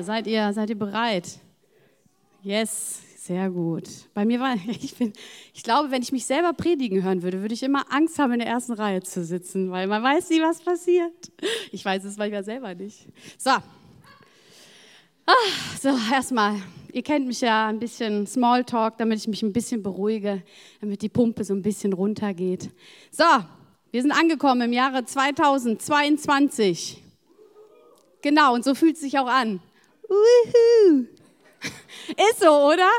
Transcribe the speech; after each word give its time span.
Leute, 0.00 0.06
seid 0.06 0.26
ihr, 0.26 0.52
seid 0.54 0.70
ihr 0.70 0.78
bereit? 0.78 1.38
Yes, 2.42 3.02
sehr 3.18 3.50
gut. 3.50 3.84
Bei 4.14 4.24
mir 4.24 4.40
war, 4.40 4.56
ich 4.68 4.94
bin, 4.96 5.12
ich 5.52 5.62
glaube, 5.62 5.90
wenn 5.90 6.00
ich 6.00 6.10
mich 6.10 6.24
selber 6.24 6.54
predigen 6.54 7.02
hören 7.02 7.22
würde, 7.22 7.42
würde 7.42 7.52
ich 7.52 7.62
immer 7.62 7.84
Angst 7.92 8.18
haben, 8.18 8.32
in 8.32 8.38
der 8.38 8.48
ersten 8.48 8.72
Reihe 8.72 9.02
zu 9.02 9.22
sitzen, 9.22 9.70
weil 9.70 9.86
man 9.86 10.02
weiß 10.02 10.30
nie, 10.30 10.40
was 10.40 10.62
passiert. 10.62 11.12
Ich 11.70 11.84
weiß 11.84 12.04
es 12.04 12.16
manchmal 12.16 12.44
selber 12.44 12.74
nicht. 12.74 13.08
So. 13.36 13.50
Ah, 13.50 13.62
so, 15.78 15.90
erstmal, 16.10 16.56
ihr 16.94 17.02
kennt 17.02 17.26
mich 17.26 17.42
ja 17.42 17.68
ein 17.68 17.78
bisschen 17.78 18.26
Smalltalk, 18.26 18.96
damit 18.96 19.18
ich 19.18 19.28
mich 19.28 19.42
ein 19.42 19.52
bisschen 19.52 19.82
beruhige, 19.82 20.42
damit 20.80 21.02
die 21.02 21.10
Pumpe 21.10 21.44
so 21.44 21.52
ein 21.52 21.60
bisschen 21.60 21.92
runtergeht. 21.92 22.70
So, 23.10 23.24
wir 23.90 24.00
sind 24.00 24.12
angekommen 24.12 24.62
im 24.62 24.72
Jahre 24.72 25.04
2022. 25.04 27.02
Genau, 28.22 28.54
und 28.54 28.64
so 28.64 28.74
fühlt 28.74 28.94
es 28.94 29.02
sich 29.02 29.18
auch 29.18 29.28
an. 29.28 29.60
Uhu. 30.10 31.06
Ist 32.10 32.40
so, 32.40 32.50
oder? 32.50 32.90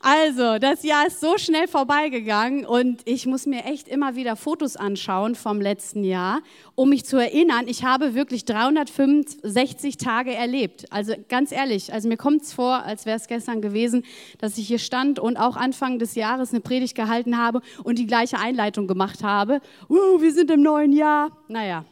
Also, 0.00 0.58
das 0.58 0.82
Jahr 0.82 1.06
ist 1.06 1.20
so 1.20 1.38
schnell 1.38 1.68
vorbeigegangen 1.68 2.66
und 2.66 3.00
ich 3.04 3.26
muss 3.26 3.46
mir 3.46 3.64
echt 3.64 3.88
immer 3.88 4.16
wieder 4.16 4.36
Fotos 4.36 4.76
anschauen 4.76 5.34
vom 5.34 5.60
letzten 5.60 6.04
Jahr, 6.04 6.40
um 6.74 6.90
mich 6.90 7.04
zu 7.04 7.16
erinnern, 7.16 7.66
ich 7.66 7.84
habe 7.84 8.14
wirklich 8.14 8.44
365 8.44 9.96
Tage 9.96 10.34
erlebt. 10.34 10.86
Also 10.90 11.14
ganz 11.28 11.52
ehrlich, 11.52 11.92
also 11.92 12.08
mir 12.08 12.16
kommt 12.16 12.42
es 12.42 12.52
vor, 12.52 12.84
als 12.84 13.06
wäre 13.06 13.16
es 13.16 13.28
gestern 13.28 13.62
gewesen, 13.62 14.04
dass 14.38 14.58
ich 14.58 14.66
hier 14.66 14.78
stand 14.78 15.18
und 15.18 15.36
auch 15.36 15.56
Anfang 15.56 15.98
des 15.98 16.14
Jahres 16.14 16.50
eine 16.50 16.60
Predigt 16.60 16.94
gehalten 16.94 17.38
habe 17.38 17.62
und 17.84 17.98
die 17.98 18.06
gleiche 18.06 18.38
Einleitung 18.38 18.86
gemacht 18.86 19.22
habe. 19.22 19.60
Uh, 19.88 20.20
wir 20.20 20.32
sind 20.32 20.50
im 20.50 20.62
neuen 20.62 20.92
Jahr. 20.92 21.30
Naja, 21.48 21.84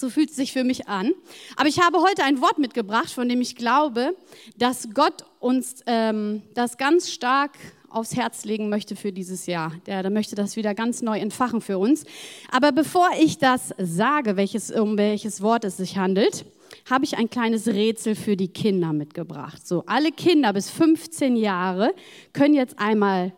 so 0.00 0.10
fühlt 0.10 0.30
es 0.30 0.36
sich 0.36 0.52
für 0.52 0.64
mich 0.64 0.88
an. 0.88 1.12
Aber 1.56 1.68
ich 1.68 1.80
habe 1.80 2.00
heute 2.00 2.24
ein 2.24 2.40
Wort 2.40 2.58
mitgebracht, 2.58 3.10
von 3.10 3.28
dem 3.28 3.40
ich 3.40 3.56
glaube, 3.56 4.16
dass 4.56 4.88
Gott 4.94 5.24
uns 5.38 5.82
ähm, 5.86 6.42
das 6.54 6.78
ganz 6.78 7.10
stark 7.10 7.52
aufs 7.90 8.16
Herz 8.16 8.44
legen 8.44 8.68
möchte 8.68 8.96
für 8.96 9.12
dieses 9.12 9.46
Jahr. 9.46 9.72
Der, 9.86 10.02
der 10.02 10.10
möchte 10.10 10.34
das 10.36 10.56
wieder 10.56 10.74
ganz 10.74 11.02
neu 11.02 11.18
entfachen 11.18 11.60
für 11.60 11.78
uns. 11.78 12.04
Aber 12.50 12.72
bevor 12.72 13.08
ich 13.20 13.38
das 13.38 13.74
sage, 13.78 14.36
welches, 14.36 14.70
um 14.70 14.96
welches 14.96 15.42
Wort 15.42 15.64
es 15.64 15.76
sich 15.76 15.96
handelt, 15.96 16.44
habe 16.88 17.04
ich 17.04 17.18
ein 17.18 17.28
kleines 17.28 17.66
Rätsel 17.66 18.14
für 18.14 18.36
die 18.36 18.48
Kinder 18.48 18.92
mitgebracht. 18.92 19.66
So, 19.66 19.82
alle 19.86 20.12
Kinder 20.12 20.52
bis 20.52 20.70
15 20.70 21.36
Jahre 21.36 21.92
können 22.32 22.54
jetzt 22.54 22.78
einmal 22.78 23.32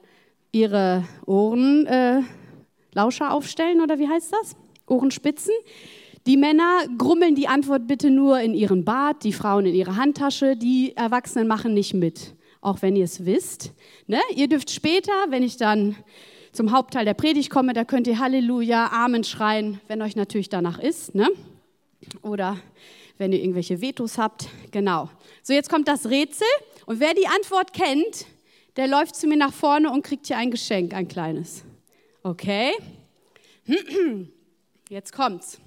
ihre 0.53 1.05
Ohrenlauscher 1.25 2.27
äh, 3.25 3.31
aufstellen 3.31 3.81
oder 3.81 3.99
wie 3.99 4.09
heißt 4.09 4.33
das? 4.33 4.55
Ohrenspitzen. 4.87 5.55
Die 6.27 6.37
Männer 6.37 6.87
grummeln 6.98 7.34
die 7.34 7.48
Antwort 7.48 7.89
bitte 7.89 8.11
nur 8.11 8.41
in 8.41 8.55
ihren 8.55 8.84
Bart, 8.84 9.25
die 9.25 9.33
Frauen 9.33 9.67
in 9.67 9.75
ihre 9.75 9.97
Handtasche, 9.97 10.56
die 10.56 10.97
Erwachsenen 10.97 11.48
machen 11.48 11.75
nicht 11.75 11.95
mit, 11.95 12.34
auch 12.61 12.81
wenn 12.81 12.95
ihr 12.95 13.05
es 13.05 13.25
wisst. 13.25 13.73
Ne? 14.06 14.20
Ihr 14.37 14.48
dürft 14.48 14.70
später, 14.70 15.13
wenn 15.30 15.42
ich 15.42 15.57
dann 15.57 15.97
zum 16.52 16.70
Hauptteil 16.70 17.05
der 17.05 17.14
Predigt 17.14 17.51
komme, 17.51 17.73
da 17.73 17.85
könnt 17.85 18.07
ihr 18.07 18.20
Halleluja, 18.20 18.91
Amen 18.92 19.24
schreien, 19.24 19.80
wenn 19.89 20.01
euch 20.01 20.14
natürlich 20.14 20.48
danach 20.48 20.79
ist. 20.79 21.14
Ne? 21.14 21.29
Oder 22.23 22.58
wenn 23.18 23.33
ihr 23.33 23.41
irgendwelche 23.41 23.80
Vetos 23.80 24.18
habt. 24.18 24.48
Genau. 24.70 25.08
So, 25.42 25.52
jetzt 25.52 25.70
kommt 25.70 25.89
das 25.89 26.07
Rätsel. 26.07 26.47
Und 26.86 27.01
wer 27.01 27.14
die 27.14 27.27
Antwort 27.27 27.73
kennt, 27.73 28.27
der 28.77 28.86
läuft 28.86 29.17
zu 29.17 29.27
mir 29.27 29.36
nach 29.36 29.52
vorne 29.52 29.91
und 29.91 30.02
kriegt 30.02 30.27
hier 30.27 30.36
ein 30.36 30.51
Geschenk, 30.51 30.95
ein 30.95 31.08
kleines. 31.08 31.64
Okay? 32.23 32.73
Jetzt 34.89 35.13
kommt's. 35.13 35.61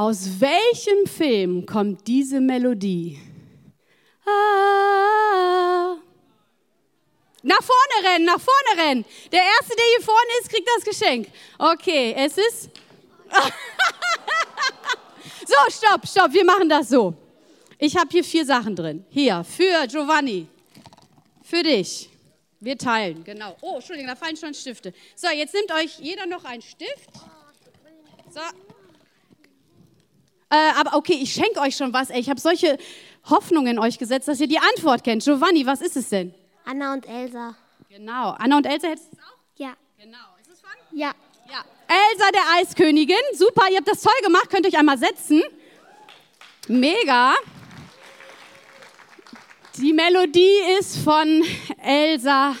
Aus 0.00 0.40
welchem 0.40 1.06
Film 1.06 1.66
kommt 1.66 2.06
diese 2.06 2.40
Melodie? 2.40 3.20
Ah. 4.24 5.98
Nach 7.42 7.62
vorne 7.62 8.08
rennen, 8.08 8.24
nach 8.24 8.40
vorne 8.40 8.82
rennen. 8.82 9.04
Der 9.30 9.42
Erste, 9.42 9.76
der 9.76 9.84
hier 9.94 10.02
vorne 10.02 10.30
ist, 10.40 10.48
kriegt 10.48 10.66
das 10.74 10.84
Geschenk. 10.86 11.28
Okay, 11.58 12.14
es 12.16 12.38
ist. 12.38 12.70
so, 15.46 15.54
stopp, 15.68 16.08
stopp, 16.08 16.32
wir 16.32 16.46
machen 16.46 16.70
das 16.70 16.88
so. 16.88 17.12
Ich 17.76 17.94
habe 17.94 18.08
hier 18.10 18.24
vier 18.24 18.46
Sachen 18.46 18.74
drin. 18.74 19.04
Hier, 19.10 19.44
für 19.44 19.86
Giovanni. 19.86 20.46
Für 21.42 21.62
dich. 21.62 22.08
Wir 22.58 22.78
teilen, 22.78 23.22
genau. 23.22 23.54
Oh, 23.60 23.74
Entschuldigung, 23.74 24.08
da 24.08 24.16
fallen 24.16 24.38
schon 24.38 24.54
Stifte. 24.54 24.94
So, 25.14 25.28
jetzt 25.28 25.52
nimmt 25.52 25.70
euch 25.72 25.98
jeder 25.98 26.24
noch 26.24 26.46
einen 26.46 26.62
Stift. 26.62 27.10
So, 28.30 28.40
äh, 30.50 30.56
aber 30.78 30.96
okay, 30.96 31.18
ich 31.20 31.32
schenke 31.32 31.60
euch 31.60 31.76
schon 31.76 31.92
was. 31.92 32.10
Ey. 32.10 32.20
Ich 32.20 32.28
habe 32.28 32.40
solche 32.40 32.76
Hoffnungen 33.28 33.76
in 33.76 33.78
euch 33.78 33.98
gesetzt, 33.98 34.28
dass 34.28 34.40
ihr 34.40 34.48
die 34.48 34.58
Antwort 34.58 35.04
kennt. 35.04 35.22
Giovanni, 35.22 35.64
was 35.64 35.80
ist 35.80 35.96
es 35.96 36.08
denn? 36.08 36.34
Anna 36.64 36.92
und 36.92 37.08
Elsa. 37.08 37.54
Genau. 37.88 38.34
Anna 38.38 38.56
und 38.56 38.66
Elsa 38.66 38.88
hättest 38.88 39.12
du 39.12 39.16
es 39.16 39.22
auch? 39.22 39.36
Ja. 39.56 39.74
Genau. 39.96 40.18
Ist 40.40 40.50
es 40.52 40.60
von? 40.60 40.70
Ja. 40.92 41.12
Ja. 41.48 41.64
Elsa 41.88 42.30
der 42.32 42.42
Eiskönigin. 42.58 43.16
Super, 43.34 43.62
ihr 43.70 43.78
habt 43.78 43.88
das 43.88 44.02
toll 44.02 44.12
gemacht. 44.22 44.50
Könnt 44.50 44.66
ihr 44.66 44.72
euch 44.72 44.78
einmal 44.78 44.98
setzen. 44.98 45.42
Mega. 46.68 47.34
Die 49.76 49.92
Melodie 49.92 50.58
ist 50.78 50.98
von 50.98 51.42
Elsa 51.82 52.54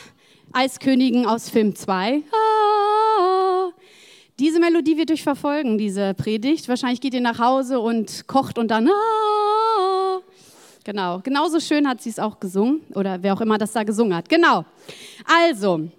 Eiskönigin 0.52 1.26
aus 1.26 1.48
Film 1.50 1.74
2. 1.74 2.22
Ah. 2.32 3.70
Diese 4.40 4.58
Melodie 4.58 4.96
wird 4.96 5.10
euch 5.10 5.22
verfolgen, 5.22 5.76
diese 5.76 6.14
Predigt. 6.14 6.66
Wahrscheinlich 6.66 7.02
geht 7.02 7.12
ihr 7.12 7.20
nach 7.20 7.38
Hause 7.38 7.78
und 7.78 8.26
kocht 8.26 8.56
und 8.56 8.70
dann. 8.70 8.88
Ah, 8.88 10.20
genau, 10.82 11.20
genauso 11.20 11.60
schön 11.60 11.86
hat 11.86 12.00
sie 12.00 12.08
es 12.08 12.18
auch 12.18 12.40
gesungen 12.40 12.80
oder 12.94 13.22
wer 13.22 13.34
auch 13.34 13.42
immer 13.42 13.58
das 13.58 13.72
da 13.72 13.82
gesungen 13.82 14.16
hat. 14.16 14.30
Genau. 14.30 14.64
Also, 15.26 15.90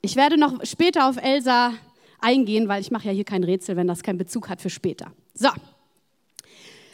ich 0.00 0.16
werde 0.16 0.38
noch 0.38 0.64
später 0.64 1.10
auf 1.10 1.18
Elsa 1.22 1.74
eingehen, 2.22 2.68
weil 2.68 2.80
ich 2.80 2.90
mache 2.90 3.08
ja 3.08 3.12
hier 3.12 3.24
kein 3.24 3.44
Rätsel, 3.44 3.76
wenn 3.76 3.86
das 3.86 4.02
keinen 4.02 4.16
Bezug 4.16 4.48
hat 4.48 4.62
für 4.62 4.70
später. 4.70 5.12
So. 5.34 5.50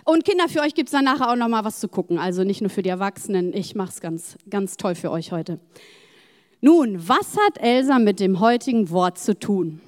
Und 0.04 0.24
Kinder, 0.24 0.48
für 0.48 0.62
euch 0.62 0.74
gibt 0.74 0.88
es 0.88 0.92
dann 0.92 1.04
nachher 1.04 1.30
auch 1.30 1.36
noch 1.36 1.46
mal 1.46 1.64
was 1.64 1.78
zu 1.78 1.86
gucken. 1.86 2.18
Also 2.18 2.42
nicht 2.42 2.60
nur 2.60 2.70
für 2.70 2.82
die 2.82 2.90
Erwachsenen. 2.90 3.54
Ich 3.54 3.76
mache 3.76 3.90
es 3.90 4.00
ganz, 4.00 4.36
ganz 4.50 4.76
toll 4.76 4.96
für 4.96 5.12
euch 5.12 5.30
heute. 5.30 5.60
Nun, 6.60 7.08
was 7.08 7.36
hat 7.36 7.58
Elsa 7.58 8.00
mit 8.00 8.18
dem 8.18 8.40
heutigen 8.40 8.90
Wort 8.90 9.18
zu 9.18 9.38
tun? 9.38 9.80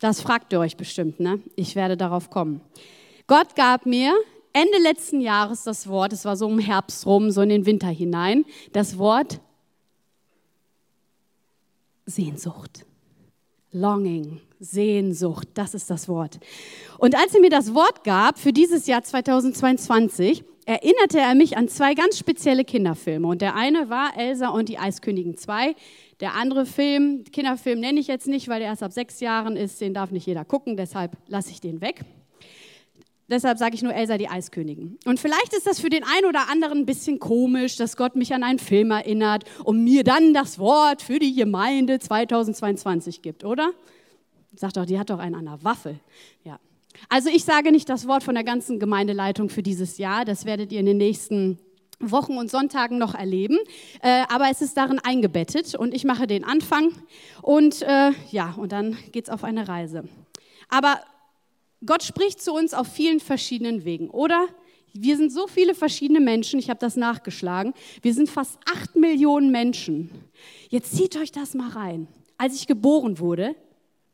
Das 0.00 0.20
fragt 0.20 0.52
ihr 0.52 0.60
euch 0.60 0.76
bestimmt, 0.76 1.20
ne? 1.20 1.40
Ich 1.54 1.74
werde 1.74 1.96
darauf 1.96 2.30
kommen. 2.30 2.60
Gott 3.26 3.56
gab 3.56 3.86
mir 3.86 4.14
Ende 4.52 4.78
letzten 4.78 5.20
Jahres 5.20 5.64
das 5.64 5.86
Wort, 5.88 6.12
es 6.12 6.24
war 6.24 6.36
so 6.36 6.48
im 6.48 6.58
Herbst 6.58 7.06
rum, 7.06 7.30
so 7.30 7.42
in 7.42 7.48
den 7.48 7.66
Winter 7.66 7.88
hinein, 7.88 8.44
das 8.72 8.98
Wort 8.98 9.40
Sehnsucht. 12.06 12.86
Longing, 13.72 14.40
Sehnsucht, 14.60 15.48
das 15.54 15.74
ist 15.74 15.90
das 15.90 16.08
Wort. 16.08 16.38
Und 16.98 17.14
als 17.14 17.34
er 17.34 17.40
mir 17.40 17.50
das 17.50 17.74
Wort 17.74 18.04
gab 18.04 18.38
für 18.38 18.52
dieses 18.52 18.86
Jahr 18.86 19.02
2022, 19.02 20.44
erinnerte 20.64 21.18
er 21.18 21.34
mich 21.34 21.56
an 21.56 21.68
zwei 21.68 21.94
ganz 21.94 22.18
spezielle 22.18 22.64
Kinderfilme. 22.64 23.26
Und 23.26 23.42
der 23.42 23.54
eine 23.54 23.90
war 23.90 24.16
Elsa 24.16 24.48
und 24.48 24.68
die 24.68 24.78
Eiskönigin 24.78 25.36
2. 25.36 25.74
Der 26.20 26.34
andere 26.34 26.64
Film, 26.64 27.24
Kinderfilm 27.24 27.80
nenne 27.80 28.00
ich 28.00 28.06
jetzt 28.06 28.26
nicht, 28.26 28.48
weil 28.48 28.60
der 28.60 28.68
erst 28.68 28.82
ab 28.82 28.92
sechs 28.92 29.20
Jahren 29.20 29.56
ist, 29.56 29.80
den 29.80 29.92
darf 29.92 30.10
nicht 30.10 30.26
jeder 30.26 30.44
gucken, 30.44 30.76
deshalb 30.76 31.16
lasse 31.28 31.50
ich 31.50 31.60
den 31.60 31.80
weg. 31.80 32.04
Deshalb 33.28 33.58
sage 33.58 33.74
ich 33.74 33.82
nur 33.82 33.92
Elsa 33.92 34.18
die 34.18 34.28
Eiskönigin. 34.28 34.98
Und 35.04 35.18
vielleicht 35.18 35.52
ist 35.52 35.66
das 35.66 35.80
für 35.80 35.90
den 35.90 36.04
einen 36.04 36.26
oder 36.26 36.48
anderen 36.48 36.78
ein 36.78 36.86
bisschen 36.86 37.18
komisch, 37.18 37.76
dass 37.76 37.96
Gott 37.96 38.14
mich 38.14 38.32
an 38.32 38.44
einen 38.44 38.60
Film 38.60 38.92
erinnert 38.92 39.44
und 39.64 39.82
mir 39.82 40.04
dann 40.04 40.32
das 40.32 40.58
Wort 40.60 41.02
für 41.02 41.18
die 41.18 41.34
Gemeinde 41.34 41.98
2022 41.98 43.22
gibt, 43.22 43.44
oder? 43.44 43.72
Sagt 44.54 44.76
doch, 44.76 44.86
die 44.86 44.98
hat 44.98 45.10
doch 45.10 45.18
einen 45.18 45.34
an 45.34 45.46
der 45.46 45.64
Waffe. 45.64 45.96
Ja. 46.44 46.60
Also 47.08 47.28
ich 47.28 47.44
sage 47.44 47.72
nicht 47.72 47.88
das 47.88 48.06
Wort 48.06 48.22
von 48.22 48.36
der 48.36 48.44
ganzen 48.44 48.78
Gemeindeleitung 48.78 49.48
für 49.48 49.62
dieses 49.62 49.98
Jahr. 49.98 50.24
Das 50.24 50.44
werdet 50.44 50.72
ihr 50.72 50.80
in 50.80 50.86
den 50.86 50.96
nächsten 50.96 51.58
Wochen 51.98 52.36
und 52.36 52.50
Sonntagen 52.50 52.98
noch 52.98 53.14
erleben. 53.14 53.58
Äh, 54.02 54.24
aber 54.28 54.50
es 54.50 54.60
ist 54.60 54.76
darin 54.76 54.98
eingebettet 54.98 55.74
und 55.74 55.94
ich 55.94 56.04
mache 56.04 56.26
den 56.26 56.44
Anfang 56.44 56.92
und 57.42 57.82
äh, 57.82 58.12
ja, 58.30 58.54
und 58.56 58.72
dann 58.72 58.96
geht 59.12 59.24
es 59.24 59.30
auf 59.30 59.44
eine 59.44 59.68
Reise. 59.68 60.04
Aber 60.68 61.00
Gott 61.84 62.02
spricht 62.02 62.42
zu 62.42 62.52
uns 62.52 62.74
auf 62.74 62.88
vielen 62.88 63.20
verschiedenen 63.20 63.84
Wegen, 63.84 64.10
oder? 64.10 64.46
Wir 64.92 65.16
sind 65.16 65.30
so 65.30 65.46
viele 65.46 65.74
verschiedene 65.74 66.20
Menschen, 66.20 66.58
ich 66.58 66.70
habe 66.70 66.80
das 66.80 66.96
nachgeschlagen. 66.96 67.74
Wir 68.00 68.14
sind 68.14 68.30
fast 68.30 68.58
acht 68.72 68.96
Millionen 68.96 69.50
Menschen. 69.50 70.10
Jetzt 70.70 70.96
zieht 70.96 71.16
euch 71.16 71.32
das 71.32 71.54
mal 71.54 71.68
rein. 71.68 72.08
Als 72.38 72.54
ich 72.54 72.66
geboren 72.66 73.18
wurde, 73.18 73.54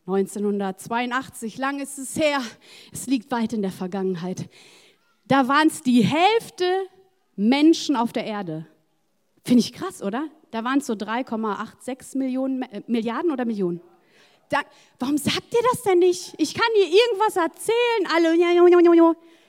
1982, 0.06 1.58
lang 1.58 1.79
ist 1.79 1.99
es 1.99 2.17
her, 2.17 2.40
es 2.93 3.06
liegt 3.06 3.31
weit 3.31 3.52
in 3.52 3.62
der 3.62 3.70
Vergangenheit, 3.70 4.49
da 5.26 5.46
waren 5.46 5.69
es 5.69 5.82
die 5.82 6.02
Hälfte 6.02 6.64
Menschen 7.37 7.96
auf 7.96 8.12
der 8.12 8.25
Erde. 8.25 8.67
Finde 9.44 9.61
ich 9.61 9.73
krass, 9.73 10.02
oder? 10.02 10.29
Da 10.50 10.64
waren 10.64 10.79
es 10.79 10.87
so 10.87 10.93
3,86 10.93 12.19
Millionen, 12.19 12.62
äh, 12.62 12.82
Milliarden 12.87 13.31
oder 13.31 13.44
Millionen. 13.44 13.81
Da, 14.49 14.61
warum 14.99 15.17
sagt 15.17 15.52
ihr 15.52 15.62
das 15.73 15.82
denn 15.82 15.99
nicht? 15.99 16.34
Ich 16.37 16.55
kann 16.55 16.67
dir 16.76 16.84
irgendwas 16.84 17.37
erzählen. 17.37 18.06
Alle, 18.14 18.34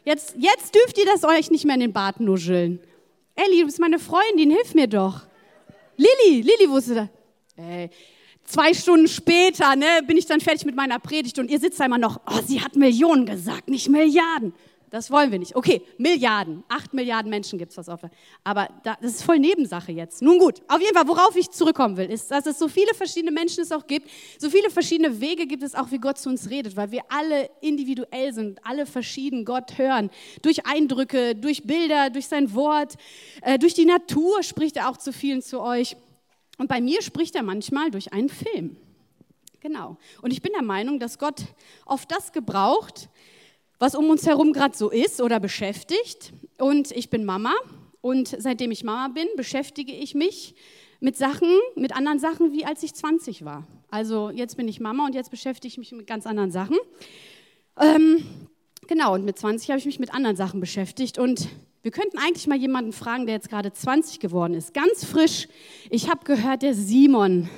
jetzt, 0.06 0.36
jetzt 0.38 0.74
dürft 0.74 0.98
ihr 0.98 1.06
das 1.06 1.26
euch 1.26 1.52
nicht 1.52 1.66
mehr 1.66 1.76
in 1.76 1.82
den 1.82 1.94
Bart 1.94 2.22
nuscheln. 2.22 2.80
Elli, 3.36 3.60
du 3.60 3.66
bist 3.66 3.80
meine 3.80 4.00
Freundin, 4.00 4.50
hilf 4.52 4.74
mir 4.74 4.88
doch. 4.88 5.24
Lilly, 5.98 6.42
Lilly 6.42 6.70
wusste 6.70 6.96
das. 6.96 7.10
Ey, 7.58 7.90
zwei 8.46 8.74
Stunden 8.74 9.08
später 9.08 9.76
ne, 9.76 10.02
bin 10.08 10.18
ich 10.18 10.26
dann 10.26 10.40
fertig 10.40 10.66
mit 10.66 10.76
meiner 10.76 11.00
Predigt 11.00 11.38
und 11.40 11.52
ihr 11.52 11.60
sitzt 11.60 11.80
da 11.80 11.86
immer 11.86 11.98
noch, 11.98 12.22
oh, 12.26 12.40
sie 12.46 12.62
hat 12.62 12.76
Millionen 12.76 13.26
gesagt, 13.26 13.70
nicht 13.70 13.90
Milliarden. 13.90 14.54
Das 14.94 15.10
wollen 15.10 15.32
wir 15.32 15.40
nicht. 15.40 15.56
Okay, 15.56 15.82
Milliarden. 15.98 16.64
Acht 16.70 16.94
Milliarden 16.94 17.32
Menschen 17.32 17.58
gibt 17.58 17.72
es 17.72 17.78
was 17.80 17.90
auf 17.90 18.02
der. 18.02 18.12
Aber 18.44 18.70
da, 18.84 18.96
das 19.02 19.16
ist 19.16 19.24
voll 19.24 19.40
Nebensache 19.40 19.92
jetzt. 19.92 20.22
Nun 20.22 20.38
gut, 20.38 20.62
auf 20.68 20.80
jeden 20.80 20.94
Fall, 20.94 21.08
worauf 21.08 21.36
ich 21.36 21.50
zurückkommen 21.50 21.98
will, 21.98 22.12
ist, 22.12 22.30
dass 22.30 22.46
es 22.46 22.60
so 22.60 22.68
viele 22.68 22.94
verschiedene 22.94 23.32
Menschen 23.32 23.64
es 23.64 23.72
auch 23.72 23.88
gibt, 23.88 24.08
so 24.38 24.52
viele 24.52 24.70
verschiedene 24.70 25.20
Wege 25.20 25.48
gibt 25.48 25.64
es 25.64 25.74
auch, 25.74 25.90
wie 25.90 25.98
Gott 25.98 26.20
zu 26.20 26.30
uns 26.30 26.48
redet, 26.52 26.76
weil 26.76 26.92
wir 26.92 27.02
alle 27.10 27.50
individuell 27.60 28.36
sind, 28.36 28.64
alle 28.64 28.86
verschieden 28.86 29.46
Gott 29.46 29.80
hören. 29.80 30.12
Durch 30.44 30.68
Eindrücke, 30.68 31.34
durch 31.34 31.64
Bilder, 31.64 32.12
durch 32.12 32.28
sein 32.28 32.54
Wort, 32.54 32.94
äh, 33.42 33.58
durch 33.58 33.74
die 33.74 33.86
Natur 33.86 34.44
spricht 34.44 34.78
er 34.78 34.92
auch 34.92 34.98
zu 34.98 35.12
vielen 35.12 35.42
zu 35.42 35.60
euch. 35.60 35.98
Und 36.60 36.68
bei 36.68 36.82
mir 36.82 37.02
spricht 37.02 37.34
er 37.34 37.42
manchmal 37.42 37.90
durch 37.90 38.14
einen 38.14 38.30
Film. 38.30 38.78
Genau. 39.60 39.98
Und 40.22 40.34
ich 40.34 40.44
bin 40.44 40.52
der 40.52 40.62
Meinung, 40.62 41.00
dass 41.00 41.18
Gott 41.18 41.42
oft 41.88 42.12
das 42.12 42.32
gebraucht, 42.32 43.10
was 43.84 43.96
um 43.96 44.10
uns 44.10 44.26
herum 44.26 44.54
gerade 44.54 44.78
so 44.78 44.90
ist 44.90 45.20
oder 45.20 45.42
beschäftigt. 45.42 46.32
Und 46.58 46.92
ich 46.92 47.10
bin 47.10 47.26
Mama 47.26 47.54
und 48.00 48.34
seitdem 48.40 48.72
ich 48.72 48.86
Mama 48.86 49.10
bin, 49.10 49.28
beschäftige 49.36 49.92
ich 49.92 50.16
mich 50.16 50.56
mit 51.02 51.18
Sachen, 51.18 51.50
mit 51.76 51.94
anderen 51.94 52.18
Sachen, 52.18 52.54
wie 52.54 52.64
als 52.64 52.82
ich 52.84 52.94
20 52.94 53.44
war. 53.44 53.68
Also 53.92 54.30
jetzt 54.30 54.56
bin 54.56 54.70
ich 54.70 54.80
Mama 54.80 55.06
und 55.06 55.16
jetzt 55.16 55.32
beschäftige 55.32 55.68
ich 55.68 55.78
mich 55.78 55.92
mit 55.92 56.08
ganz 56.08 56.26
anderen 56.26 56.50
Sachen. 56.50 56.78
Ähm, 57.78 58.24
genau, 58.88 59.16
und 59.16 59.26
mit 59.26 59.38
20 59.38 59.68
habe 59.68 59.80
ich 59.80 59.86
mich 59.86 60.00
mit 60.00 60.14
anderen 60.14 60.38
Sachen 60.38 60.62
beschäftigt 60.62 61.20
und 61.20 61.50
wir 61.84 61.92
könnten 61.92 62.18
eigentlich 62.18 62.48
mal 62.48 62.58
jemanden 62.58 62.94
fragen, 62.94 63.26
der 63.26 63.36
jetzt 63.36 63.50
gerade 63.50 63.74
20 63.74 64.22
geworden 64.22 64.54
ist, 64.54 64.74
ganz 64.74 65.04
frisch. 65.04 65.50
Ich 65.90 66.10
habe 66.10 66.24
gehört, 66.24 66.62
der 66.62 66.74
Simon, 66.74 67.50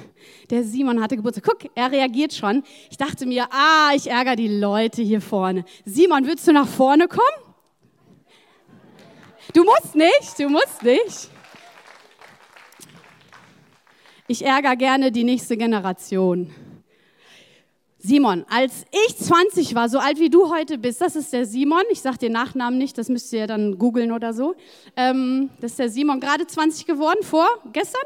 der 0.50 0.63
Simon 0.63 1.00
hatte 1.00 1.16
Geburtstag. 1.16 1.44
Guck, 1.45 1.72
er 1.75 1.92
reagiert 1.92 2.33
schon. 2.33 2.63
Ich 2.89 2.98
dachte 2.98 3.27
mir, 3.27 3.48
ah, 3.51 3.92
ich 3.95 4.10
ärgere 4.10 4.36
die 4.36 4.48
Leute 4.48 5.04
hier 5.04 5.22
vorne. 5.22 5.63
Simon, 5.86 6.25
willst 6.25 6.48
du 6.48 6.54
nach 6.54 6.68
vorne 6.68 7.07
kommen? 7.07 7.56
Du 9.54 9.63
musst 9.63 9.94
nicht, 9.94 10.39
du 10.39 10.50
musst 10.50 10.81
nicht. 10.81 11.30
Ich 14.27 14.44
ärgere 14.44 14.75
gerne 14.75 15.12
die 15.12 15.24
nächste 15.24 15.56
Generation. 15.56 16.51
Simon, 18.06 18.46
als 18.50 18.86
ich 18.92 19.18
20 19.18 19.74
war, 19.74 19.90
so 19.90 19.98
alt 19.98 20.19
wie 20.19 20.30
du 20.30 20.52
heute 20.54 20.78
bist, 20.78 21.02
das 21.02 21.16
ist 21.16 21.34
der 21.34 21.46
Simon. 21.46 21.81
Ich 21.90 22.02
sage 22.02 22.19
den 22.19 22.34
Nachnamen 22.34 22.78
nicht, 22.78 22.98
das 23.00 23.10
müsst 23.10 23.34
ihr 23.34 23.48
dann 23.48 23.80
googeln 23.80 24.12
oder 24.12 24.31
so. 24.31 24.56
Ähm, 24.96 25.50
das 25.60 25.72
ist 25.72 25.80
der 25.80 25.90
Simon, 25.90 26.19
gerade 26.19 26.46
20 26.46 26.86
geworden, 26.86 27.24
vor 27.24 27.48
gestern? 27.74 28.04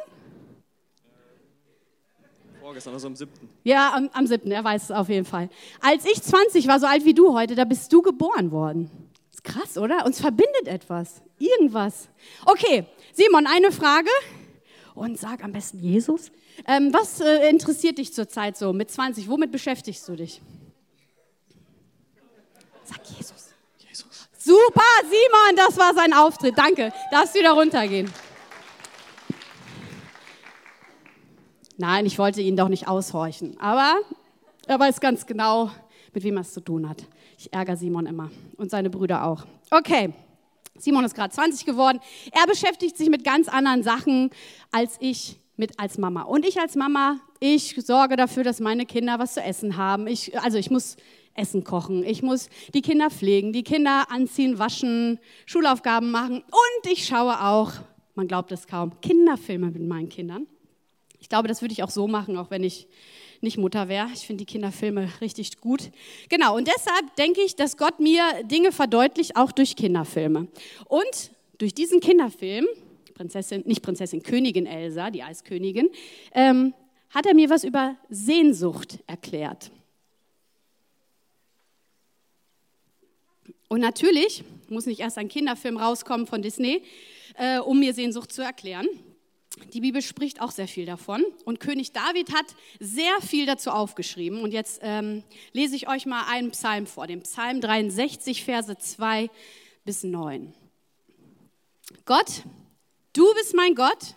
Vorgestern, 2.61 2.93
also 2.93 3.07
am 3.07 3.15
7. 3.15 3.29
Ja, 3.63 3.93
am, 3.93 4.09
am 4.13 4.25
7. 4.25 4.49
Er 4.51 4.63
weiß 4.63 4.83
es 4.83 4.91
auf 4.91 5.09
jeden 5.09 5.25
Fall. 5.25 5.49
Als 5.81 6.05
ich 6.05 6.21
20 6.21 6.67
war, 6.67 6.79
so 6.79 6.87
alt 6.87 7.03
wie 7.03 7.13
du 7.13 7.33
heute, 7.33 7.55
da 7.55 7.65
bist 7.65 7.91
du 7.91 8.01
geboren 8.01 8.51
worden. 8.51 8.89
Ist 9.33 9.43
krass, 9.43 9.77
oder? 9.77 10.05
Uns 10.05 10.21
verbindet 10.21 10.67
etwas. 10.67 11.21
Irgendwas. 11.39 12.07
Okay, 12.45 12.85
Simon, 13.13 13.47
eine 13.47 13.71
Frage. 13.71 14.09
Und 14.95 15.17
sag 15.19 15.43
am 15.43 15.51
besten 15.51 15.79
Jesus. 15.79 16.31
Ähm, 16.67 16.93
was 16.93 17.21
äh, 17.21 17.49
interessiert 17.49 17.97
dich 17.97 18.13
zurzeit 18.13 18.57
so 18.57 18.73
mit 18.73 18.91
20? 18.91 19.29
Womit 19.29 19.51
beschäftigst 19.51 20.07
du 20.07 20.15
dich? 20.15 20.41
Sag 22.83 22.99
Jesus. 23.05 23.49
Jesus. 23.77 24.29
Super, 24.37 24.81
Simon, 25.03 25.55
das 25.55 25.77
war 25.77 25.93
sein 25.93 26.13
Auftritt. 26.13 26.57
Danke. 26.57 26.91
Darfst 27.11 27.35
wieder 27.35 27.51
runtergehen. 27.51 28.11
Nein, 31.77 32.05
ich 32.05 32.19
wollte 32.19 32.41
ihn 32.41 32.57
doch 32.57 32.67
nicht 32.67 32.87
aushorchen. 32.87 33.57
Aber 33.59 33.99
er 34.67 34.79
weiß 34.79 34.99
ganz 34.99 35.25
genau, 35.25 35.71
mit 36.13 36.23
wem 36.23 36.37
er 36.37 36.41
es 36.41 36.53
zu 36.53 36.61
tun 36.61 36.89
hat. 36.89 37.05
Ich 37.37 37.53
ärgere 37.53 37.77
Simon 37.77 38.05
immer 38.05 38.31
und 38.57 38.69
seine 38.69 38.89
Brüder 38.89 39.23
auch. 39.23 39.45
Okay, 39.71 40.13
Simon 40.79 41.03
ist 41.05 41.15
gerade 41.15 41.33
20 41.33 41.65
geworden. 41.65 41.99
Er 42.31 42.47
beschäftigt 42.47 42.97
sich 42.97 43.09
mit 43.09 43.23
ganz 43.23 43.47
anderen 43.47 43.83
Sachen 43.83 44.31
als 44.71 44.97
ich 44.99 45.39
mit 45.57 45.77
als 45.79 45.97
Mama. 45.97 46.21
Und 46.21 46.45
ich 46.45 46.59
als 46.59 46.75
Mama, 46.75 47.19
ich 47.39 47.75
sorge 47.77 48.15
dafür, 48.15 48.43
dass 48.43 48.59
meine 48.59 48.85
Kinder 48.85 49.19
was 49.19 49.33
zu 49.33 49.41
essen 49.41 49.75
haben. 49.75 50.07
Ich, 50.07 50.39
also 50.39 50.57
ich 50.57 50.71
muss 50.71 50.95
Essen 51.35 51.63
kochen, 51.63 52.03
ich 52.03 52.21
muss 52.21 52.49
die 52.73 52.81
Kinder 52.81 53.09
pflegen, 53.09 53.53
die 53.53 53.63
Kinder 53.63 54.07
anziehen, 54.09 54.59
waschen, 54.59 55.19
Schulaufgaben 55.45 56.11
machen 56.11 56.37
und 56.37 56.91
ich 56.91 57.05
schaue 57.05 57.41
auch, 57.41 57.73
man 58.15 58.27
glaubt 58.27 58.51
es 58.51 58.67
kaum, 58.67 58.99
Kinderfilme 59.01 59.67
mit 59.67 59.81
meinen 59.87 60.09
Kindern. 60.09 60.47
Ich 61.19 61.29
glaube, 61.29 61.47
das 61.47 61.61
würde 61.61 61.73
ich 61.73 61.83
auch 61.83 61.89
so 61.89 62.07
machen, 62.07 62.37
auch 62.37 62.51
wenn 62.51 62.63
ich 62.63 62.87
nicht 63.41 63.57
Mutter 63.57 63.87
wäre. 63.87 64.07
Ich 64.13 64.25
finde 64.27 64.45
die 64.45 64.51
Kinderfilme 64.51 65.09
richtig 65.21 65.59
gut. 65.61 65.91
Genau, 66.29 66.55
und 66.55 66.67
deshalb 66.67 67.15
denke 67.15 67.41
ich, 67.41 67.55
dass 67.55 67.77
Gott 67.77 67.99
mir 67.99 68.23
Dinge 68.43 68.71
verdeutlicht, 68.71 69.35
auch 69.35 69.51
durch 69.51 69.75
Kinderfilme. 69.75 70.47
Und 70.87 71.31
durch 71.57 71.73
diesen 71.73 71.99
Kinderfilm 71.99 72.65
Prinzessin, 73.19 73.63
nicht 73.65 73.81
Prinzessin, 73.81 74.23
Königin 74.23 74.65
Elsa, 74.65 75.09
die 75.11 75.23
Eiskönigin, 75.23 75.89
ähm, 76.33 76.73
hat 77.09 77.25
er 77.25 77.35
mir 77.35 77.49
was 77.49 77.65
über 77.65 77.97
Sehnsucht 78.09 78.99
erklärt. 79.07 79.71
Und 83.67 83.81
natürlich 83.81 84.45
muss 84.69 84.85
nicht 84.85 85.01
erst 85.01 85.17
ein 85.17 85.27
Kinderfilm 85.27 85.75
rauskommen 85.75 86.27
von 86.27 86.41
Disney, 86.41 86.81
äh, 87.35 87.59
um 87.59 87.79
mir 87.79 87.93
Sehnsucht 87.93 88.31
zu 88.31 88.41
erklären. 88.41 88.87
Die 89.73 89.81
Bibel 89.81 90.01
spricht 90.01 90.41
auch 90.41 90.51
sehr 90.51 90.67
viel 90.67 90.85
davon. 90.85 91.23
Und 91.45 91.59
König 91.59 91.91
David 91.91 92.33
hat 92.33 92.55
sehr 92.79 93.21
viel 93.21 93.45
dazu 93.45 93.71
aufgeschrieben. 93.71 94.41
Und 94.41 94.51
jetzt 94.51 94.79
ähm, 94.81 95.23
lese 95.53 95.75
ich 95.75 95.87
euch 95.87 96.05
mal 96.05 96.25
einen 96.27 96.51
Psalm 96.51 96.85
vor, 96.87 97.07
den 97.07 97.21
Psalm 97.21 97.61
63, 97.61 98.43
Verse 98.43 98.77
2 98.77 99.29
bis 99.85 100.03
9. 100.03 100.53
Gott, 102.05 102.43
Du 103.13 103.33
bist 103.33 103.55
mein 103.55 103.73
Gott, 103.73 104.15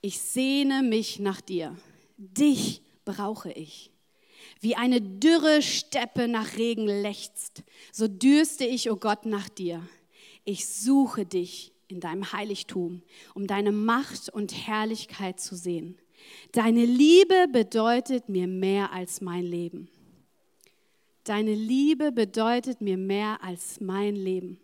ich 0.00 0.18
sehne 0.20 0.82
mich 0.82 1.18
nach 1.18 1.40
dir. 1.40 1.76
Dich 2.16 2.82
brauche 3.04 3.52
ich. 3.52 3.90
Wie 4.60 4.74
eine 4.74 5.02
dürre 5.02 5.60
Steppe 5.60 6.26
nach 6.26 6.56
Regen 6.56 6.86
lechzt, 6.86 7.62
so 7.92 8.08
dürste 8.08 8.64
ich, 8.64 8.90
o 8.90 8.94
oh 8.94 8.96
Gott, 8.96 9.26
nach 9.26 9.48
dir. 9.48 9.86
Ich 10.44 10.66
suche 10.66 11.26
dich 11.26 11.72
in 11.88 12.00
deinem 12.00 12.32
Heiligtum, 12.32 13.02
um 13.34 13.46
deine 13.46 13.72
Macht 13.72 14.28
und 14.28 14.66
Herrlichkeit 14.66 15.40
zu 15.40 15.56
sehen. 15.56 15.98
Deine 16.52 16.84
Liebe 16.84 17.46
bedeutet 17.52 18.28
mir 18.28 18.46
mehr 18.46 18.92
als 18.92 19.20
mein 19.20 19.44
Leben. 19.44 19.88
Deine 21.24 21.54
Liebe 21.54 22.12
bedeutet 22.12 22.80
mir 22.80 22.96
mehr 22.96 23.42
als 23.42 23.80
mein 23.80 24.14
Leben. 24.14 24.58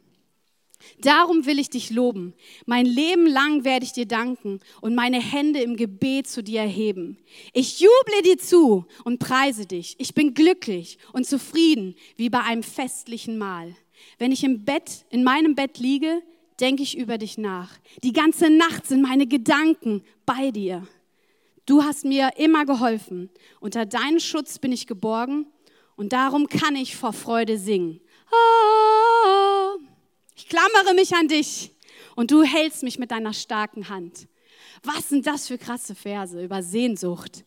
Darum 1.01 1.47
will 1.47 1.59
ich 1.59 1.71
dich 1.71 1.91
loben. 1.91 2.35
Mein 2.67 2.87
Leben 2.87 3.27
lang 3.27 3.65
werde 3.65 3.85
ich 3.85 3.93
dir 3.93 4.07
danken 4.07 4.61
und 4.81 4.95
meine 4.95 5.21
Hände 5.21 5.61
im 5.61 5.77
Gebet 5.77 6.27
zu 6.27 6.43
dir 6.43 6.61
erheben. 6.61 7.19
Ich 7.53 7.81
juble 7.81 8.23
dir 8.25 8.39
zu 8.39 8.87
und 9.05 9.19
preise 9.19 9.67
dich. 9.67 9.95
Ich 9.99 10.15
bin 10.15 10.35
glücklich 10.35 10.99
und 11.13 11.27
zufrieden 11.27 11.95
wie 12.17 12.31
bei 12.31 12.41
einem 12.41 12.63
festlichen 12.63 13.39
Mahl. 13.39 13.75
Wenn 14.19 14.33
ich 14.33 14.43
im 14.45 14.65
Bett, 14.65 15.05
in 15.11 15.23
meinem 15.25 15.55
Bett 15.55 15.79
liege, 15.79 16.23
denke 16.63 16.83
ich 16.83 16.97
über 16.97 17.19
dich 17.19 17.37
nach. 17.37 17.69
Die 18.03 18.13
ganze 18.13 18.49
Nacht 18.49 18.87
sind 18.87 19.03
meine 19.03 19.27
Gedanken 19.27 20.03
bei 20.25 20.51
dir. 20.53 20.87
Du 21.67 21.83
hast 21.83 22.05
mir 22.05 22.31
immer 22.37 22.65
geholfen. 22.65 23.31
Unter 23.61 23.85
deinen 23.85 24.21
Schutz 24.21 24.59
bin 24.59 24.73
ich 24.73 24.87
geborgen 24.87 25.47
und 25.97 26.13
darum 26.13 26.49
kann 26.49 26.77
ich 26.77 26.97
vor 26.97 27.13
Freude 27.13 27.59
singen. 27.59 28.01
Ah, 28.31 29.77
ich 30.37 30.49
klammere 30.49 30.95
mich 30.95 31.15
an 31.15 31.29
dich 31.29 31.73
und 32.17 32.31
du 32.31 32.43
hältst 32.43 32.83
mich 32.83 32.99
mit 32.99 33.11
deiner 33.11 33.33
starken 33.33 33.89
Hand. 33.89 34.29
Was 34.85 35.09
sind 35.09 35.27
das 35.27 35.49
für 35.49 35.59
krasse 35.59 35.95
Verse 35.95 36.43
über 36.43 36.63
Sehnsucht? 36.63 37.45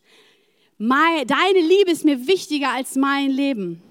deine 0.78 1.60
Liebe 1.60 1.90
ist 1.90 2.04
mir 2.04 2.26
wichtiger 2.26 2.72
als 2.72 2.96
mein 2.96 3.30
Leben. 3.30 3.82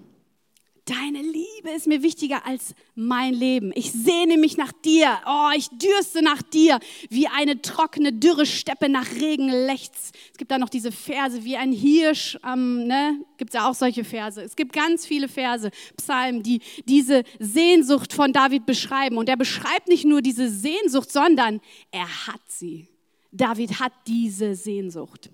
Deine 0.85 1.21
Liebe 1.21 1.71
ist 1.75 1.87
mir 1.87 2.03
wichtiger 2.03 2.45
als 2.45 2.75
mein 2.93 3.33
Leben. 3.33 3.71
Ich 3.75 3.91
sehne 3.91 4.37
mich 4.37 4.55
nach 4.55 4.71
dir. 4.71 5.19
Oh, 5.25 5.49
ich 5.55 5.67
dürste 5.69 6.21
nach 6.21 6.43
dir, 6.43 6.79
wie 7.09 7.27
eine 7.27 7.61
trockene, 7.61 8.13
dürre 8.13 8.45
Steppe 8.45 8.87
nach 8.87 9.11
Regen 9.13 9.49
lechzt. 9.49 10.15
Es 10.31 10.37
gibt 10.37 10.51
da 10.51 10.59
noch 10.59 10.69
diese 10.69 10.91
Verse, 10.91 11.43
wie 11.43 11.57
ein 11.57 11.71
Hirsch, 11.71 12.37
ähm, 12.45 12.85
ne? 12.85 13.19
gibt 13.37 13.51
es 13.51 13.55
ja 13.55 13.69
auch 13.69 13.73
solche 13.73 14.03
Verse. 14.03 14.41
Es 14.41 14.55
gibt 14.55 14.73
ganz 14.73 15.05
viele 15.05 15.27
Verse, 15.27 15.71
Psalmen, 15.97 16.43
die 16.43 16.61
diese 16.85 17.23
Sehnsucht 17.39 18.13
von 18.13 18.31
David 18.31 18.65
beschreiben. 18.65 19.17
Und 19.17 19.27
er 19.27 19.37
beschreibt 19.37 19.87
nicht 19.87 20.05
nur 20.05 20.21
diese 20.21 20.49
Sehnsucht, 20.49 21.11
sondern 21.11 21.61
er 21.91 22.27
hat 22.27 22.41
sie. 22.47 22.87
David 23.31 23.79
hat 23.79 23.91
diese 24.07 24.55
Sehnsucht. 24.55 25.31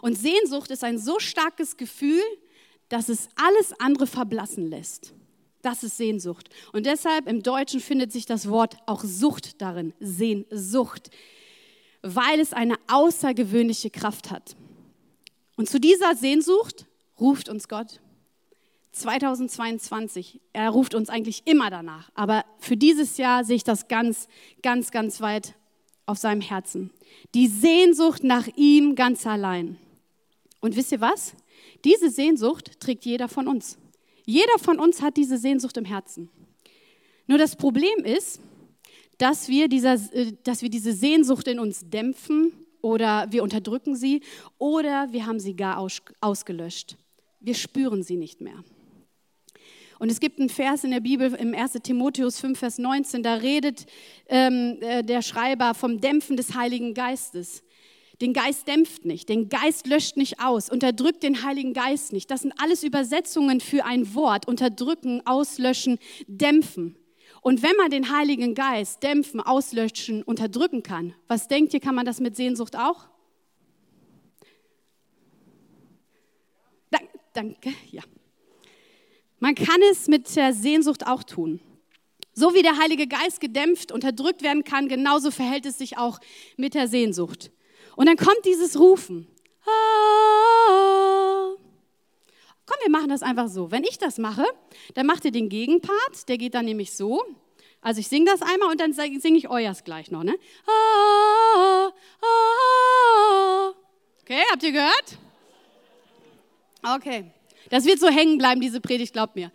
Und 0.00 0.16
Sehnsucht 0.16 0.70
ist 0.70 0.82
ein 0.82 0.98
so 0.98 1.18
starkes 1.18 1.76
Gefühl, 1.76 2.22
dass 2.90 3.08
es 3.08 3.28
alles 3.36 3.72
andere 3.80 4.06
verblassen 4.06 4.68
lässt. 4.68 5.14
Das 5.62 5.82
ist 5.82 5.96
Sehnsucht. 5.96 6.50
Und 6.72 6.84
deshalb 6.86 7.26
im 7.26 7.42
Deutschen 7.42 7.80
findet 7.80 8.12
sich 8.12 8.26
das 8.26 8.48
Wort 8.48 8.76
auch 8.86 9.02
Sucht 9.04 9.62
darin, 9.62 9.94
Sehnsucht, 10.00 11.10
weil 12.02 12.40
es 12.40 12.52
eine 12.52 12.76
außergewöhnliche 12.88 13.90
Kraft 13.90 14.30
hat. 14.30 14.56
Und 15.56 15.68
zu 15.68 15.78
dieser 15.80 16.14
Sehnsucht 16.14 16.86
ruft 17.18 17.48
uns 17.48 17.68
Gott. 17.68 18.00
2022, 18.92 20.40
er 20.52 20.70
ruft 20.70 20.94
uns 20.94 21.10
eigentlich 21.10 21.46
immer 21.46 21.70
danach, 21.70 22.10
aber 22.14 22.44
für 22.58 22.76
dieses 22.76 23.18
Jahr 23.18 23.44
sehe 23.44 23.56
ich 23.56 23.64
das 23.64 23.86
ganz, 23.86 24.26
ganz, 24.62 24.90
ganz 24.90 25.20
weit 25.20 25.54
auf 26.06 26.18
seinem 26.18 26.40
Herzen. 26.40 26.90
Die 27.34 27.46
Sehnsucht 27.46 28.24
nach 28.24 28.48
ihm 28.56 28.96
ganz 28.96 29.26
allein. 29.26 29.76
Und 30.60 30.74
wisst 30.74 30.90
ihr 30.90 31.00
was? 31.00 31.34
Diese 31.84 32.10
Sehnsucht 32.10 32.80
trägt 32.80 33.04
jeder 33.04 33.28
von 33.28 33.48
uns. 33.48 33.78
Jeder 34.26 34.58
von 34.58 34.78
uns 34.78 35.02
hat 35.02 35.16
diese 35.16 35.38
Sehnsucht 35.38 35.76
im 35.76 35.84
Herzen. 35.84 36.28
Nur 37.26 37.38
das 37.38 37.56
Problem 37.56 38.04
ist, 38.04 38.40
dass 39.18 39.48
wir, 39.48 39.68
dieser, 39.68 39.94
äh, 40.12 40.32
dass 40.44 40.62
wir 40.62 40.70
diese 40.70 40.92
Sehnsucht 40.92 41.46
in 41.48 41.58
uns 41.58 41.88
dämpfen 41.88 42.52
oder 42.82 43.26
wir 43.30 43.42
unterdrücken 43.42 43.94
sie 43.94 44.22
oder 44.58 45.12
wir 45.12 45.26
haben 45.26 45.40
sie 45.40 45.54
gar 45.54 45.78
aus, 45.78 46.00
ausgelöscht. 46.20 46.96
Wir 47.40 47.54
spüren 47.54 48.02
sie 48.02 48.16
nicht 48.16 48.40
mehr. 48.40 48.64
Und 49.98 50.10
es 50.10 50.18
gibt 50.18 50.40
einen 50.40 50.48
Vers 50.48 50.84
in 50.84 50.92
der 50.92 51.00
Bibel 51.00 51.34
im 51.34 51.54
1 51.54 51.72
Timotheus 51.82 52.40
5, 52.40 52.58
Vers 52.58 52.78
19, 52.78 53.22
da 53.22 53.34
redet 53.34 53.84
ähm, 54.28 54.78
äh, 54.80 55.02
der 55.02 55.20
Schreiber 55.20 55.74
vom 55.74 56.00
Dämpfen 56.00 56.38
des 56.38 56.54
Heiligen 56.54 56.94
Geistes. 56.94 57.62
Den 58.20 58.32
Geist 58.34 58.68
dämpft 58.68 59.04
nicht, 59.06 59.28
den 59.28 59.48
Geist 59.48 59.86
löscht 59.86 60.16
nicht 60.16 60.40
aus, 60.40 60.68
unterdrückt 60.68 61.22
den 61.22 61.42
Heiligen 61.42 61.72
Geist 61.72 62.12
nicht. 62.12 62.30
Das 62.30 62.42
sind 62.42 62.52
alles 62.58 62.82
Übersetzungen 62.82 63.60
für 63.60 63.84
ein 63.84 64.14
Wort. 64.14 64.46
Unterdrücken, 64.46 65.26
auslöschen, 65.26 65.98
dämpfen. 66.26 66.96
Und 67.40 67.62
wenn 67.62 67.76
man 67.76 67.90
den 67.90 68.14
Heiligen 68.14 68.54
Geist 68.54 69.02
dämpfen, 69.02 69.40
auslöschen, 69.40 70.22
unterdrücken 70.22 70.82
kann, 70.82 71.14
was 71.28 71.48
denkt 71.48 71.72
ihr, 71.72 71.80
kann 71.80 71.94
man 71.94 72.04
das 72.04 72.20
mit 72.20 72.36
Sehnsucht 72.36 72.76
auch? 72.76 73.08
Danke, 77.32 77.72
ja. 77.90 78.02
Man 79.38 79.54
kann 79.54 79.80
es 79.90 80.08
mit 80.08 80.34
der 80.34 80.52
Sehnsucht 80.52 81.06
auch 81.06 81.22
tun. 81.22 81.60
So 82.32 82.54
wie 82.54 82.62
der 82.62 82.78
Heilige 82.78 83.06
Geist 83.06 83.40
gedämpft, 83.40 83.92
unterdrückt 83.92 84.42
werden 84.42 84.64
kann, 84.64 84.88
genauso 84.88 85.30
verhält 85.30 85.66
es 85.66 85.78
sich 85.78 85.96
auch 85.96 86.18
mit 86.56 86.74
der 86.74 86.88
Sehnsucht. 86.88 87.50
Und 87.96 88.06
dann 88.06 88.16
kommt 88.16 88.44
dieses 88.44 88.78
Rufen. 88.78 89.26
Ah. 89.66 91.54
Komm, 92.66 92.76
wir 92.82 92.90
machen 92.90 93.08
das 93.08 93.22
einfach 93.22 93.48
so. 93.48 93.70
Wenn 93.70 93.84
ich 93.84 93.98
das 93.98 94.18
mache, 94.18 94.44
dann 94.94 95.06
macht 95.06 95.24
ihr 95.24 95.32
den 95.32 95.48
Gegenpart, 95.48 96.28
der 96.28 96.38
geht 96.38 96.54
dann 96.54 96.64
nämlich 96.64 96.92
so. 96.92 97.22
Also 97.82 98.00
ich 98.00 98.08
singe 98.08 98.26
das 98.26 98.42
einmal 98.42 98.70
und 98.70 98.80
dann 98.80 98.92
singe 98.92 99.38
ich 99.38 99.48
euers 99.48 99.84
gleich 99.84 100.10
noch. 100.10 100.22
Ne? 100.22 100.36
Ah, 100.66 101.90
ah. 102.22 103.74
Okay, 104.22 104.42
habt 104.52 104.62
ihr 104.62 104.72
gehört? 104.72 105.18
Okay. 106.82 107.32
Das 107.70 107.84
wird 107.84 108.00
so 108.00 108.08
hängen 108.08 108.38
bleiben, 108.38 108.60
diese 108.60 108.80
Predigt, 108.80 109.12
glaubt 109.12 109.36
mir. 109.36 109.50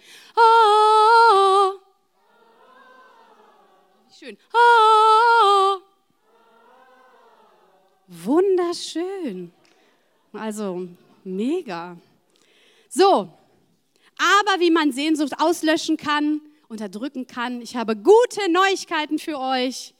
Schön. 4.18 4.38
Wunderschön. 8.08 9.52
Also 10.34 10.88
mega. 11.24 11.98
So, 12.90 13.30
aber 14.18 14.60
wie 14.60 14.72
man 14.72 14.92
Sehnsucht 14.92 15.34
auslöschen 15.40 15.98
kann, 15.98 16.42
unterdrücken 16.68 17.28
kann, 17.28 17.62
ich 17.62 17.76
habe 17.76 17.96
gute 17.96 18.52
Neuigkeiten 18.52 19.20
für 19.20 19.40
euch. 19.40 19.94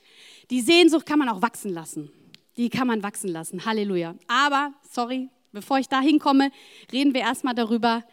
Die 0.50 0.62
Sehnsucht 0.62 1.06
kann 1.06 1.20
man 1.20 1.30
auch 1.30 1.42
wachsen 1.42 1.72
lassen. 1.72 2.12
Die 2.58 2.70
kann 2.70 2.88
man 2.88 3.04
wachsen 3.04 3.30
lassen. 3.30 3.66
Halleluja. 3.66 4.16
Aber, 4.28 4.74
sorry, 4.90 5.30
bevor 5.52 5.80
ich 5.80 5.90
da 5.90 6.00
hinkomme, 6.00 6.52
reden 6.92 7.14
wir 7.14 7.22
erstmal 7.22 7.56
darüber, 7.56 8.04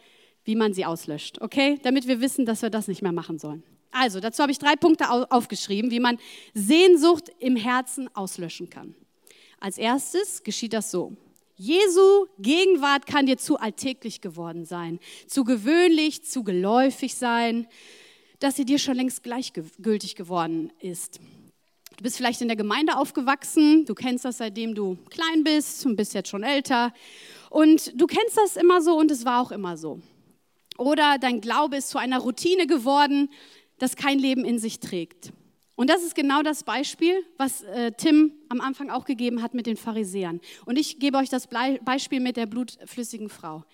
wie 0.44 0.56
man 0.56 0.74
sie 0.74 0.84
auslöscht. 0.84 1.40
Okay? 1.40 1.78
Damit 1.82 2.08
wir 2.08 2.20
wissen, 2.20 2.44
dass 2.44 2.62
wir 2.62 2.70
das 2.70 2.88
nicht 2.88 3.02
mehr 3.02 3.12
machen 3.12 3.38
sollen. 3.38 3.62
Also, 3.92 4.20
dazu 4.20 4.42
habe 4.42 4.50
ich 4.50 4.58
drei 4.58 4.74
Punkte 4.74 5.10
aufgeschrieben, 5.10 5.90
wie 5.90 6.00
man 6.00 6.18
Sehnsucht 6.54 7.30
im 7.38 7.56
Herzen 7.56 8.08
auslöschen 8.16 8.70
kann. 8.70 8.96
Als 9.62 9.78
erstes 9.78 10.42
geschieht 10.42 10.72
das 10.72 10.90
so. 10.90 11.16
Jesu 11.54 12.26
Gegenwart 12.40 13.06
kann 13.06 13.26
dir 13.26 13.38
zu 13.38 13.58
alltäglich 13.58 14.20
geworden 14.20 14.64
sein, 14.64 14.98
zu 15.28 15.44
gewöhnlich, 15.44 16.24
zu 16.24 16.42
geläufig 16.42 17.14
sein, 17.14 17.68
dass 18.40 18.56
sie 18.56 18.64
dir 18.64 18.80
schon 18.80 18.96
längst 18.96 19.22
gleichgültig 19.22 20.16
geworden 20.16 20.72
ist. 20.80 21.20
Du 21.96 22.02
bist 22.02 22.16
vielleicht 22.16 22.40
in 22.40 22.48
der 22.48 22.56
Gemeinde 22.56 22.96
aufgewachsen, 22.96 23.84
du 23.84 23.94
kennst 23.94 24.24
das 24.24 24.38
seitdem 24.38 24.74
du 24.74 24.98
klein 25.10 25.44
bist 25.44 25.86
und 25.86 25.94
bist 25.94 26.12
jetzt 26.12 26.30
schon 26.30 26.42
älter 26.42 26.92
und 27.48 27.92
du 27.94 28.08
kennst 28.08 28.36
das 28.36 28.56
immer 28.56 28.82
so 28.82 28.98
und 28.98 29.12
es 29.12 29.24
war 29.24 29.40
auch 29.40 29.52
immer 29.52 29.76
so. 29.76 30.00
Oder 30.76 31.18
dein 31.20 31.40
Glaube 31.40 31.76
ist 31.76 31.90
zu 31.90 31.98
einer 31.98 32.18
Routine 32.18 32.66
geworden, 32.66 33.30
das 33.78 33.94
kein 33.94 34.18
Leben 34.18 34.44
in 34.44 34.58
sich 34.58 34.80
trägt. 34.80 35.32
Und 35.82 35.90
das 35.90 36.04
ist 36.04 36.14
genau 36.14 36.44
das 36.44 36.62
Beispiel, 36.62 37.26
was 37.38 37.62
äh, 37.62 37.90
Tim 37.90 38.30
am 38.48 38.60
Anfang 38.60 38.88
auch 38.88 39.04
gegeben 39.04 39.42
hat 39.42 39.52
mit 39.52 39.66
den 39.66 39.76
Pharisäern. 39.76 40.40
Und 40.64 40.78
ich 40.78 41.00
gebe 41.00 41.18
euch 41.18 41.28
das 41.28 41.48
Beispiel 41.48 42.20
mit 42.20 42.36
der 42.36 42.46
blutflüssigen 42.46 43.28
Frau. 43.28 43.64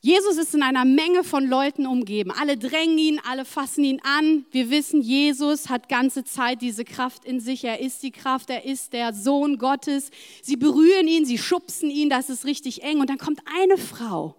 Jesus 0.00 0.36
ist 0.38 0.56
in 0.56 0.64
einer 0.64 0.84
Menge 0.84 1.22
von 1.22 1.46
Leuten 1.46 1.86
umgeben. 1.86 2.32
Alle 2.32 2.56
drängen 2.56 2.98
ihn, 2.98 3.20
alle 3.30 3.44
fassen 3.44 3.84
ihn 3.84 4.00
an. 4.02 4.44
Wir 4.50 4.70
wissen, 4.70 5.02
Jesus 5.02 5.70
hat 5.70 5.88
ganze 5.88 6.24
Zeit 6.24 6.60
diese 6.62 6.84
Kraft 6.84 7.24
in 7.24 7.38
sich. 7.38 7.62
Er 7.62 7.78
ist 7.78 8.02
die 8.02 8.10
Kraft, 8.10 8.50
er 8.50 8.64
ist 8.64 8.92
der 8.92 9.14
Sohn 9.14 9.58
Gottes. 9.58 10.10
Sie 10.42 10.56
berühren 10.56 11.06
ihn, 11.06 11.24
sie 11.26 11.38
schubsen 11.38 11.90
ihn, 11.90 12.10
das 12.10 12.28
ist 12.28 12.44
richtig 12.44 12.82
eng. 12.82 12.98
Und 12.98 13.08
dann 13.08 13.18
kommt 13.18 13.38
eine 13.56 13.78
Frau, 13.78 14.34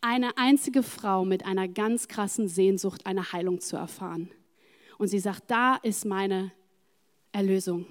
eine 0.00 0.38
einzige 0.38 0.84
Frau 0.84 1.24
mit 1.24 1.46
einer 1.46 1.66
ganz 1.66 2.06
krassen 2.06 2.46
Sehnsucht, 2.46 3.06
eine 3.06 3.32
Heilung 3.32 3.60
zu 3.60 3.76
erfahren 3.76 4.30
und 5.02 5.08
sie 5.08 5.18
sagt, 5.18 5.50
da 5.50 5.74
ist 5.82 6.04
meine 6.04 6.52
Erlösung. 7.32 7.86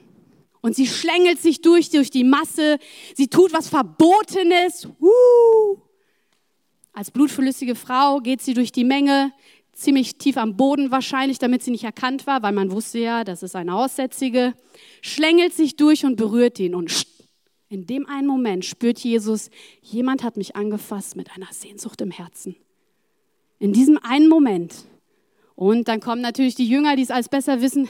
Und 0.62 0.78
sie 0.78 0.88
schlängelt 0.88 1.42
sich 1.42 1.62
durch, 1.62 1.90
durch 1.90 2.10
die 2.10 2.24
Masse. 2.24 2.80
Sie 3.16 3.28
tut 3.28 3.52
was 3.52 3.68
Verbotenes. 3.68 4.88
Uh. 5.02 5.78
Als 6.94 7.12
blutverlüssige 7.12 7.76
Frau 7.76 8.22
geht 8.22 8.42
sie 8.42 8.54
durch 8.54 8.72
die 8.72 8.86
Menge, 8.86 9.34
ziemlich 9.74 10.20
tief 10.20 10.38
am 10.38 10.56
Boden 10.56 10.90
wahrscheinlich, 10.90 11.38
damit 11.38 11.64
sie 11.64 11.72
nicht 11.72 11.84
erkannt 11.84 12.28
war, 12.28 12.44
weil 12.44 12.54
man 12.54 12.72
wusste 12.72 13.00
ja, 13.00 13.26
das 13.26 13.44
ist 13.44 13.58
eine 13.58 13.76
Aussätzige. 13.76 14.54
Schlängelt 15.02 15.52
sich 15.52 15.76
durch 15.76 16.06
und 16.06 16.16
berührt 16.16 16.60
ihn. 16.60 16.76
Und 16.76 17.06
in 17.68 17.88
dem 17.88 18.08
einen 18.08 18.28
Moment 18.28 18.64
spürt 18.64 19.00
Jesus, 19.00 19.50
jemand 19.82 20.24
hat 20.24 20.38
mich 20.38 20.56
angefasst 20.56 21.18
mit 21.18 21.36
einer 21.36 21.52
Sehnsucht 21.52 22.00
im 22.00 22.12
Herzen. 22.12 22.56
In 23.60 23.74
diesem 23.74 23.98
einen 23.98 24.30
Moment 24.30 24.86
und 25.62 25.88
dann 25.88 26.00
kommen 26.00 26.24
natürlich 26.24 26.56
die 26.56 26.66
Jünger, 26.66 26.96
die 26.96 27.04
es 27.04 27.12
als 27.12 27.30
besser 27.30 27.62
wissen. 27.62 27.88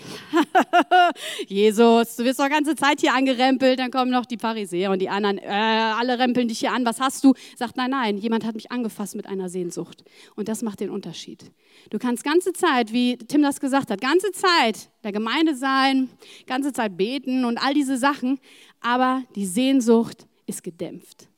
Jesus, 1.48 2.18
du 2.18 2.25
wirst 2.25 2.38
doch 2.38 2.50
ganze 2.50 2.75
Zeit 2.75 3.00
hier 3.00 3.13
angerempelt. 3.13 3.80
Dann 3.80 3.92
kommen 3.92 4.12
noch 4.12 4.25
die 4.25 4.38
Pharisäer 4.38 4.92
und 4.92 5.00
die 5.00 5.08
anderen, 5.08 5.38
äh, 5.38 5.48
alle 5.48 6.20
rempeln 6.20 6.50
dich 6.50 6.60
hier 6.60 6.74
an. 6.74 6.86
Was 6.86 7.00
hast 7.00 7.24
du? 7.24 7.34
Sagt, 7.56 7.78
nein, 7.78 7.92
nein, 7.92 8.18
jemand 8.18 8.44
hat 8.44 8.56
mich 8.56 8.74
angefasst 8.74 9.16
mit 9.16 9.25
einer 9.25 9.48
Sehnsucht. 9.48 10.04
Und 10.36 10.50
das 10.50 10.63
macht 10.63 10.82
den 10.82 10.90
Unterschied. 10.90 11.50
Du 11.90 11.98
kannst 11.98 12.25
ganze 12.25 12.51
Zeit, 12.51 12.92
wie 12.92 13.16
Tim 13.16 13.42
das 13.42 13.62
gesagt 13.62 13.90
hat, 13.90 14.01
ganze 14.01 14.34
Zeit 14.34 14.90
der 15.06 15.13
Gemeinde 15.13 15.56
sein, 15.56 16.10
ganze 16.48 16.74
Zeit 16.74 16.98
beten 16.98 17.46
und 17.46 17.58
all 17.58 17.74
diese 17.74 17.96
Sachen. 17.96 18.42
Aber 18.82 19.24
die 19.38 19.46
Sehnsucht 19.46 20.28
ist 20.46 20.62
gedämpft. 20.62 21.30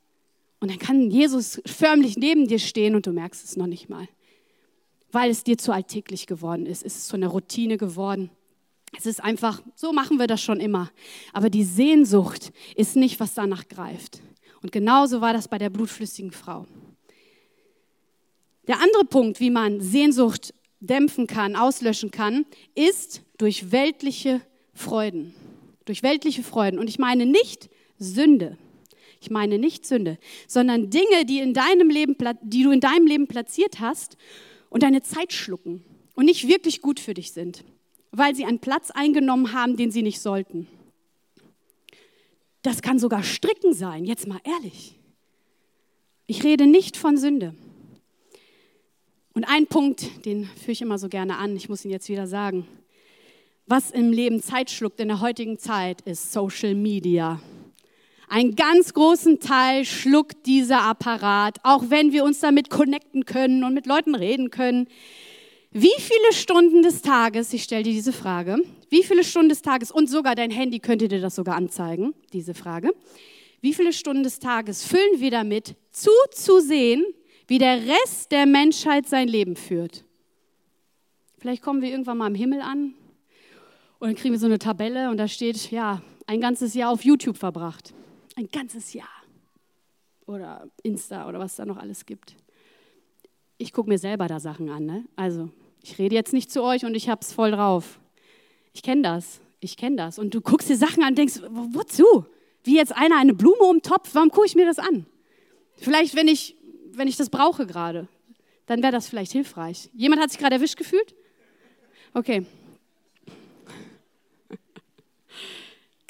Und 0.60 0.72
dann 0.72 0.80
kann 0.80 1.12
Jesus 1.12 1.62
förmlich 1.68 2.18
neben 2.18 2.48
dir 2.48 2.58
stehen 2.58 2.96
und 2.96 3.06
du 3.06 3.12
merkst 3.12 3.46
es 3.46 3.56
noch 3.56 3.68
nicht 3.68 3.88
mal 3.88 4.08
weil 5.13 5.29
es 5.29 5.43
dir 5.43 5.58
zu 5.58 5.72
alltäglich 5.72 6.27
geworden 6.27 6.65
ist. 6.65 6.84
Es 6.84 6.98
ist 6.98 7.08
zu 7.08 7.15
einer 7.15 7.27
Routine 7.27 7.77
geworden. 7.77 8.32
Es 8.98 9.05
ist 9.05 9.24
einfach, 9.24 9.62
so 9.75 9.93
machen 9.93 10.20
wir 10.20 10.27
das 10.27 10.41
schon 10.41 10.60
immer. 10.60 10.91
Aber 11.32 11.50
die 11.50 11.63
Sehnsucht 11.63 12.51
ist 12.75 12.96
nicht, 12.96 13.20
was 13.20 13.34
danach 13.34 13.67
greift. 13.67 14.22
Und 14.62 14.72
genauso 14.72 15.22
war 15.22 15.34
das 15.34 15.48
bei 15.48 15.58
der 15.58 15.70
blutflüssigen 15.70 16.32
Frau. 16.32 16.65
Der 18.67 18.82
andere 18.82 19.05
Punkt, 19.05 19.39
wie 19.39 19.50
man 19.50 19.82
Sehnsucht 19.82 20.53
dämpfen 20.79 21.27
kann, 21.27 21.55
auslöschen 21.55 22.12
kann, 22.12 22.46
ist 22.75 23.22
durch 23.38 23.72
weltliche 23.72 24.41
Freuden. 24.74 25.34
Durch 25.86 26.01
weltliche 26.01 26.43
Freuden. 26.43 26.79
Und 26.79 26.89
ich 26.89 26.98
meine 26.98 27.25
nicht 27.25 27.70
Sünde. 28.00 28.58
Ich 29.22 29.29
meine 29.29 29.58
nicht 29.58 29.86
Sünde, 29.86 30.17
sondern 30.48 30.89
Dinge, 30.89 31.25
die, 31.25 31.39
in 31.39 31.53
deinem 31.53 31.89
Leben, 31.89 32.17
die 32.41 32.63
du 32.63 32.72
in 32.72 32.82
deinem 32.82 33.08
Leben 33.08 33.27
platziert 33.27 33.79
hast 33.79 34.17
und 34.74 34.82
deine 34.82 35.03
Zeit 35.03 35.32
schlucken 35.32 35.84
und 36.15 36.25
nicht 36.25 36.48
wirklich 36.48 36.82
gut 36.82 37.00
für 37.00 37.13
dich 37.13 37.32
sind, 37.32 37.63
weil 38.12 38.34
sie 38.34 38.44
einen 38.44 38.58
Platz 38.58 38.89
eingenommen 38.89 39.53
haben, 39.53 39.77
den 39.77 39.92
sie 39.92 40.01
nicht 40.01 40.20
sollten. 40.20 40.68
Das 42.63 42.82
kann 42.82 42.98
sogar 42.98 43.22
Stricken 43.22 43.75
sein, 43.75 44.03
jetzt 44.03 44.27
mal 44.27 44.39
ehrlich. 44.44 44.98
Ich 46.25 46.44
rede 46.44 46.65
nicht 46.65 46.98
von 46.98 47.18
Sünde. 47.18 47.53
Und 49.36 49.44
ein 49.44 49.68
Punkt, 49.68 50.25
den 50.25 50.46
führe 50.46 50.72
ich 50.72 50.82
immer 50.82 50.98
so 50.98 51.08
gerne 51.08 51.38
an, 51.38 51.56
ich 51.56 51.70
muss 51.70 51.86
ihn 51.86 51.92
jetzt 51.92 52.10
wieder 52.10 52.25
sagen. 52.25 52.68
Was 53.68 53.92
im 53.92 54.12
Leben 54.12 54.42
Zeit 54.42 54.72
schluckt 54.72 55.00
in 55.00 55.08
der 55.08 55.22
heutigen 55.22 55.60
Zeit, 55.60 56.01
ist 56.01 56.34
Social 56.34 56.74
Media. 56.74 57.39
Einen 58.34 58.56
ganz 58.56 58.96
großen 58.96 59.40
Teil 59.40 59.86
schluckt 59.86 60.48
dieser 60.48 60.82
Apparat, 60.82 61.60
auch 61.62 61.92
wenn 61.92 62.13
wir 62.13 62.24
uns 62.24 62.40
damit 62.40 62.72
connecten 62.72 63.25
können 63.25 63.63
und 63.63 63.75
mit 63.75 63.86
Leuten 63.86 64.16
reden 64.16 64.50
können. 64.50 64.88
Wie 65.70 65.94
viele 66.00 66.34
Stunden 66.34 66.82
des 66.82 67.04
Tages, 67.04 67.54
ich 67.54 67.62
stelle 67.62 67.84
dir 67.84 67.94
diese 67.94 68.12
Frage, 68.12 68.58
wie 68.90 69.04
viele 69.04 69.24
Stunden 69.24 69.50
des 69.50 69.62
Tages, 69.62 69.92
und 69.92 70.10
sogar 70.10 70.34
dein 70.34 70.50
Handy 70.50 70.80
könnte 70.80 71.08
dir 71.08 71.22
das 71.22 71.36
sogar 71.36 71.56
anzeigen, 71.56 72.16
diese 72.34 72.56
Frage, 72.56 72.96
wie 73.62 73.72
viele 73.72 73.94
Stunden 73.94 74.24
des 74.24 74.40
Tages 74.40 74.84
füllen 74.84 75.20
wir 75.20 75.30
damit, 75.30 75.75
zuzusehen, 75.92 77.06
wie 77.46 77.60
der 77.60 77.82
Rest 77.86 78.32
der 78.32 78.48
Menschheit 78.48 79.08
sein 79.08 79.28
Leben 79.28 79.56
führt. 79.56 80.06
Vielleicht 81.38 81.62
kommen 81.62 81.84
wir 81.84 81.92
irgendwann 81.92 82.18
mal 82.18 82.30
im 82.30 82.36
Himmel 82.36 82.62
an 82.62 82.96
und 84.00 84.08
dann 84.08 84.16
kriegen 84.16 84.34
wir 84.34 84.40
so 84.40 84.48
eine 84.48 84.58
Tabelle 84.58 85.12
und 85.12 85.18
da 85.18 85.28
steht, 85.28 85.70
ja, 85.70 86.02
ein 86.25 86.42
ganzes 86.42 86.74
Jahr 86.74 86.90
auf 86.90 87.06
YouTube 87.06 87.38
verbracht. 87.38 87.94
Ein 88.36 88.50
ganzes 88.52 88.94
Jahr. 88.94 89.08
Oder 90.25 90.68
Insta 90.84 91.28
oder 91.28 91.40
was 91.40 91.56
da 91.56 91.66
noch 91.66 91.78
alles 91.78 92.06
gibt. 92.06 92.36
Ich 93.58 93.74
gucke 93.74 93.90
mir 93.90 93.98
selber 93.98 94.28
da 94.28 94.40
Sachen 94.40 94.70
an. 94.70 94.86
Ne? 94.86 95.06
Also, 95.16 95.50
ich 95.82 95.98
rede 96.00 96.16
jetzt 96.16 96.34
nicht 96.34 96.52
zu 96.52 96.63
euch 96.63 96.86
und 96.86 96.96
ich 96.96 97.10
habe 97.10 97.22
es 97.22 97.34
voll 97.34 97.52
drauf. 97.52 98.00
Ich 98.74 98.82
kenne 98.82 99.02
das. 99.02 99.42
Ich 99.60 99.78
kenne 99.78 99.98
das. 99.98 100.18
Und 100.18 100.34
du 100.34 100.42
guckst 100.42 100.70
dir 100.70 100.78
Sachen 100.78 101.04
an 101.04 101.10
und 101.10 101.18
denkst, 101.18 101.42
wozu? 101.50 102.25
Wie 102.63 102.75
jetzt 102.78 102.96
einer 102.96 103.18
eine 103.18 103.34
Blume 103.34 103.63
um 103.63 103.78
den 103.78 103.82
Topf, 103.82 104.10
warum 104.13 104.30
gucke 104.30 104.48
ich 104.48 104.56
mir 104.56 104.66
das 104.66 104.80
an? 104.80 105.06
Vielleicht, 105.75 106.16
wenn 106.16 106.28
ich 106.28 106.56
wenn 106.98 107.08
ich 107.08 107.18
das 107.18 107.30
brauche 107.30 107.66
gerade, 107.66 108.08
dann 108.66 108.82
wäre 108.82 108.92
das 108.92 109.08
vielleicht 109.08 109.32
hilfreich. 109.32 109.90
Jemand 109.94 110.22
hat 110.22 110.32
sich 110.32 110.40
gerade 110.40 110.56
erwischt 110.56 110.78
gefühlt? 110.78 111.16
Okay. 112.13 112.46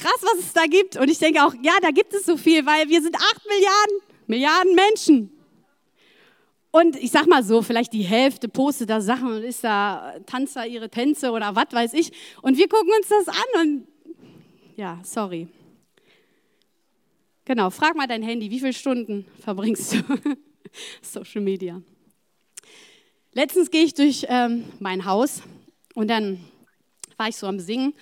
Krass, 0.04 0.22
was 0.22 0.40
es 0.40 0.52
da 0.52 0.66
gibt. 0.66 0.98
Und 0.98 1.10
ich 1.10 1.18
denke 1.18 1.42
auch, 1.46 1.54
ja, 1.62 1.72
da 1.82 1.92
gibt 1.92 2.14
es 2.14 2.26
so 2.26 2.36
viel, 2.36 2.66
weil 2.66 2.90
wir 2.90 3.02
sind 3.02 3.16
acht 3.16 3.42
Milliarden, 3.48 4.00
Milliarden 4.28 4.76
Menschen. 4.76 5.32
Und 6.72 6.98
ich 6.98 7.10
sag 7.10 7.26
mal 7.26 7.42
so, 7.42 7.62
vielleicht 7.62 7.94
die 7.94 8.02
Hälfte 8.02 8.50
postet 8.50 8.90
da 8.90 9.00
Sachen 9.00 9.28
und 9.28 9.44
ist 9.44 9.64
da, 9.64 10.16
tanzt 10.26 10.58
da 10.58 10.66
ihre 10.66 10.90
Tänze 10.90 11.32
oder 11.32 11.56
was 11.56 11.68
weiß 11.72 11.94
ich. 11.94 12.12
Und 12.42 12.58
wir 12.58 12.68
gucken 12.68 12.90
uns 12.98 13.08
das 13.08 13.30
an 13.30 13.62
und 13.62 13.88
ja, 14.76 15.00
sorry. 15.04 15.48
Genau, 17.46 17.70
frag 17.70 17.96
mal 17.96 18.08
dein 18.08 18.24
Handy, 18.24 18.52
wie 18.52 18.60
viele 18.60 18.74
Stunden 18.74 19.26
verbringst 19.40 19.94
du? 19.94 20.00
Social 21.02 21.42
Media. 21.42 21.82
Letztens 23.32 23.72
gehe 23.72 23.86
ich 23.86 23.94
durch 23.94 24.26
ähm, 24.28 24.66
mein 24.80 25.06
Haus 25.06 25.44
und 25.96 26.10
dann 26.10 26.44
war 27.16 27.30
ich 27.30 27.38
so 27.38 27.48
am 27.48 27.60
Singen. 27.60 27.94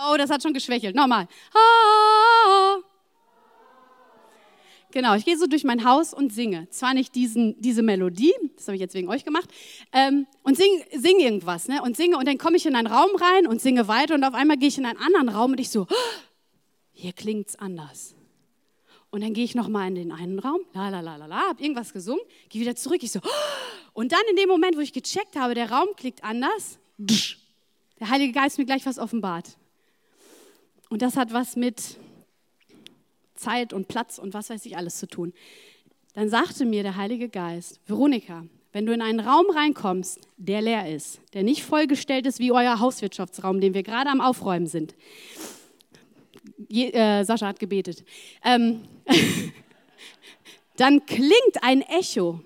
Oh, 0.00 0.16
das 0.16 0.30
hat 0.30 0.42
schon 0.42 0.52
geschwächelt. 0.52 0.94
Nochmal. 0.94 1.26
Genau, 4.90 5.14
ich 5.14 5.24
gehe 5.24 5.36
so 5.36 5.46
durch 5.46 5.64
mein 5.64 5.84
Haus 5.84 6.14
und 6.14 6.32
singe. 6.32 6.68
Zwar 6.70 6.94
nicht 6.94 7.14
diesen, 7.14 7.60
diese 7.60 7.82
Melodie, 7.82 8.32
das 8.56 8.68
habe 8.68 8.76
ich 8.76 8.80
jetzt 8.80 8.94
wegen 8.94 9.08
euch 9.08 9.24
gemacht, 9.24 9.50
ähm, 9.92 10.26
und 10.42 10.56
singe 10.56 10.82
sing 10.96 11.18
irgendwas. 11.18 11.68
Ne? 11.68 11.82
Und 11.82 11.96
singe 11.96 12.16
und 12.16 12.26
dann 12.26 12.38
komme 12.38 12.56
ich 12.56 12.64
in 12.64 12.74
einen 12.74 12.86
Raum 12.86 13.10
rein 13.16 13.46
und 13.46 13.60
singe 13.60 13.86
weiter 13.86 14.14
und 14.14 14.24
auf 14.24 14.34
einmal 14.34 14.56
gehe 14.56 14.68
ich 14.68 14.78
in 14.78 14.86
einen 14.86 14.98
anderen 14.98 15.28
Raum 15.28 15.52
und 15.52 15.60
ich 15.60 15.68
so, 15.68 15.86
hier 16.92 17.12
klingt 17.12 17.48
es 17.48 17.56
anders. 17.56 18.14
Und 19.10 19.22
dann 19.22 19.34
gehe 19.34 19.44
ich 19.44 19.54
nochmal 19.54 19.88
in 19.88 19.94
den 19.94 20.12
einen 20.12 20.38
Raum, 20.38 20.60
la 20.72 20.88
la 20.88 21.00
la 21.00 21.16
la 21.16 21.26
la, 21.26 21.48
habe 21.48 21.62
irgendwas 21.62 21.92
gesungen, 21.92 22.22
gehe 22.48 22.62
wieder 22.62 22.74
zurück. 22.74 23.02
Ich 23.02 23.12
so, 23.12 23.20
und 23.92 24.12
dann 24.12 24.22
in 24.30 24.36
dem 24.36 24.48
Moment, 24.48 24.76
wo 24.76 24.80
ich 24.80 24.92
gecheckt 24.92 25.36
habe, 25.36 25.54
der 25.54 25.70
Raum 25.70 25.88
klickt 25.96 26.24
anders, 26.24 26.78
der 26.98 28.08
Heilige 28.08 28.32
Geist 28.32 28.58
mir 28.58 28.64
gleich 28.64 28.86
was 28.86 28.98
offenbart. 28.98 29.57
Und 30.88 31.02
das 31.02 31.16
hat 31.16 31.32
was 31.32 31.56
mit 31.56 31.98
Zeit 33.34 33.72
und 33.72 33.88
Platz 33.88 34.18
und 34.18 34.34
was 34.34 34.50
weiß 34.50 34.64
ich 34.66 34.76
alles 34.76 34.98
zu 34.98 35.06
tun. 35.06 35.32
Dann 36.14 36.28
sagte 36.28 36.64
mir 36.64 36.82
der 36.82 36.96
Heilige 36.96 37.28
Geist, 37.28 37.80
Veronika, 37.86 38.44
wenn 38.72 38.86
du 38.86 38.92
in 38.92 39.02
einen 39.02 39.20
Raum 39.20 39.46
reinkommst, 39.50 40.20
der 40.36 40.62
leer 40.62 40.94
ist, 40.94 41.20
der 41.34 41.42
nicht 41.42 41.62
vollgestellt 41.62 42.26
ist 42.26 42.38
wie 42.38 42.52
euer 42.52 42.80
Hauswirtschaftsraum, 42.80 43.60
den 43.60 43.74
wir 43.74 43.82
gerade 43.82 44.10
am 44.10 44.20
Aufräumen 44.20 44.66
sind, 44.66 44.94
Je, 46.68 46.90
äh, 46.90 47.24
Sascha 47.24 47.46
hat 47.46 47.58
gebetet. 47.58 48.04
Ähm, 48.44 48.82
dann 50.76 51.04
klingt 51.06 51.62
ein 51.62 51.82
Echo. 51.82 52.40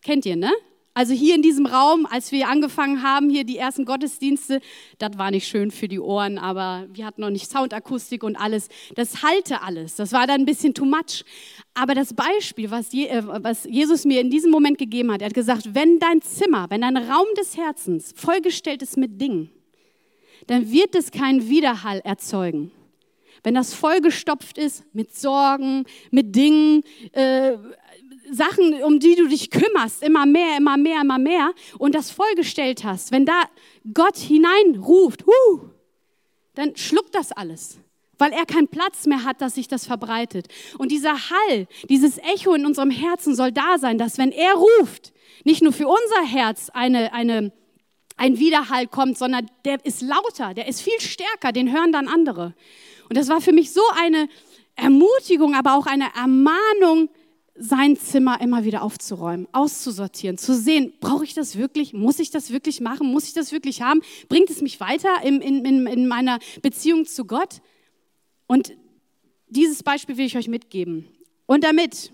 Kennt 0.00 0.24
ihr, 0.26 0.36
ne? 0.36 0.50
Also 0.94 1.14
hier 1.14 1.34
in 1.34 1.42
diesem 1.42 1.64
Raum, 1.64 2.06
als 2.10 2.32
wir 2.32 2.48
angefangen 2.48 3.02
haben, 3.02 3.30
hier 3.30 3.44
die 3.44 3.56
ersten 3.56 3.86
Gottesdienste, 3.86 4.60
das 4.98 5.16
war 5.16 5.30
nicht 5.30 5.48
schön 5.48 5.70
für 5.70 5.88
die 5.88 5.98
Ohren, 5.98 6.38
aber 6.38 6.86
wir 6.92 7.06
hatten 7.06 7.22
noch 7.22 7.30
nicht 7.30 7.50
Soundakustik 7.50 8.22
und 8.22 8.36
alles. 8.36 8.68
Das 8.94 9.22
halte 9.22 9.62
alles. 9.62 9.96
Das 9.96 10.12
war 10.12 10.26
dann 10.26 10.42
ein 10.42 10.44
bisschen 10.44 10.74
too 10.74 10.84
much. 10.84 11.24
Aber 11.72 11.94
das 11.94 12.12
Beispiel, 12.12 12.70
was, 12.70 12.92
Je, 12.92 13.06
äh, 13.06 13.22
was 13.24 13.64
Jesus 13.64 14.04
mir 14.04 14.20
in 14.20 14.28
diesem 14.28 14.50
Moment 14.50 14.76
gegeben 14.76 15.10
hat, 15.10 15.22
er 15.22 15.28
hat 15.28 15.34
gesagt, 15.34 15.74
wenn 15.74 15.98
dein 15.98 16.20
Zimmer, 16.20 16.66
wenn 16.68 16.82
dein 16.82 16.98
Raum 16.98 17.26
des 17.38 17.56
Herzens 17.56 18.12
vollgestellt 18.14 18.82
ist 18.82 18.98
mit 18.98 19.18
Dingen, 19.18 19.50
dann 20.46 20.70
wird 20.70 20.94
es 20.94 21.10
keinen 21.10 21.48
Widerhall 21.48 22.00
erzeugen 22.00 22.70
wenn 23.42 23.54
das 23.54 23.74
vollgestopft 23.74 24.58
ist 24.58 24.84
mit 24.92 25.14
Sorgen, 25.14 25.84
mit 26.10 26.36
Dingen, 26.36 26.82
äh, 27.12 27.54
Sachen, 28.32 28.82
um 28.82 28.98
die 28.98 29.14
du 29.14 29.28
dich 29.28 29.50
kümmerst, 29.50 30.02
immer 30.02 30.26
mehr, 30.26 30.56
immer 30.56 30.76
mehr, 30.76 31.02
immer 31.02 31.18
mehr, 31.18 31.52
und 31.78 31.94
das 31.94 32.10
vollgestellt 32.10 32.82
hast, 32.82 33.12
wenn 33.12 33.26
da 33.26 33.42
Gott 33.92 34.16
hineinruft, 34.16 35.24
huh, 35.26 35.60
dann 36.54 36.74
schluckt 36.76 37.14
das 37.14 37.32
alles, 37.32 37.78
weil 38.18 38.32
er 38.32 38.46
keinen 38.46 38.68
Platz 38.68 39.06
mehr 39.06 39.24
hat, 39.24 39.40
dass 39.40 39.54
sich 39.54 39.68
das 39.68 39.86
verbreitet. 39.86 40.48
Und 40.78 40.90
dieser 40.90 41.14
Hall, 41.14 41.66
dieses 41.88 42.18
Echo 42.18 42.54
in 42.54 42.64
unserem 42.64 42.90
Herzen 42.90 43.34
soll 43.34 43.52
da 43.52 43.78
sein, 43.78 43.98
dass 43.98 44.18
wenn 44.18 44.32
er 44.32 44.54
ruft, 44.54 45.12
nicht 45.44 45.62
nur 45.62 45.72
für 45.72 45.88
unser 45.88 46.24
Herz 46.26 46.70
eine, 46.72 47.12
eine, 47.12 47.52
ein 48.16 48.38
Widerhall 48.38 48.86
kommt, 48.86 49.18
sondern 49.18 49.50
der 49.64 49.84
ist 49.84 50.02
lauter, 50.02 50.54
der 50.54 50.68
ist 50.68 50.80
viel 50.80 51.00
stärker, 51.00 51.52
den 51.52 51.72
hören 51.72 51.92
dann 51.92 52.08
andere. 52.08 52.54
Und 53.08 53.18
das 53.18 53.28
war 53.28 53.40
für 53.40 53.52
mich 53.52 53.72
so 53.72 53.82
eine 54.00 54.28
Ermutigung, 54.76 55.54
aber 55.54 55.74
auch 55.76 55.86
eine 55.86 56.14
Ermahnung, 56.14 57.10
sein 57.54 57.96
Zimmer 57.96 58.40
immer 58.40 58.64
wieder 58.64 58.82
aufzuräumen, 58.82 59.46
auszusortieren, 59.52 60.38
zu 60.38 60.54
sehen, 60.54 60.92
brauche 61.00 61.24
ich 61.24 61.34
das 61.34 61.56
wirklich, 61.56 61.92
muss 61.92 62.18
ich 62.18 62.30
das 62.30 62.50
wirklich 62.50 62.80
machen, 62.80 63.12
muss 63.12 63.26
ich 63.26 63.34
das 63.34 63.52
wirklich 63.52 63.82
haben, 63.82 64.00
bringt 64.28 64.48
es 64.50 64.62
mich 64.62 64.80
weiter 64.80 65.10
in, 65.22 65.40
in, 65.40 65.86
in 65.86 66.08
meiner 66.08 66.38
Beziehung 66.62 67.04
zu 67.04 67.26
Gott? 67.26 67.60
Und 68.46 68.72
dieses 69.48 69.82
Beispiel 69.82 70.16
will 70.16 70.26
ich 70.26 70.36
euch 70.36 70.48
mitgeben. 70.48 71.08
Und 71.46 71.64
damit 71.64 72.12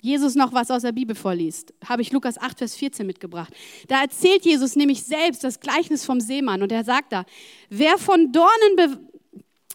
Jesus 0.00 0.34
noch 0.34 0.52
was 0.52 0.70
aus 0.70 0.82
der 0.82 0.92
Bibel 0.92 1.14
vorliest, 1.14 1.74
habe 1.84 2.02
ich 2.02 2.10
Lukas 2.10 2.38
8, 2.38 2.58
Vers 2.58 2.74
14 2.74 3.06
mitgebracht. 3.06 3.52
Da 3.88 4.00
erzählt 4.02 4.44
Jesus 4.44 4.74
nämlich 4.74 5.04
selbst 5.04 5.44
das 5.44 5.60
Gleichnis 5.60 6.04
vom 6.04 6.20
Seemann 6.20 6.62
und 6.62 6.72
er 6.72 6.82
sagt 6.82 7.12
da, 7.12 7.24
wer 7.68 7.98
von 7.98 8.32
Dornen 8.32 9.10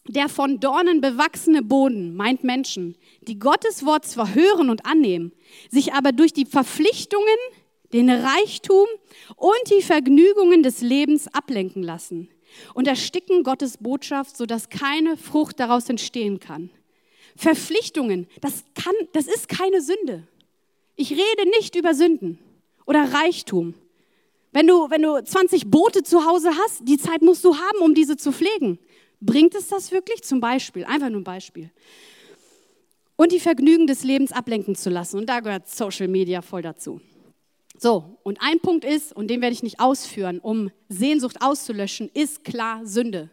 der 0.08 0.30
von 0.30 0.60
Dornen 0.60 1.02
bewachsene 1.02 1.62
Boden 1.62 2.16
meint 2.16 2.44
Menschen, 2.44 2.96
die 3.22 3.40
Gottes 3.40 3.86
Wort 3.86 4.06
zwar 4.06 4.34
hören 4.34 4.70
und 4.70 4.86
annehmen, 4.86 5.34
sich 5.70 5.94
aber 5.94 6.12
durch 6.12 6.34
die 6.34 6.46
Verpflichtungen, 6.46 7.26
den 7.94 8.10
Reichtum 8.10 8.88
und 9.36 9.70
die 9.70 9.82
Vergnügungen 9.82 10.64
des 10.64 10.82
Lebens 10.82 11.28
ablenken 11.34 11.84
lassen 11.84 12.30
und 12.74 12.88
ersticken 12.88 13.44
Gottes 13.44 13.78
Botschaft, 13.78 14.36
sodass 14.36 14.70
keine 14.70 15.18
Frucht 15.18 15.60
daraus 15.60 15.90
entstehen 15.90 16.40
kann. 16.40 16.70
Verpflichtungen, 17.36 18.28
das, 18.42 18.64
kann, 18.74 18.96
das 19.14 19.28
ist 19.28 19.48
keine 19.48 19.82
Sünde. 19.82 20.28
Ich 20.96 21.12
rede 21.12 21.50
nicht 21.52 21.76
über 21.76 21.94
Sünden 21.94 22.40
oder 22.86 23.14
Reichtum. 23.14 23.76
Wenn 24.52 24.66
du, 24.66 24.90
wenn 24.90 25.04
du 25.04 25.24
20 25.24 25.70
Boote 25.70 26.04
zu 26.04 26.26
Hause 26.26 26.52
hast, 26.58 26.82
die 26.88 26.98
Zeit 26.98 27.22
musst 27.22 27.44
du 27.46 27.56
haben, 27.56 27.80
um 27.80 27.94
diese 27.94 28.18
zu 28.18 28.32
pflegen. 28.32 28.80
Bringt 29.20 29.56
es 29.56 29.68
das 29.68 29.92
wirklich? 29.92 30.24
Zum 30.24 30.40
Beispiel, 30.40 30.86
einfach 30.86 31.10
nur 31.10 31.22
ein 31.22 31.26
Beispiel. 31.26 31.72
und 33.18 33.32
die 33.32 33.40
Vergnügen 33.40 33.88
des 33.88 34.04
Lebens 34.04 34.32
ablenken 34.32 34.76
zu 34.76 34.90
lassen. 34.90 35.18
Und 35.18 35.28
da 35.28 35.40
gehört 35.40 35.68
Social 35.68 36.08
Media 36.08 36.42
voll 36.42 36.62
dazu. 36.62 37.02
So, 37.80 38.18
und 38.24 38.40
ein 38.42 38.60
Punkt 38.60 38.86
ist, 38.86 39.12
und 39.14 39.28
den 39.28 39.42
werde 39.42 39.54
ich 39.54 39.64
nicht 39.64 39.80
ausführen, 39.80 40.40
um 40.40 40.72
Sehnsucht 40.88 41.42
auszulöschen, 41.42 42.10
ist 42.14 42.44
klar 42.44 42.86
Sünde. 42.86 43.30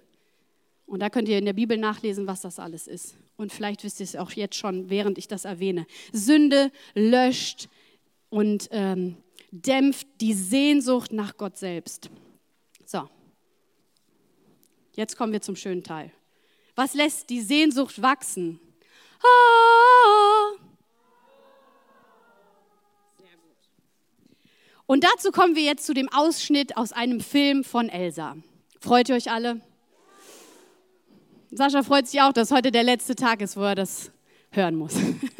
Und 0.86 1.00
da 1.00 1.08
könnt 1.08 1.28
ihr 1.28 1.38
in 1.38 1.46
der 1.46 1.54
Bibel 1.54 1.78
nachlesen, 1.78 2.26
was 2.26 2.42
das 2.42 2.58
alles 2.58 2.86
ist. 2.86 3.16
Und 3.36 3.52
vielleicht 3.52 3.84
wisst 3.84 4.00
ihr 4.00 4.04
es 4.04 4.16
auch 4.16 4.32
jetzt 4.32 4.56
schon, 4.56 4.90
während 4.90 5.18
ich 5.18 5.28
das 5.28 5.44
erwähne. 5.44 5.86
Sünde 6.12 6.70
löscht 6.94 7.68
und 8.28 8.68
ähm, 8.70 9.16
dämpft 9.50 10.06
die 10.20 10.34
Sehnsucht 10.34 11.12
nach 11.12 11.36
Gott 11.36 11.56
selbst. 11.56 12.10
Jetzt 14.96 15.16
kommen 15.16 15.32
wir 15.32 15.40
zum 15.40 15.56
schönen 15.56 15.82
Teil. 15.82 16.12
Was 16.76 16.94
lässt 16.94 17.30
die 17.30 17.40
Sehnsucht 17.40 18.00
wachsen? 18.00 18.60
Ah. 19.20 20.64
Und 24.86 25.02
dazu 25.02 25.30
kommen 25.32 25.56
wir 25.56 25.62
jetzt 25.62 25.86
zu 25.86 25.94
dem 25.94 26.08
Ausschnitt 26.12 26.76
aus 26.76 26.92
einem 26.92 27.20
Film 27.20 27.64
von 27.64 27.88
Elsa. 27.88 28.36
Freut 28.80 29.08
ihr 29.08 29.14
euch 29.14 29.30
alle? 29.30 29.60
Sascha 31.50 31.82
freut 31.82 32.06
sich 32.06 32.20
auch, 32.20 32.32
dass 32.32 32.50
heute 32.50 32.70
der 32.70 32.82
letzte 32.82 33.14
Tag 33.14 33.40
ist, 33.40 33.56
wo 33.56 33.62
er 33.62 33.74
das 33.74 34.10
hören 34.50 34.74
muss. 34.74 34.94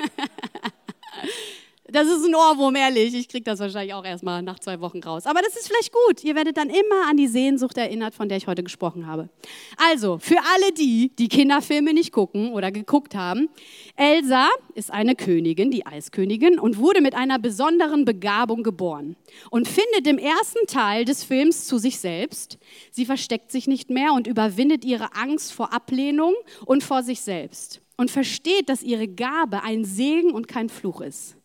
Das 1.94 2.09
ist 2.09 2.24
ein 2.24 2.35
Ohrwurm, 2.35 2.74
ehrlich. 2.74 3.14
Ich 3.14 3.28
kriege 3.28 3.44
das 3.44 3.61
wahrscheinlich 3.61 3.94
auch 3.94 4.04
erst 4.04 4.24
mal 4.24 4.42
nach 4.42 4.59
zwei 4.59 4.80
Wochen 4.80 4.98
raus. 4.98 5.26
Aber 5.26 5.40
das 5.42 5.54
ist 5.54 5.68
vielleicht 5.68 5.92
gut. 5.92 6.24
Ihr 6.24 6.35
werdet 6.35 6.57
dann 6.57 6.68
immer 6.68 7.09
an 7.09 7.16
die 7.16 7.28
Sehnsucht 7.28 7.78
erinnert, 7.78 8.16
von 8.16 8.28
der 8.28 8.37
ich 8.37 8.48
heute 8.48 8.64
gesprochen 8.64 9.07
habe. 9.07 9.28
Also, 9.76 10.18
für 10.18 10.38
alle 10.38 10.72
die, 10.72 11.12
die 11.16 11.28
Kinderfilme 11.28 11.94
nicht 11.94 12.11
gucken 12.11 12.50
oder 12.52 12.72
geguckt 12.72 13.14
haben, 13.14 13.48
Elsa 13.94 14.48
ist 14.74 14.90
eine 14.90 15.14
Königin, 15.14 15.70
die 15.70 15.87
Eiskönigin, 15.87 16.59
und 16.59 16.78
wurde 16.78 17.00
mit 17.00 17.14
einer 17.14 17.38
besonderen 17.38 18.04
Begabung 18.04 18.64
geboren 18.64 19.14
und 19.50 19.68
findet 19.68 20.09
im 20.09 20.18
ersten 20.18 20.66
Teil 20.66 21.04
des 21.04 21.22
Films 21.22 21.66
zu 21.66 21.78
sich 21.78 22.00
selbst. 22.00 22.59
Sie 22.90 23.07
versteckt 23.07 23.52
sich 23.52 23.68
nicht 23.68 23.90
mehr 23.90 24.14
und 24.14 24.26
überwindet 24.26 24.85
ihre 24.85 25.14
Angst 25.14 25.52
vor 25.52 25.72
Ablehnung 25.72 26.35
und 26.66 26.83
vor 26.83 27.04
sich 27.04 27.20
selbst 27.20 27.80
und 27.96 28.11
versteht, 28.11 28.68
dass 28.68 28.83
ihre 28.83 29.07
Gabe 29.07 29.62
ein 29.62 29.85
Segen 29.85 30.33
und 30.33 30.48
kein 30.48 30.68
Fluch 30.68 31.00
ist. 31.00 31.37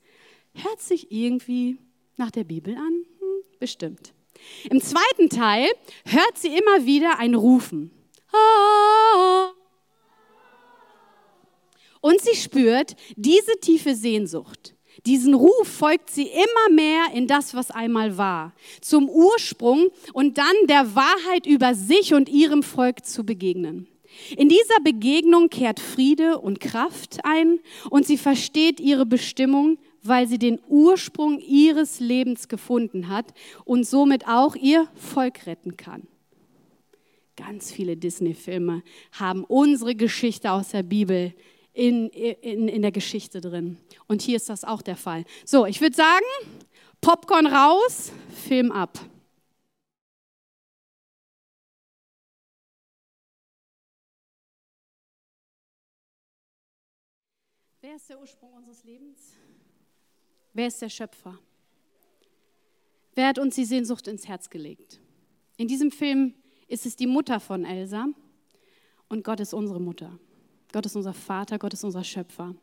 Hört 0.61 0.81
sich 0.81 1.11
irgendwie 1.11 1.77
nach 2.17 2.31
der 2.31 2.43
Bibel 2.43 2.75
an? 2.75 3.05
Hm, 3.19 3.43
bestimmt. 3.59 4.13
Im 4.69 4.81
zweiten 4.81 5.29
Teil 5.29 5.67
hört 6.05 6.37
sie 6.37 6.49
immer 6.49 6.85
wieder 6.85 7.19
ein 7.19 7.35
Rufen. 7.35 7.91
Und 12.01 12.21
sie 12.21 12.35
spürt 12.35 12.95
diese 13.15 13.59
tiefe 13.61 13.95
Sehnsucht. 13.95 14.75
Diesen 15.05 15.33
Ruf 15.33 15.67
folgt 15.67 16.09
sie 16.09 16.27
immer 16.27 16.75
mehr 16.75 17.05
in 17.13 17.27
das, 17.27 17.53
was 17.53 17.71
einmal 17.71 18.17
war, 18.17 18.53
zum 18.81 19.09
Ursprung 19.09 19.89
und 20.13 20.37
dann 20.37 20.55
der 20.67 20.93
Wahrheit 20.95 21.45
über 21.45 21.73
sich 21.73 22.13
und 22.13 22.27
ihrem 22.27 22.63
Volk 22.63 23.05
zu 23.05 23.25
begegnen. 23.25 23.87
In 24.35 24.49
dieser 24.49 24.81
Begegnung 24.83 25.49
kehrt 25.49 25.79
Friede 25.79 26.39
und 26.39 26.59
Kraft 26.59 27.19
ein 27.23 27.59
und 27.89 28.05
sie 28.05 28.17
versteht 28.17 28.79
ihre 28.79 29.05
Bestimmung 29.05 29.77
weil 30.03 30.27
sie 30.27 30.39
den 30.39 30.59
Ursprung 30.67 31.39
ihres 31.39 31.99
Lebens 31.99 32.47
gefunden 32.47 33.09
hat 33.09 33.33
und 33.65 33.85
somit 33.85 34.27
auch 34.27 34.55
ihr 34.55 34.87
Volk 34.95 35.45
retten 35.45 35.77
kann. 35.77 36.07
Ganz 37.35 37.71
viele 37.71 37.95
Disney-Filme 37.95 38.83
haben 39.13 39.43
unsere 39.45 39.95
Geschichte 39.95 40.51
aus 40.51 40.69
der 40.69 40.83
Bibel 40.83 41.33
in, 41.73 42.09
in, 42.09 42.67
in 42.67 42.81
der 42.81 42.91
Geschichte 42.91 43.39
drin. 43.39 43.77
Und 44.07 44.21
hier 44.21 44.35
ist 44.35 44.49
das 44.49 44.65
auch 44.65 44.81
der 44.81 44.97
Fall. 44.97 45.23
So, 45.45 45.65
ich 45.65 45.79
würde 45.79 45.95
sagen, 45.95 46.25
Popcorn 46.99 47.47
raus, 47.47 48.11
Film 48.45 48.71
ab. 48.73 48.99
Wer 57.81 57.95
ist 57.95 58.09
der 58.09 58.19
Ursprung 58.19 58.51
unseres 58.53 58.83
Lebens? 58.83 59.38
Wer 60.59 60.67
ist 60.67 60.81
der 60.81 60.89
Schöpfer? 60.89 61.39
Wer 63.15 63.29
hat 63.29 63.39
uns 63.39 63.55
die 63.55 63.63
Sehnsucht 63.63 64.09
ins 64.09 64.27
Herz 64.27 64.49
gelegt? 64.49 64.99
In 65.55 65.69
diesem 65.69 65.89
Film 65.89 66.33
ist 66.67 66.85
es 66.85 66.97
die 66.97 67.07
Mutter 67.07 67.39
von 67.39 67.63
Elsa 67.63 68.09
und 69.07 69.23
Gott 69.23 69.39
ist 69.39 69.53
unsere 69.53 69.79
Mutter. 69.79 70.19
Gott 70.73 70.85
ist 70.85 70.97
unser 70.97 71.13
Vater, 71.13 71.59
Gott 71.59 71.71
ist 71.71 71.85
unser 71.85 72.03
Schöpfer. 72.03 72.55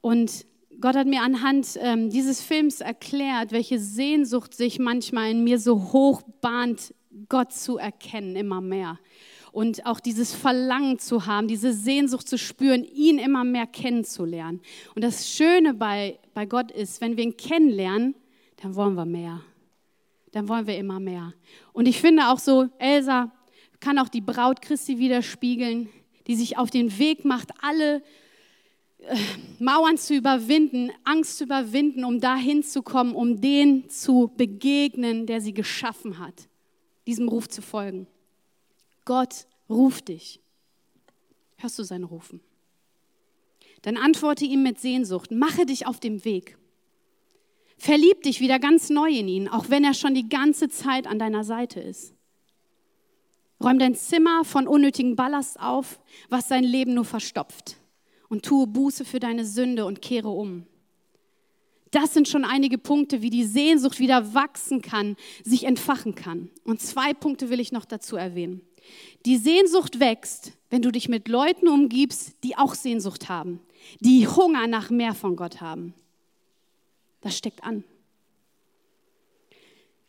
Und 0.00 0.46
Gott 0.80 0.96
hat 0.96 1.06
mir 1.06 1.22
anhand 1.22 1.78
ähm, 1.80 2.10
dieses 2.10 2.42
Films 2.42 2.80
erklärt, 2.80 3.52
welche 3.52 3.78
Sehnsucht 3.78 4.52
sich 4.52 4.80
manchmal 4.80 5.30
in 5.30 5.44
mir 5.44 5.60
so 5.60 5.92
hoch 5.92 6.22
bahnt, 6.40 6.92
Gott 7.28 7.52
zu 7.52 7.78
erkennen, 7.78 8.34
immer 8.34 8.60
mehr 8.60 8.98
und 9.52 9.86
auch 9.86 10.00
dieses 10.00 10.34
Verlangen 10.34 10.98
zu 10.98 11.26
haben, 11.26 11.48
diese 11.48 11.72
Sehnsucht 11.72 12.28
zu 12.28 12.38
spüren, 12.38 12.84
ihn 12.84 13.18
immer 13.18 13.44
mehr 13.44 13.66
kennenzulernen. 13.66 14.60
Und 14.94 15.02
das 15.02 15.28
Schöne 15.28 15.74
bei, 15.74 16.18
bei 16.34 16.46
Gott 16.46 16.70
ist, 16.70 17.00
wenn 17.00 17.16
wir 17.16 17.24
ihn 17.24 17.36
kennenlernen, 17.36 18.14
dann 18.62 18.74
wollen 18.74 18.94
wir 18.94 19.04
mehr. 19.04 19.42
Dann 20.32 20.48
wollen 20.48 20.66
wir 20.66 20.76
immer 20.76 21.00
mehr. 21.00 21.32
Und 21.72 21.86
ich 21.86 22.00
finde 22.00 22.28
auch 22.28 22.38
so, 22.38 22.68
Elsa 22.78 23.32
kann 23.80 23.98
auch 23.98 24.08
die 24.08 24.20
Braut 24.20 24.60
Christi 24.62 24.98
widerspiegeln, 24.98 25.88
die 26.26 26.36
sich 26.36 26.58
auf 26.58 26.70
den 26.70 26.98
Weg 26.98 27.24
macht, 27.24 27.50
alle 27.62 28.02
äh, 28.98 29.16
Mauern 29.58 29.96
zu 29.96 30.14
überwinden, 30.14 30.90
Angst 31.04 31.38
zu 31.38 31.44
überwinden, 31.44 32.04
um 32.04 32.20
dahin 32.20 32.62
zu 32.62 32.82
kommen, 32.82 33.14
um 33.14 33.40
den 33.40 33.88
zu 33.88 34.32
begegnen, 34.36 35.26
der 35.26 35.40
sie 35.40 35.54
geschaffen 35.54 36.18
hat, 36.18 36.48
diesem 37.06 37.28
Ruf 37.28 37.48
zu 37.48 37.62
folgen. 37.62 38.06
Gott 39.06 39.46
ruft 39.70 40.08
dich. 40.08 40.40
Hörst 41.56 41.78
du 41.78 41.84
sein 41.84 42.04
Rufen? 42.04 42.40
Dann 43.80 43.96
antworte 43.96 44.44
ihm 44.44 44.62
mit 44.62 44.78
Sehnsucht. 44.78 45.30
Mache 45.30 45.64
dich 45.64 45.86
auf 45.86 46.00
dem 46.00 46.24
Weg. 46.26 46.58
Verlieb 47.78 48.22
dich 48.22 48.40
wieder 48.40 48.58
ganz 48.58 48.90
neu 48.90 49.08
in 49.10 49.28
ihn, 49.28 49.48
auch 49.48 49.70
wenn 49.70 49.84
er 49.84 49.94
schon 49.94 50.14
die 50.14 50.28
ganze 50.28 50.68
Zeit 50.68 51.06
an 51.06 51.18
deiner 51.18 51.44
Seite 51.44 51.80
ist. 51.80 52.14
Räum 53.62 53.78
dein 53.78 53.94
Zimmer 53.94 54.44
von 54.44 54.66
unnötigen 54.66 55.16
Ballast 55.16 55.60
auf, 55.60 56.00
was 56.28 56.48
dein 56.48 56.64
Leben 56.64 56.94
nur 56.94 57.04
verstopft. 57.04 57.76
Und 58.28 58.44
tue 58.44 58.66
Buße 58.66 59.04
für 59.04 59.20
deine 59.20 59.44
Sünde 59.44 59.86
und 59.86 60.02
kehre 60.02 60.28
um. 60.28 60.66
Das 61.92 62.12
sind 62.12 62.28
schon 62.28 62.44
einige 62.44 62.76
Punkte, 62.76 63.22
wie 63.22 63.30
die 63.30 63.44
Sehnsucht 63.44 64.00
wieder 64.00 64.34
wachsen 64.34 64.82
kann, 64.82 65.16
sich 65.44 65.64
entfachen 65.64 66.14
kann. 66.14 66.50
Und 66.64 66.80
zwei 66.80 67.14
Punkte 67.14 67.50
will 67.50 67.60
ich 67.60 67.72
noch 67.72 67.84
dazu 67.84 68.16
erwähnen. 68.16 68.65
Die 69.24 69.36
Sehnsucht 69.36 70.00
wächst, 70.00 70.52
wenn 70.70 70.82
du 70.82 70.90
dich 70.90 71.08
mit 71.08 71.28
Leuten 71.28 71.68
umgibst, 71.68 72.34
die 72.44 72.56
auch 72.56 72.74
Sehnsucht 72.74 73.28
haben, 73.28 73.60
die 74.00 74.26
Hunger 74.26 74.66
nach 74.66 74.90
mehr 74.90 75.14
von 75.14 75.36
Gott 75.36 75.60
haben. 75.60 75.94
Das 77.20 77.36
steckt 77.36 77.64
an. 77.64 77.84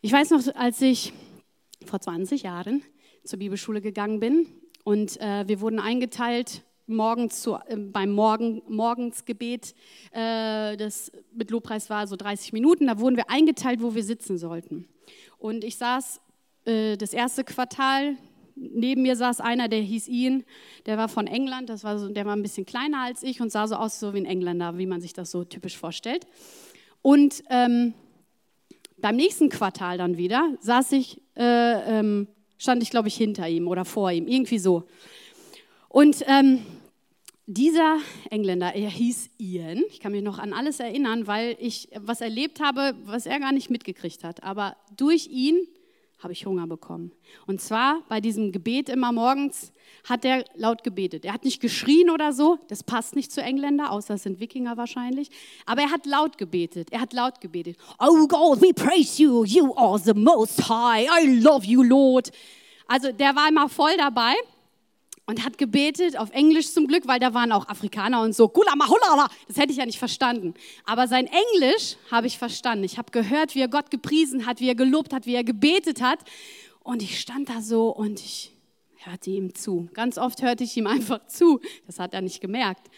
Ich 0.01 0.11
weiß 0.11 0.29
noch, 0.31 0.55
als 0.55 0.81
ich 0.81 1.13
vor 1.85 1.99
20 1.99 2.43
Jahren 2.43 2.83
zur 3.23 3.39
Bibelschule 3.39 3.81
gegangen 3.81 4.19
bin 4.19 4.47
und 4.83 5.19
äh, 5.19 5.47
wir 5.47 5.61
wurden 5.61 5.79
eingeteilt 5.79 6.63
morgens 6.87 7.41
zu, 7.41 7.55
äh, 7.67 7.75
beim 7.75 8.11
Morgen, 8.11 8.61
Morgensgebet, 8.67 9.75
äh, 10.11 10.77
das 10.77 11.11
mit 11.33 11.51
Lobpreis 11.51 11.89
war 11.89 12.07
so 12.07 12.15
30 12.15 12.53
Minuten, 12.53 12.87
da 12.87 12.99
wurden 12.99 13.17
wir 13.17 13.29
eingeteilt, 13.29 13.81
wo 13.81 13.93
wir 13.93 14.03
sitzen 14.03 14.37
sollten. 14.37 14.87
Und 15.37 15.63
ich 15.63 15.77
saß 15.77 16.21
äh, 16.65 16.97
das 16.97 17.13
erste 17.13 17.43
Quartal 17.43 18.15
neben 18.59 19.03
mir 19.03 19.15
saß 19.15 19.41
einer, 19.41 19.67
der 19.67 19.81
hieß 19.81 20.07
Ian, 20.07 20.43
der 20.85 20.97
war 20.97 21.07
von 21.07 21.27
England, 21.27 21.69
das 21.69 21.83
war 21.83 21.99
so, 21.99 22.09
der 22.09 22.25
war 22.25 22.35
ein 22.35 22.41
bisschen 22.41 22.65
kleiner 22.65 23.01
als 23.03 23.23
ich 23.23 23.41
und 23.41 23.51
sah 23.51 23.67
so 23.67 23.75
aus 23.75 23.99
so 23.99 24.13
wie 24.13 24.19
ein 24.19 24.25
Engländer, 24.25 24.77
wie 24.77 24.85
man 24.85 25.01
sich 25.01 25.13
das 25.13 25.31
so 25.31 25.43
typisch 25.43 25.77
vorstellt. 25.77 26.25
Und 27.01 27.43
ähm, 27.49 27.93
beim 28.97 29.15
nächsten 29.15 29.49
Quartal 29.49 29.97
dann 29.97 30.17
wieder 30.17 30.55
saß 30.61 30.91
ich, 30.93 31.21
äh, 31.35 31.99
ähm, 31.99 32.27
stand 32.57 32.81
ich 32.81 32.89
glaube 32.89 33.07
ich 33.07 33.15
hinter 33.15 33.47
ihm 33.47 33.67
oder 33.67 33.85
vor 33.85 34.11
ihm, 34.11 34.27
irgendwie 34.27 34.59
so. 34.59 34.83
Und 35.89 36.23
ähm, 36.27 36.65
dieser 37.45 37.99
Engländer, 38.29 38.75
er 38.75 38.89
hieß 38.89 39.29
Ian. 39.37 39.81
Ich 39.89 40.01
kann 40.01 40.11
mich 40.11 40.21
noch 40.21 40.37
an 40.37 40.51
alles 40.51 40.81
erinnern, 40.81 41.27
weil 41.27 41.55
ich 41.59 41.87
was 41.95 42.19
erlebt 42.19 42.59
habe, 42.59 42.93
was 43.05 43.25
er 43.25 43.39
gar 43.39 43.53
nicht 43.53 43.69
mitgekriegt 43.69 44.25
hat. 44.25 44.43
Aber 44.43 44.75
durch 44.97 45.27
ihn 45.27 45.65
habe 46.19 46.33
ich 46.33 46.45
Hunger 46.45 46.67
bekommen. 46.67 47.11
Und 47.45 47.61
zwar 47.61 48.01
bei 48.09 48.19
diesem 48.19 48.51
Gebet 48.51 48.89
immer 48.89 49.11
morgens 49.11 49.71
hat 50.03 50.25
er 50.25 50.43
laut 50.55 50.83
gebetet. 50.83 51.25
Er 51.25 51.33
hat 51.33 51.45
nicht 51.45 51.61
geschrien 51.61 52.09
oder 52.09 52.33
so, 52.33 52.57
das 52.69 52.83
passt 52.83 53.15
nicht 53.15 53.31
zu 53.31 53.41
Engländer, 53.41 53.91
außer 53.91 54.15
es 54.15 54.23
sind 54.23 54.39
Wikinger 54.39 54.77
wahrscheinlich. 54.77 55.29
Aber 55.65 55.81
er 55.81 55.91
hat 55.91 56.05
laut 56.05 56.37
gebetet. 56.37 56.91
Er 56.91 57.01
hat 57.01 57.13
laut 57.13 57.39
gebetet. 57.39 57.77
Oh 57.99 58.27
God, 58.27 58.61
we 58.61 58.73
praise 58.73 59.21
you. 59.21 59.43
You 59.45 59.75
are 59.75 59.99
the 59.99 60.13
most 60.13 60.67
high. 60.69 61.07
I 61.07 61.39
love 61.39 61.65
you, 61.65 61.83
Lord. 61.83 62.31
Also 62.87 63.11
der 63.11 63.35
war 63.35 63.49
immer 63.49 63.69
voll 63.69 63.95
dabei. 63.97 64.33
Und 65.27 65.43
hat 65.43 65.57
gebetet, 65.57 66.17
auf 66.17 66.31
Englisch 66.31 66.71
zum 66.71 66.87
Glück, 66.87 67.05
weil 67.05 67.19
da 67.19 67.33
waren 67.33 67.51
auch 67.51 67.67
Afrikaner 67.67 68.21
und 68.21 68.33
so. 68.33 68.51
Das 69.47 69.57
hätte 69.57 69.71
ich 69.71 69.77
ja 69.77 69.85
nicht 69.85 69.99
verstanden. 69.99 70.53
Aber 70.85 71.07
sein 71.07 71.27
Englisch 71.27 71.97
habe 72.09 72.27
ich 72.27 72.37
verstanden. 72.37 72.85
Ich 72.85 72.97
habe 72.97 73.11
gehört, 73.11 73.53
wie 73.53 73.59
er 73.59 73.67
Gott 73.67 73.91
gepriesen 73.91 74.45
hat, 74.45 74.61
wie 74.61 74.69
er 74.69 74.75
gelobt 74.75 75.13
hat, 75.13 75.25
wie 75.25 75.35
er 75.35 75.43
gebetet 75.43 76.01
hat. 76.01 76.19
Und 76.81 77.03
ich 77.03 77.19
stand 77.19 77.49
da 77.49 77.61
so 77.61 77.89
und 77.89 78.21
ich 78.21 78.53
hörte 78.99 79.29
ihm 79.29 79.53
zu. 79.53 79.89
Ganz 79.93 80.17
oft 80.17 80.41
hörte 80.41 80.63
ich 80.63 80.75
ihm 80.77 80.87
einfach 80.87 81.27
zu. 81.27 81.59
Das 81.85 81.99
hat 81.99 82.13
er 82.13 82.21
nicht 82.21 82.39
gemerkt. 82.39 82.89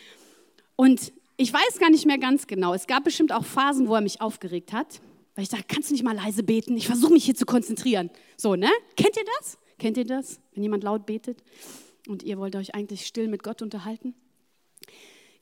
Und 0.76 1.12
ich 1.36 1.52
weiß 1.52 1.80
gar 1.80 1.90
nicht 1.90 2.06
mehr 2.06 2.20
ganz 2.20 2.46
genau. 2.46 2.76
Es 2.76 2.86
gab 2.86 3.06
bestimmt 3.06 3.32
auch 3.32 3.44
Phasen, 3.46 3.88
wo 3.88 3.96
er 3.96 4.02
mich 4.02 4.22
aufgeregt 4.22 4.72
hat. 4.72 5.02
Weil 5.34 5.44
ich 5.44 5.50
dachte, 5.50 5.66
kannst 5.68 5.90
du 5.90 5.94
nicht 5.94 6.04
mal 6.04 6.16
leise 6.16 6.44
beten? 6.44 6.78
Ich 6.78 6.86
versuche 6.86 7.14
mich 7.14 7.26
hier 7.26 7.36
zu 7.36 7.46
konzentrieren. 7.46 8.12
So, 8.38 8.56
ne? 8.56 8.70
Kennt 8.96 9.18
ihr 9.18 9.26
das? 9.40 9.58
Kennt 9.80 9.98
ihr 9.98 10.06
das, 10.06 10.40
wenn 10.54 10.62
jemand 10.62 10.84
laut 10.84 11.06
betet? 11.08 11.42
Und 12.10 12.24
ihr 12.24 12.38
wollt 12.38 12.56
euch 12.56 12.76
eigentlich 12.76 13.06
still 13.06 13.28
mit 13.28 13.44
Gott 13.44 13.62
unterhalten. 13.62 14.14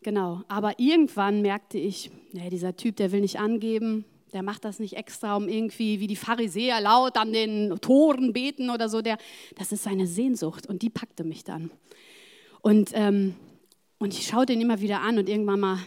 Genau, 0.03 0.43
aber 0.47 0.79
irgendwann 0.79 1.41
merkte 1.41 1.77
ich, 1.77 2.11
nee, 2.31 2.49
dieser 2.49 2.75
Typ, 2.75 2.97
der 2.97 3.11
will 3.11 3.21
nicht 3.21 3.39
angeben, 3.39 4.05
der 4.33 4.43
macht 4.43 4.65
das 4.65 4.79
nicht 4.79 4.95
extra, 4.95 5.35
um 5.35 5.47
irgendwie 5.47 5.99
wie 5.99 6.07
die 6.07 6.15
Pharisäer 6.15 6.81
laut 6.81 7.17
an 7.17 7.33
den 7.33 7.79
Toren 7.81 8.33
beten 8.33 8.69
oder 8.69 8.89
so. 8.89 9.01
Der, 9.01 9.17
das 9.55 9.71
ist 9.71 9.83
seine 9.83 10.05
Sehnsucht 10.05 10.67
und 10.67 10.81
die 10.81 10.89
packte 10.89 11.23
mich 11.23 11.43
dann. 11.43 11.71
Und, 12.61 12.91
ähm, 12.93 13.35
und 13.97 14.13
ich 14.13 14.27
schaute 14.27 14.53
ihn 14.53 14.61
immer 14.61 14.81
wieder 14.81 15.01
an 15.01 15.17
und 15.17 15.29
irgendwann 15.29 15.59
mal 15.59 15.79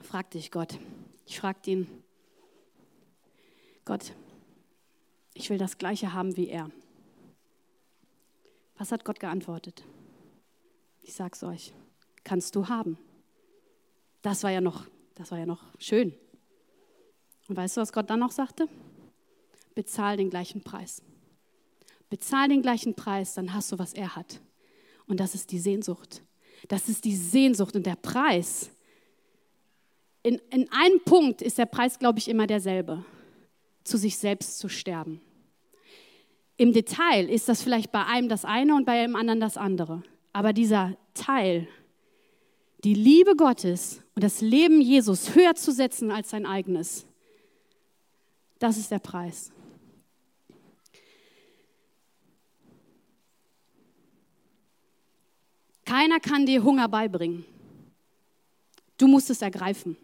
fragte 0.00 0.38
ich 0.38 0.50
Gott, 0.50 0.78
ich 1.26 1.38
fragte 1.40 1.72
ihn, 1.72 1.86
Gott, 3.84 4.12
ich 5.34 5.50
will 5.50 5.58
das 5.58 5.78
Gleiche 5.78 6.12
haben 6.12 6.36
wie 6.36 6.48
er. 6.48 6.70
Was 8.78 8.92
hat 8.92 9.04
Gott 9.04 9.20
geantwortet? 9.20 9.84
Ich 11.02 11.14
sag's 11.14 11.42
euch, 11.42 11.72
kannst 12.24 12.54
du 12.56 12.68
haben. 12.68 12.98
Das 14.22 14.42
war 14.42 14.50
ja 14.50 14.60
noch, 14.60 14.86
das 15.14 15.30
war 15.30 15.38
ja 15.38 15.46
noch 15.46 15.62
schön. 15.78 16.12
Und 17.48 17.56
weißt 17.56 17.76
du, 17.76 17.80
was 17.80 17.92
Gott 17.92 18.10
dann 18.10 18.20
noch 18.20 18.32
sagte? 18.32 18.68
Bezahl 19.74 20.16
den 20.16 20.30
gleichen 20.30 20.62
Preis. 20.62 21.02
Bezahl 22.10 22.48
den 22.48 22.62
gleichen 22.62 22.94
Preis, 22.94 23.34
dann 23.34 23.54
hast 23.54 23.72
du, 23.72 23.78
was 23.78 23.92
er 23.92 24.16
hat. 24.16 24.40
Und 25.06 25.20
das 25.20 25.34
ist 25.34 25.52
die 25.52 25.58
Sehnsucht. 25.58 26.22
Das 26.68 26.88
ist 26.88 27.04
die 27.04 27.16
Sehnsucht 27.16 27.76
und 27.76 27.86
der 27.86 27.96
Preis. 27.96 28.70
In, 30.22 30.40
in 30.50 30.70
einem 30.72 31.00
Punkt 31.04 31.42
ist 31.42 31.58
der 31.58 31.66
Preis, 31.66 31.98
glaube 31.98 32.18
ich, 32.18 32.28
immer 32.28 32.46
derselbe. 32.46 33.04
Zu 33.84 33.96
sich 33.96 34.18
selbst 34.18 34.58
zu 34.58 34.68
sterben. 34.68 35.20
Im 36.56 36.72
Detail 36.72 37.28
ist 37.28 37.48
das 37.48 37.62
vielleicht 37.62 37.92
bei 37.92 38.04
einem 38.04 38.28
das 38.28 38.44
eine 38.44 38.74
und 38.74 38.86
bei 38.86 39.02
einem 39.02 39.16
anderen 39.16 39.40
das 39.40 39.56
andere. 39.56 40.02
Aber 40.32 40.52
dieser 40.52 40.96
Teil, 41.12 41.68
die 42.84 42.94
Liebe 42.94 43.36
Gottes 43.36 44.02
und 44.14 44.22
das 44.22 44.40
Leben 44.40 44.80
Jesus 44.80 45.34
höher 45.34 45.54
zu 45.54 45.72
setzen 45.72 46.10
als 46.10 46.30
sein 46.30 46.46
eigenes, 46.46 47.06
das 48.58 48.78
ist 48.78 48.90
der 48.90 49.00
Preis. 49.00 49.52
Keiner 55.84 56.20
kann 56.20 56.46
dir 56.46 56.64
Hunger 56.64 56.88
beibringen. 56.88 57.44
Du 58.98 59.06
musst 59.06 59.30
es 59.30 59.42
ergreifen. 59.42 59.96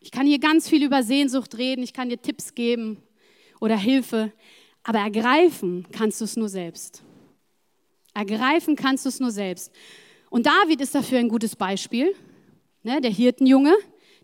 Ich 0.00 0.10
kann 0.10 0.26
hier 0.26 0.38
ganz 0.38 0.68
viel 0.68 0.84
über 0.84 1.02
Sehnsucht 1.02 1.56
reden, 1.58 1.82
ich 1.82 1.92
kann 1.92 2.10
dir 2.10 2.20
Tipps 2.20 2.54
geben 2.54 3.02
oder 3.60 3.76
Hilfe, 3.76 4.32
aber 4.86 5.00
ergreifen 5.00 5.84
kannst 5.90 6.20
du 6.20 6.24
es 6.24 6.36
nur 6.36 6.48
selbst. 6.48 7.02
Ergreifen 8.14 8.76
kannst 8.76 9.04
du 9.04 9.08
es 9.08 9.18
nur 9.18 9.32
selbst. 9.32 9.72
Und 10.30 10.46
David 10.46 10.80
ist 10.80 10.94
dafür 10.94 11.18
ein 11.18 11.28
gutes 11.28 11.56
Beispiel. 11.56 12.14
Ne, 12.84 13.00
der 13.00 13.10
Hirtenjunge, 13.10 13.74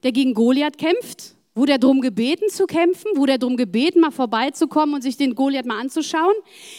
der 0.05 0.13
gegen 0.13 0.35
Goliath 0.35 0.79
kämpft. 0.79 1.35
Wurde 1.57 1.73
er 1.73 1.79
darum 1.79 2.01
gebeten 2.01 2.49
zu 2.49 2.67
kämpfen? 2.67 3.11
Wurde 3.17 3.33
er 3.33 3.39
darum 3.39 3.57
gebeten, 3.57 4.01
mal 4.01 4.13
vorbeizukommen 4.13 4.95
und 4.95 5.03
sich 5.03 5.17
den 5.17 5.35
Goliath 5.35 5.67
mal 5.67 5.81
anzuschauen? 5.81 6.35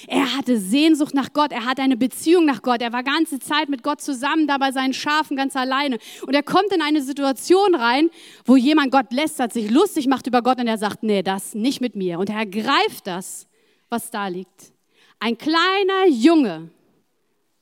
Er 0.08 0.36
hatte 0.36 0.58
Sehnsucht 0.58 1.14
nach 1.14 1.34
Gott. 1.34 1.52
Er 1.52 1.66
hatte 1.66 1.82
eine 1.82 1.98
Beziehung 1.98 2.46
nach 2.46 2.62
Gott. 2.62 2.82
Er 2.82 2.94
war 2.94 3.04
ganze 3.04 3.38
Zeit 3.40 3.68
mit 3.68 3.84
Gott 3.84 4.00
zusammen, 4.00 4.48
da 4.48 4.58
bei 4.58 4.72
seinen 4.72 4.94
Schafen 4.94 5.36
ganz 5.36 5.58
alleine. 5.58 5.98
Und 6.26 6.34
er 6.34 6.42
kommt 6.42 6.72
in 6.74 6.82
eine 6.82 7.02
Situation 7.02 7.76
rein, 7.76 8.10
wo 8.46 8.56
jemand 8.56 8.92
Gott 8.92 9.12
lästert, 9.12 9.52
sich 9.52 9.70
lustig 9.70 10.08
macht 10.08 10.26
über 10.26 10.42
Gott 10.42 10.60
und 10.60 10.68
er 10.68 10.78
sagt, 10.78 11.04
nee, 11.04 11.22
das 11.22 11.54
nicht 11.54 11.82
mit 11.82 11.98
mir. 11.98 12.18
Und 12.18 12.30
er 12.30 12.38
ergreift 12.38 13.06
das 13.06 13.48
was 13.94 14.10
da 14.10 14.28
liegt. 14.28 14.74
Ein 15.20 15.38
kleiner 15.38 16.08
Junge, 16.10 16.70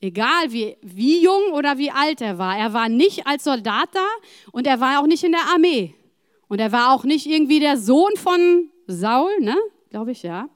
egal 0.00 0.50
wie, 0.50 0.76
wie 0.80 1.22
jung 1.22 1.52
oder 1.52 1.78
wie 1.78 1.90
alt 1.90 2.20
er 2.20 2.38
war, 2.38 2.56
er 2.56 2.72
war 2.72 2.88
nicht 2.88 3.26
als 3.26 3.44
Soldat 3.44 3.90
da 3.92 4.06
und 4.50 4.66
er 4.66 4.80
war 4.80 5.00
auch 5.00 5.06
nicht 5.06 5.22
in 5.22 5.32
der 5.32 5.46
Armee. 5.52 5.94
Und 6.48 6.58
er 6.58 6.72
war 6.72 6.92
auch 6.92 7.04
nicht 7.04 7.26
irgendwie 7.26 7.60
der 7.60 7.76
Sohn 7.76 8.16
von 8.16 8.70
Saul, 8.86 9.30
ne? 9.40 9.56
Glaube 9.90 10.12
ich, 10.12 10.22
ja. 10.22 10.48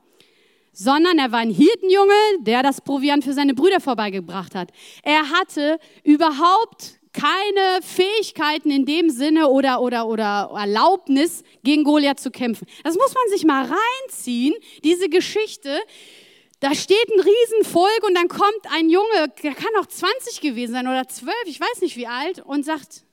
Sondern 0.72 1.18
er 1.18 1.30
war 1.32 1.38
ein 1.38 1.50
Hirtenjunge, 1.50 2.40
der 2.40 2.62
das 2.62 2.80
Proviant 2.80 3.24
für 3.24 3.32
seine 3.32 3.54
Brüder 3.54 3.80
vorbeigebracht 3.80 4.54
hat. 4.54 4.70
Er 5.02 5.30
hatte 5.30 5.78
überhaupt 6.04 6.95
keine 7.16 7.80
Fähigkeiten 7.82 8.70
in 8.70 8.84
dem 8.84 9.08
Sinne 9.08 9.48
oder, 9.48 9.80
oder, 9.80 10.06
oder 10.06 10.50
Erlaubnis, 10.54 11.42
gegen 11.64 11.82
Goliath 11.82 12.20
zu 12.20 12.30
kämpfen. 12.30 12.66
Das 12.84 12.94
muss 12.94 13.14
man 13.14 13.28
sich 13.30 13.44
mal 13.44 13.64
reinziehen, 13.64 14.54
diese 14.84 15.08
Geschichte. 15.08 15.78
Da 16.60 16.74
steht 16.74 17.08
ein 17.10 17.20
Riesenvolk 17.20 18.02
und 18.06 18.14
dann 18.14 18.28
kommt 18.28 18.72
ein 18.74 18.90
Junge, 18.90 19.32
der 19.42 19.54
kann 19.54 19.72
auch 19.80 19.86
20 19.86 20.40
gewesen 20.40 20.72
sein 20.72 20.86
oder 20.86 21.08
12, 21.08 21.34
ich 21.46 21.60
weiß 21.60 21.80
nicht 21.80 21.96
wie 21.96 22.06
alt, 22.06 22.40
und 22.40 22.64
sagt, 22.64 23.04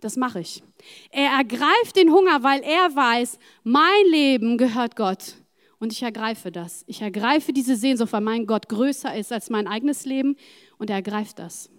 das 0.00 0.16
mache 0.16 0.40
ich. 0.40 0.62
Er 1.10 1.30
ergreift 1.38 1.96
den 1.96 2.12
Hunger, 2.12 2.42
weil 2.42 2.62
er 2.62 2.94
weiß, 2.94 3.38
mein 3.64 4.06
Leben 4.10 4.58
gehört 4.58 4.96
Gott. 4.96 5.34
Und 5.80 5.92
ich 5.92 6.02
ergreife 6.02 6.50
das. 6.50 6.84
Ich 6.86 7.02
ergreife 7.02 7.52
diese 7.52 7.76
Sehnsucht, 7.76 8.12
weil 8.12 8.20
mein 8.20 8.46
Gott 8.46 8.68
größer 8.68 9.14
ist 9.16 9.32
als 9.32 9.50
mein 9.50 9.68
eigenes 9.68 10.04
Leben. 10.04 10.36
Und 10.76 10.90
er 10.90 10.96
ergreift 10.96 11.38
das. 11.38 11.70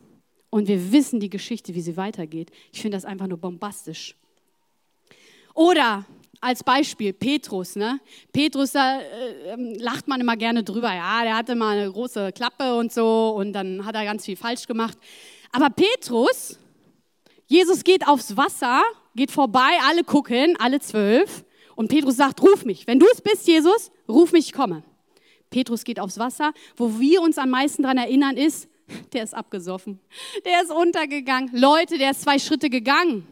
Und 0.50 0.68
wir 0.68 0.92
wissen 0.92 1.20
die 1.20 1.30
Geschichte, 1.30 1.76
wie 1.76 1.82
sie 1.82 1.98
weitergeht. 1.98 2.52
Ich 2.72 2.82
finde 2.82 2.98
das 2.98 3.06
einfach 3.06 3.28
nur 3.28 3.38
bombastisch. 3.38 4.16
Oder 5.54 6.06
als 6.42 6.64
Beispiel 6.64 7.14
Petrus. 7.14 7.76
Ne? 7.76 8.00
Petrus, 8.32 8.72
da 8.72 9.00
äh, 9.00 9.54
ähm, 9.54 9.76
lacht 9.80 10.08
man 10.08 10.22
immer 10.22 10.38
gerne 10.38 10.64
drüber. 10.64 10.94
Ja, 10.94 11.24
der 11.24 11.36
hatte 11.36 11.56
mal 11.56 11.78
eine 11.78 11.92
große 11.92 12.32
Klappe 12.32 12.76
und 12.76 12.94
so 12.94 13.36
und 13.38 13.54
dann 13.54 13.86
hat 13.86 13.96
er 13.96 14.06
ganz 14.06 14.26
viel 14.26 14.36
falsch 14.38 14.66
gemacht. 14.66 14.98
Aber 15.52 15.70
Petrus, 15.70 16.58
Jesus 17.48 17.84
geht 17.84 18.08
aufs 18.08 18.38
Wasser, 18.38 18.82
geht 19.16 19.32
vorbei, 19.32 19.72
alle 19.88 20.04
gucken, 20.04 20.56
alle 20.60 20.80
zwölf. 20.80 21.44
Und 21.76 21.88
Petrus 21.88 22.18
sagt, 22.18 22.42
ruf 22.42 22.66
mich. 22.66 22.88
Wenn 22.88 23.00
du 23.00 23.06
es 23.12 23.22
bist, 23.22 23.48
Jesus, 23.48 23.92
ruf 24.08 24.32
mich, 24.32 24.48
ich 24.48 24.54
komme. 24.54 24.84
Petrus 25.50 25.84
geht 25.84 26.00
aufs 26.00 26.20
Wasser. 26.20 26.54
Wo 26.76 27.00
wir 27.00 27.22
uns 27.22 27.38
am 27.38 27.50
meisten 27.50 27.84
daran 27.84 27.98
erinnern, 27.98 28.38
ist, 28.38 28.68
der 29.14 29.24
ist 29.24 29.34
abgesoffen. 29.34 30.00
Der 30.46 30.62
ist 30.62 30.72
untergegangen. 30.72 31.50
Leute, 31.54 31.98
der 31.98 32.12
ist 32.12 32.22
zwei 32.22 32.40
Schritte 32.40 32.70
gegangen. 32.70 33.28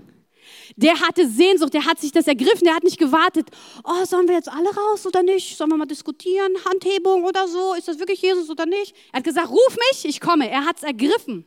Der 0.76 1.00
hatte 1.00 1.28
Sehnsucht, 1.28 1.74
der 1.74 1.86
hat 1.86 2.00
sich 2.00 2.12
das 2.12 2.28
ergriffen, 2.28 2.64
der 2.64 2.76
hat 2.76 2.84
nicht 2.84 2.98
gewartet. 2.98 3.48
Oh, 3.84 4.06
sollen 4.06 4.28
wir 4.28 4.36
jetzt 4.36 4.52
alle 4.52 4.70
raus 4.74 5.06
oder 5.06 5.24
nicht? 5.24 5.58
Sollen 5.58 5.70
wir 5.70 5.78
mal 5.78 5.86
diskutieren? 5.86 6.54
Handhebung 6.66 7.24
oder 7.24 7.48
so? 7.48 7.74
Ist 7.74 7.88
das 7.88 8.00
wirklich 8.00 8.22
Jesus 8.22 8.50
oder 8.50 8.66
nicht? 8.66 8.96
Er 9.12 9.18
hat 9.18 9.24
gesagt, 9.24 9.50
ruf 9.50 9.78
mich, 9.92 10.06
ich 10.06 10.20
komme. 10.20 10.50
Er 10.50 10.66
hat 10.66 10.78
es 10.78 10.84
ergriffen. 10.84 11.46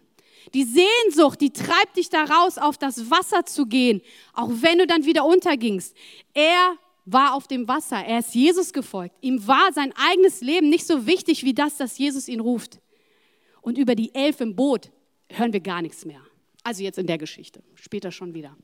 Die 0.55 0.65
Sehnsucht, 0.65 1.41
die 1.41 1.51
treibt 1.51 1.97
dich 1.97 2.09
da 2.09 2.25
raus, 2.25 2.59
auf 2.59 2.77
das 2.77 3.11
Wasser 3.11 3.45
zu 3.45 3.67
gehen, 3.67 4.01
auch 4.33 4.51
wenn 4.51 4.79
du 4.79 4.87
dann 4.87 5.05
wieder 5.05 5.25
untergingst. 5.25 5.95
Er 6.35 6.77
war 7.05 7.35
auf 7.35 7.47
dem 7.47 7.69
Wasser, 7.69 8.05
er 8.05 8.21
ist 8.21 8.35
Jesus 8.35 8.73
gefolgt. 8.73 9.15
Ihm 9.21 9.47
war 9.47 9.73
sein 9.73 9.93
eigenes 9.97 10.41
Leben 10.41 10.69
nicht 10.69 10.87
so 10.87 11.07
wichtig 11.07 11.45
wie 11.45 11.55
das, 11.55 11.77
dass 11.77 11.99
Jesus 11.99 12.29
ihn 12.29 12.41
ruft. 12.41 12.79
Und 13.63 13.79
über 13.79 13.95
die 13.95 14.15
elf 14.15 14.41
im 14.41 14.57
Boot 14.57 14.91
hören 15.29 15.53
wir 15.53 15.61
gar 15.61 15.83
nichts 15.83 16.05
mehr. 16.05 16.23
Also 16.63 16.83
jetzt 16.83 16.99
in 16.99 17.07
der 17.07 17.19
Geschichte, 17.19 17.63
später 17.75 18.11
schon 18.11 18.35
wieder. 18.35 18.57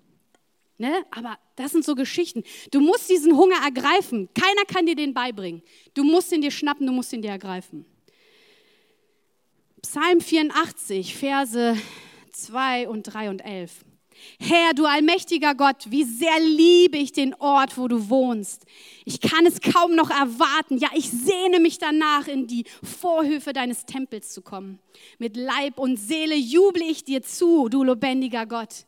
Ne? 0.78 1.06
Aber 1.10 1.38
das 1.56 1.72
sind 1.72 1.84
so 1.84 1.94
Geschichten. 1.94 2.42
Du 2.70 2.80
musst 2.80 3.08
diesen 3.08 3.36
Hunger 3.36 3.56
ergreifen. 3.64 4.28
Keiner 4.34 4.64
kann 4.66 4.84
dir 4.84 4.94
den 4.94 5.14
beibringen. 5.14 5.62
Du 5.94 6.04
musst 6.04 6.32
ihn 6.32 6.42
dir 6.42 6.50
schnappen, 6.50 6.86
du 6.86 6.92
musst 6.92 7.12
ihn 7.12 7.22
dir 7.22 7.30
ergreifen. 7.30 7.86
Psalm 9.80 10.20
84, 10.20 11.16
Verse 11.16 11.76
2 12.32 12.88
und 12.88 13.04
3 13.04 13.30
und 13.30 13.40
11. 13.40 13.85
Herr, 14.38 14.74
du 14.74 14.84
allmächtiger 14.84 15.54
Gott, 15.54 15.86
wie 15.88 16.04
sehr 16.04 16.38
liebe 16.40 16.98
ich 16.98 17.12
den 17.12 17.34
Ort, 17.34 17.78
wo 17.78 17.88
du 17.88 18.08
wohnst. 18.10 18.66
Ich 19.04 19.20
kann 19.20 19.46
es 19.46 19.60
kaum 19.60 19.94
noch 19.94 20.10
erwarten. 20.10 20.78
Ja, 20.78 20.88
ich 20.94 21.10
sehne 21.10 21.60
mich 21.60 21.78
danach, 21.78 22.28
in 22.28 22.46
die 22.46 22.64
Vorhöfe 22.82 23.52
deines 23.52 23.86
Tempels 23.86 24.32
zu 24.32 24.42
kommen. 24.42 24.78
Mit 25.18 25.36
Leib 25.36 25.78
und 25.78 25.96
Seele 25.96 26.34
juble 26.34 26.84
ich 26.84 27.04
dir 27.04 27.22
zu, 27.22 27.68
du 27.68 27.82
lebendiger 27.82 28.46
Gott. 28.46 28.86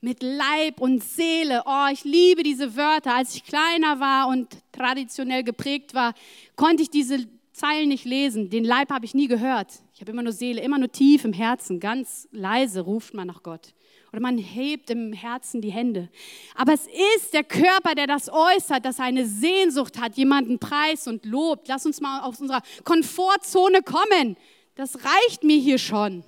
Mit 0.00 0.22
Leib 0.22 0.80
und 0.80 1.02
Seele. 1.02 1.62
Oh, 1.66 1.86
ich 1.92 2.04
liebe 2.04 2.42
diese 2.42 2.76
Wörter. 2.76 3.14
Als 3.14 3.34
ich 3.34 3.44
kleiner 3.44 4.00
war 4.00 4.28
und 4.28 4.48
traditionell 4.72 5.42
geprägt 5.42 5.94
war, 5.94 6.14
konnte 6.56 6.82
ich 6.82 6.90
diese 6.90 7.26
Zeilen 7.58 7.88
nicht 7.88 8.04
lesen, 8.04 8.50
den 8.50 8.64
Leib 8.64 8.90
habe 8.90 9.04
ich 9.04 9.14
nie 9.14 9.26
gehört. 9.26 9.82
Ich 9.92 10.00
habe 10.00 10.12
immer 10.12 10.22
nur 10.22 10.32
Seele, 10.32 10.60
immer 10.60 10.78
nur 10.78 10.92
tief 10.92 11.24
im 11.24 11.32
Herzen, 11.32 11.80
ganz 11.80 12.28
leise 12.30 12.80
ruft 12.82 13.14
man 13.14 13.26
nach 13.26 13.42
Gott. 13.42 13.74
Oder 14.12 14.20
man 14.20 14.38
hebt 14.38 14.90
im 14.90 15.12
Herzen 15.12 15.60
die 15.60 15.70
Hände. 15.70 16.08
Aber 16.54 16.72
es 16.72 16.86
ist 17.16 17.34
der 17.34 17.44
Körper, 17.44 17.94
der 17.94 18.06
das 18.06 18.30
äußert, 18.30 18.84
dass 18.84 18.98
er 18.98 19.04
eine 19.04 19.26
Sehnsucht 19.26 20.00
hat, 20.00 20.16
jemanden 20.16 20.58
preist 20.58 21.08
und 21.08 21.26
lobt. 21.26 21.68
Lass 21.68 21.84
uns 21.84 22.00
mal 22.00 22.22
aus 22.22 22.40
unserer 22.40 22.62
Komfortzone 22.84 23.82
kommen. 23.82 24.36
Das 24.76 24.96
reicht 25.04 25.44
mir 25.44 25.58
hier 25.58 25.78
schon. 25.78 26.24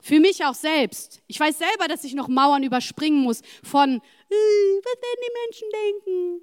Für 0.00 0.20
mich 0.20 0.44
auch 0.44 0.54
selbst. 0.54 1.20
Ich 1.26 1.38
weiß 1.38 1.58
selber, 1.58 1.88
dass 1.88 2.04
ich 2.04 2.14
noch 2.14 2.28
Mauern 2.28 2.62
überspringen 2.62 3.22
muss 3.22 3.42
von, 3.62 3.90
äh, 3.90 4.34
was 4.82 5.02
werden 5.02 5.22
die 5.24 5.32
Menschen 5.44 5.68
denken? 5.72 6.40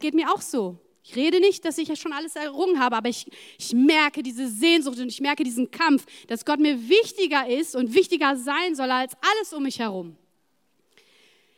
Geht 0.00 0.14
mir 0.14 0.32
auch 0.32 0.40
so. 0.40 0.78
Ich 1.08 1.14
rede 1.14 1.38
nicht, 1.38 1.64
dass 1.64 1.78
ich 1.78 1.86
ja 1.86 1.94
schon 1.94 2.12
alles 2.12 2.34
errungen 2.34 2.80
habe, 2.80 2.96
aber 2.96 3.08
ich, 3.08 3.26
ich 3.58 3.72
merke 3.72 4.24
diese 4.24 4.48
Sehnsucht 4.48 4.98
und 4.98 5.06
ich 5.06 5.20
merke 5.20 5.44
diesen 5.44 5.70
Kampf, 5.70 6.04
dass 6.26 6.44
Gott 6.44 6.58
mir 6.58 6.88
wichtiger 6.88 7.46
ist 7.48 7.76
und 7.76 7.94
wichtiger 7.94 8.34
sein 8.34 8.74
soll 8.74 8.90
als 8.90 9.12
alles 9.20 9.52
um 9.52 9.62
mich 9.62 9.78
herum. 9.78 10.16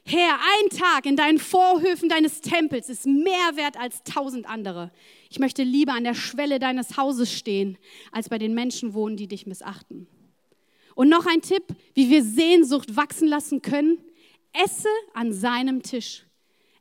Herr, 0.05 0.35
ein 0.35 0.79
Tag 0.79 1.07
in 1.07 1.17
deinen 1.17 1.39
Vorhöfen 1.39 2.11
deines 2.11 2.43
Tempels 2.43 2.91
ist 2.91 3.07
mehr 3.07 3.57
wert 3.57 3.79
als 3.79 4.03
tausend 4.03 4.47
andere. 4.47 4.93
Ich 5.31 5.39
möchte 5.39 5.63
lieber 5.63 5.95
an 5.95 6.05
der 6.05 6.15
Schwelle 6.15 6.59
deines 6.59 6.99
Hauses 6.99 7.33
stehen, 7.33 7.79
als 8.13 8.29
bei 8.29 8.37
den 8.37 8.53
Menschen 8.53 8.93
wohnen, 8.93 9.17
die 9.17 9.29
dich 9.29 9.47
missachten. 9.47 10.07
Und 10.95 11.09
noch 11.09 11.25
ein 11.25 11.41
Tipp, 11.41 11.65
wie 11.95 12.11
wir 12.11 12.23
Sehnsucht 12.23 12.97
wachsen 12.97 13.29
lassen 13.29 13.63
können. 13.63 13.99
Esse 14.53 14.89
an 15.15 15.33
seinem 15.33 15.83
Tisch. 15.83 16.27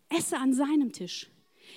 Esse 0.10 0.38
an 0.38 0.54
seinem 0.54 0.92
Tisch. 0.92 1.30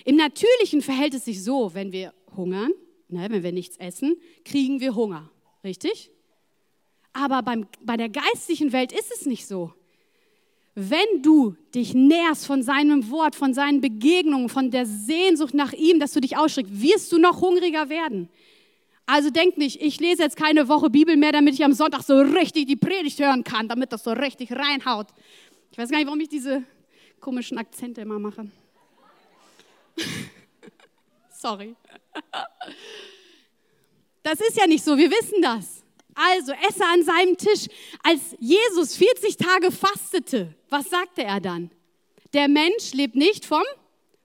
Im 0.05 0.17
Natürlichen 0.17 0.83
verhält 0.83 1.15
es 1.15 1.25
sich 1.25 1.43
so, 1.43 1.75
wenn 1.75 1.93
wir 1.93 2.15
hungern, 2.37 2.73
ne, 3.09 3.27
wenn 3.31 3.43
wir 3.43 3.53
nichts 3.53 3.77
essen, 3.77 4.17
kriegen 4.45 4.81
wir 4.81 4.95
Hunger. 4.95 5.31
Richtig? 5.65 6.11
Aber 7.13 7.43
beim, 7.43 7.67
bei 7.83 7.97
der 7.97 8.09
geistlichen 8.09 8.73
Welt 8.73 8.93
ist 8.93 9.13
es 9.13 9.27
nicht 9.27 9.47
so. 9.47 9.73
Wenn 10.75 11.23
du 11.23 11.57
dich 11.75 11.95
nährst 11.95 12.47
von 12.47 12.63
seinem 12.63 13.11
Wort, 13.11 13.35
von 13.35 13.53
seinen 13.53 13.81
Begegnungen, 13.81 14.49
von 14.49 14.71
der 14.71 14.87
Sehnsucht 14.87 15.53
nach 15.53 15.73
ihm, 15.73 15.99
dass 15.99 16.13
du 16.13 16.21
dich 16.21 16.37
ausstreckst, 16.37 16.81
wirst 16.81 17.13
du 17.13 17.19
noch 17.19 17.41
hungriger 17.41 17.89
werden. 17.89 18.29
Also 19.05 19.31
denk 19.31 19.59
nicht, 19.59 19.83
ich 19.83 19.99
lese 19.99 20.23
jetzt 20.23 20.37
keine 20.37 20.69
Woche 20.69 20.89
Bibel 20.89 21.17
mehr, 21.17 21.33
damit 21.33 21.55
ich 21.55 21.65
am 21.65 21.73
Sonntag 21.73 22.03
so 22.03 22.21
richtig 22.21 22.67
die 22.67 22.77
Predigt 22.77 23.19
hören 23.19 23.43
kann, 23.43 23.67
damit 23.67 23.93
das 23.93 24.05
so 24.05 24.13
richtig 24.13 24.53
reinhaut. 24.53 25.09
Ich 25.73 25.79
weiß 25.79 25.91
gar 25.91 25.99
nicht, 25.99 26.07
warum 26.07 26.21
ich 26.21 26.29
diese 26.29 26.63
komischen 27.19 27.59
Akzente 27.59 28.03
immer 28.03 28.21
mache. 28.21 28.47
Sorry. 31.33 31.75
Das 34.23 34.41
ist 34.41 34.57
ja 34.57 34.67
nicht 34.67 34.85
so, 34.85 34.97
wir 34.97 35.11
wissen 35.11 35.43
das. 35.43 35.83
Also 36.15 36.53
esse 36.69 36.85
an 36.85 37.03
seinem 37.03 37.37
Tisch. 37.37 37.67
Als 38.03 38.37
Jesus 38.39 38.97
40 38.97 39.37
Tage 39.37 39.71
fastete, 39.71 40.55
was 40.69 40.91
sagte 40.91 41.23
er 41.23 41.41
dann? 41.41 41.71
Der 42.33 42.49
Mensch 42.49 42.93
lebt 42.93 43.17
nicht 43.17 43.45
vom 43.45 43.63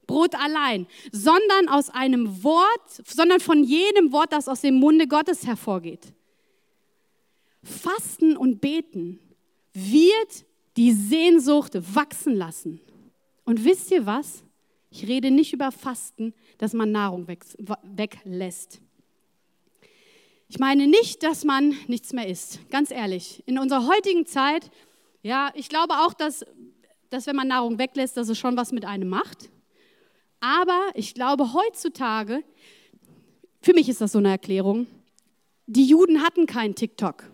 Brot 0.06 0.36
allein, 0.36 0.88
sondern 1.12 1.70
aus 1.70 1.90
einem 1.90 2.44
Wort, 2.44 3.02
sondern 3.06 3.40
von 3.40 3.64
jedem 3.64 4.12
Wort, 4.12 4.32
das 4.34 4.48
aus 4.48 4.62
dem 4.62 4.76
Munde 4.76 5.08
Gottes 5.08 5.46
hervorgeht. 5.48 6.14
Fasten 7.64 8.38
und 8.38 8.62
beten 8.62 9.20
wird 9.74 10.46
die 10.78 10.92
Sehnsucht 10.92 11.74
wachsen 11.96 12.36
lassen. 12.36 12.82
Und 13.44 13.64
wisst 13.64 13.92
ihr 13.92 14.06
was? 14.06 14.44
Ich 14.96 15.10
rede 15.10 15.30
nicht 15.30 15.52
über 15.52 15.74
Fasten, 15.74 16.34
dass 16.58 16.72
man 16.72 16.90
Nahrung 16.90 17.28
weglässt. 17.28 18.80
Ich 20.48 20.58
meine 20.58 20.88
nicht, 20.88 21.22
dass 21.22 21.44
man 21.44 21.76
nichts 21.88 22.14
mehr 22.14 22.30
isst. 22.30 22.62
Ganz 22.70 22.92
ehrlich, 22.92 23.44
in 23.46 23.60
unserer 23.60 23.88
heutigen 23.88 24.26
Zeit, 24.26 24.72
ja, 25.22 25.52
ich 25.54 25.68
glaube 25.68 25.96
auch, 25.96 26.14
dass, 26.14 26.46
dass 27.10 27.28
wenn 27.28 27.36
man 27.36 27.50
Nahrung 27.50 27.78
weglässt, 27.78 28.16
dass 28.16 28.30
es 28.30 28.38
schon 28.38 28.56
was 28.56 28.72
mit 28.72 28.86
einem 28.86 29.10
macht. 29.10 29.50
Aber 30.40 30.80
ich 30.94 31.14
glaube 31.14 31.52
heutzutage, 31.52 32.42
für 33.62 33.74
mich 33.74 33.90
ist 33.90 34.00
das 34.00 34.14
so 34.14 34.20
eine 34.20 34.30
Erklärung, 34.30 34.88
die 35.68 35.88
Juden 35.88 36.24
hatten 36.24 36.46
keinen 36.46 36.74
TikTok 36.74 37.30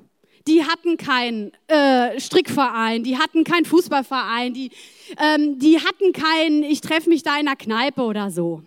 die 0.48 0.64
hatten 0.64 0.98
keinen 0.98 1.52
äh, 1.68 2.20
Strickverein, 2.20 3.04
die 3.04 3.18
hatten 3.18 3.44
keinen 3.44 3.66
Fußballverein, 3.66 4.54
die, 4.54 4.72
ähm, 5.18 5.60
die 5.60 5.80
hatten 5.80 6.14
keinen, 6.14 6.64
ich 6.64 6.82
treffe 6.82 7.10
mich 7.10 7.24
da 7.24 7.40
in 7.40 7.48
einer 7.48 7.56
Kneipe 7.56 8.02
oder 8.02 8.32
so. 8.32 8.64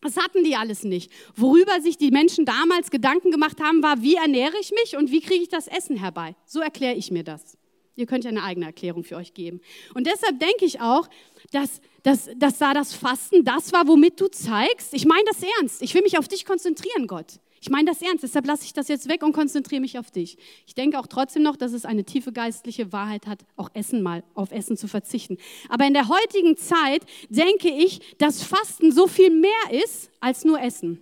Das 0.00 0.16
hatten 0.16 0.44
die 0.44 0.54
alles 0.54 0.84
nicht. 0.84 1.10
Worüber 1.34 1.80
sich 1.80 1.98
die 1.98 2.12
Menschen 2.12 2.44
damals 2.44 2.90
Gedanken 2.90 3.32
gemacht 3.32 3.60
haben, 3.60 3.82
war, 3.82 4.00
wie 4.00 4.14
ernähre 4.14 4.54
ich 4.60 4.70
mich 4.70 4.96
und 4.96 5.10
wie 5.10 5.20
kriege 5.20 5.42
ich 5.42 5.48
das 5.48 5.66
Essen 5.66 5.96
herbei? 5.96 6.36
So 6.46 6.60
erkläre 6.60 6.94
ich 6.94 7.10
mir 7.10 7.24
das. 7.24 7.58
Ihr 7.96 8.06
könnt 8.06 8.22
ja 8.22 8.30
eine 8.30 8.44
eigene 8.44 8.66
Erklärung 8.66 9.02
für 9.02 9.16
euch 9.16 9.34
geben. 9.34 9.60
Und 9.94 10.06
deshalb 10.06 10.38
denke 10.38 10.64
ich 10.64 10.80
auch, 10.80 11.08
dass, 11.50 11.80
dass, 12.04 12.30
dass 12.36 12.58
da 12.58 12.72
das 12.72 12.94
Fasten 12.94 13.44
das 13.44 13.72
war, 13.72 13.88
womit 13.88 14.20
du 14.20 14.28
zeigst, 14.28 14.94
ich 14.94 15.04
meine 15.04 15.24
das 15.26 15.42
ernst, 15.58 15.82
ich 15.82 15.94
will 15.94 16.02
mich 16.02 16.16
auf 16.16 16.28
dich 16.28 16.44
konzentrieren, 16.44 17.08
Gott. 17.08 17.40
Ich 17.60 17.70
meine 17.70 17.90
das 17.90 18.02
ernst, 18.02 18.22
deshalb 18.22 18.46
lasse 18.46 18.64
ich 18.64 18.72
das 18.72 18.88
jetzt 18.88 19.08
weg 19.08 19.22
und 19.22 19.32
konzentriere 19.32 19.80
mich 19.80 19.98
auf 19.98 20.10
dich. 20.10 20.38
Ich 20.66 20.74
denke 20.74 20.98
auch 20.98 21.06
trotzdem 21.06 21.42
noch, 21.42 21.56
dass 21.56 21.72
es 21.72 21.84
eine 21.84 22.04
tiefe 22.04 22.32
geistliche 22.32 22.92
Wahrheit 22.92 23.26
hat, 23.26 23.44
auch 23.56 23.70
Essen 23.74 24.02
mal 24.02 24.22
auf 24.34 24.52
Essen 24.52 24.76
zu 24.76 24.88
verzichten. 24.88 25.38
Aber 25.68 25.86
in 25.86 25.94
der 25.94 26.08
heutigen 26.08 26.56
Zeit 26.56 27.02
denke 27.28 27.68
ich, 27.68 28.00
dass 28.18 28.42
Fasten 28.42 28.92
so 28.92 29.06
viel 29.06 29.30
mehr 29.30 29.82
ist 29.84 30.10
als 30.20 30.44
nur 30.44 30.60
Essen. 30.60 31.00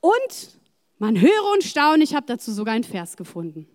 Und 0.00 0.60
man 0.98 1.20
höre 1.20 1.52
und 1.54 1.64
staune, 1.64 2.04
ich 2.04 2.14
habe 2.14 2.26
dazu 2.26 2.52
sogar 2.52 2.74
einen 2.74 2.84
Vers 2.84 3.16
gefunden. 3.16 3.66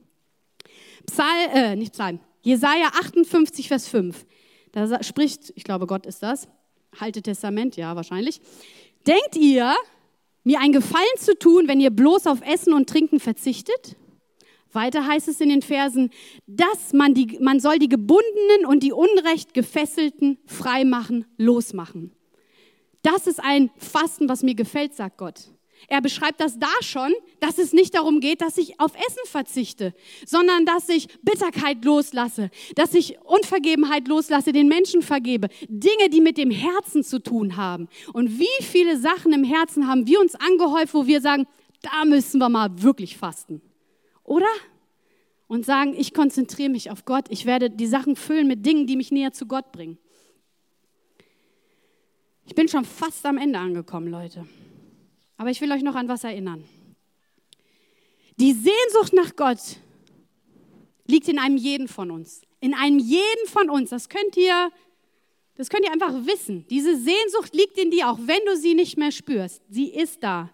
Psalm, 1.05 1.49
äh, 1.53 1.75
nicht 1.75 1.93
Psalm, 1.93 2.19
Jesaja 2.41 2.87
58, 2.99 3.67
Vers 3.67 3.87
5. 3.87 4.25
Da 4.71 5.03
spricht, 5.03 5.51
ich 5.55 5.63
glaube, 5.63 5.87
Gott 5.87 6.05
ist 6.05 6.23
das, 6.23 6.47
Halte 6.99 7.21
Testament, 7.21 7.77
ja, 7.77 7.95
wahrscheinlich. 7.95 8.41
Denkt 9.07 9.35
ihr, 9.37 9.73
mir 10.43 10.59
einen 10.59 10.73
Gefallen 10.73 11.17
zu 11.17 11.37
tun, 11.37 11.67
wenn 11.67 11.79
ihr 11.79 11.91
bloß 11.91 12.27
auf 12.27 12.41
Essen 12.41 12.73
und 12.73 12.89
Trinken 12.89 13.19
verzichtet? 13.19 13.95
Weiter 14.73 15.05
heißt 15.05 15.27
es 15.27 15.41
in 15.41 15.49
den 15.49 15.61
Versen, 15.61 16.11
dass 16.47 16.93
man, 16.93 17.13
die, 17.13 17.37
man 17.41 17.59
soll 17.59 17.77
die 17.77 17.89
Gebundenen 17.89 18.65
und 18.65 18.83
die 18.83 18.93
Unrecht 18.93 19.53
Gefesselten 19.53 20.37
freimachen, 20.45 21.25
losmachen. 21.37 22.15
Das 23.01 23.27
ist 23.27 23.43
ein 23.43 23.71
Fasten, 23.77 24.29
was 24.29 24.43
mir 24.43 24.55
gefällt, 24.55 24.95
sagt 24.95 25.17
Gott. 25.17 25.51
Er 25.87 26.01
beschreibt 26.01 26.39
das 26.39 26.59
da 26.59 26.71
schon, 26.81 27.13
dass 27.39 27.57
es 27.57 27.73
nicht 27.73 27.95
darum 27.95 28.19
geht, 28.19 28.41
dass 28.41 28.57
ich 28.57 28.79
auf 28.79 28.93
Essen 28.95 29.25
verzichte, 29.25 29.93
sondern 30.25 30.65
dass 30.65 30.89
ich 30.89 31.07
Bitterkeit 31.21 31.83
loslasse, 31.83 32.49
dass 32.75 32.93
ich 32.93 33.19
Unvergebenheit 33.21 34.07
loslasse, 34.07 34.51
den 34.51 34.67
Menschen 34.67 35.01
vergebe. 35.01 35.49
Dinge, 35.67 36.09
die 36.09 36.21
mit 36.21 36.37
dem 36.37 36.51
Herzen 36.51 37.03
zu 37.03 37.19
tun 37.19 37.57
haben. 37.57 37.87
Und 38.13 38.39
wie 38.39 38.63
viele 38.63 38.97
Sachen 38.97 39.33
im 39.33 39.43
Herzen 39.43 39.87
haben 39.87 40.07
wir 40.07 40.19
uns 40.19 40.35
angehäuft, 40.35 40.93
wo 40.93 41.07
wir 41.07 41.21
sagen, 41.21 41.47
da 41.81 42.05
müssen 42.05 42.39
wir 42.39 42.49
mal 42.49 42.69
wirklich 42.81 43.17
fasten. 43.17 43.61
Oder? 44.23 44.47
Und 45.47 45.65
sagen, 45.65 45.95
ich 45.97 46.13
konzentriere 46.13 46.69
mich 46.69 46.91
auf 46.91 47.05
Gott. 47.05 47.25
Ich 47.29 47.45
werde 47.45 47.69
die 47.69 47.87
Sachen 47.87 48.15
füllen 48.15 48.47
mit 48.47 48.65
Dingen, 48.65 48.87
die 48.87 48.95
mich 48.95 49.11
näher 49.11 49.33
zu 49.33 49.45
Gott 49.47 49.71
bringen. 49.71 49.97
Ich 52.45 52.55
bin 52.55 52.67
schon 52.67 52.85
fast 52.85 53.25
am 53.25 53.37
Ende 53.37 53.59
angekommen, 53.59 54.07
Leute. 54.07 54.45
Aber 55.41 55.49
ich 55.49 55.59
will 55.59 55.71
euch 55.71 55.81
noch 55.81 55.95
an 55.95 56.07
was 56.07 56.23
erinnern. 56.23 56.63
Die 58.37 58.53
Sehnsucht 58.53 59.11
nach 59.11 59.35
Gott 59.35 59.57
liegt 61.07 61.27
in 61.27 61.39
einem 61.39 61.57
jeden 61.57 61.87
von 61.87 62.11
uns. 62.11 62.43
In 62.59 62.75
einem 62.75 62.99
jeden 62.99 63.47
von 63.47 63.71
uns. 63.71 63.89
Das 63.89 64.07
könnt 64.07 64.37
ihr, 64.37 64.71
das 65.55 65.71
könnt 65.71 65.83
ihr 65.83 65.91
einfach 65.91 66.13
wissen. 66.27 66.67
Diese 66.69 66.95
Sehnsucht 66.95 67.55
liegt 67.55 67.79
in 67.79 67.89
dir, 67.89 68.11
auch 68.11 68.19
wenn 68.21 68.45
du 68.45 68.55
sie 68.55 68.75
nicht 68.75 68.99
mehr 68.99 69.11
spürst. 69.11 69.63
Sie 69.67 69.87
ist 69.87 70.21
da. 70.21 70.51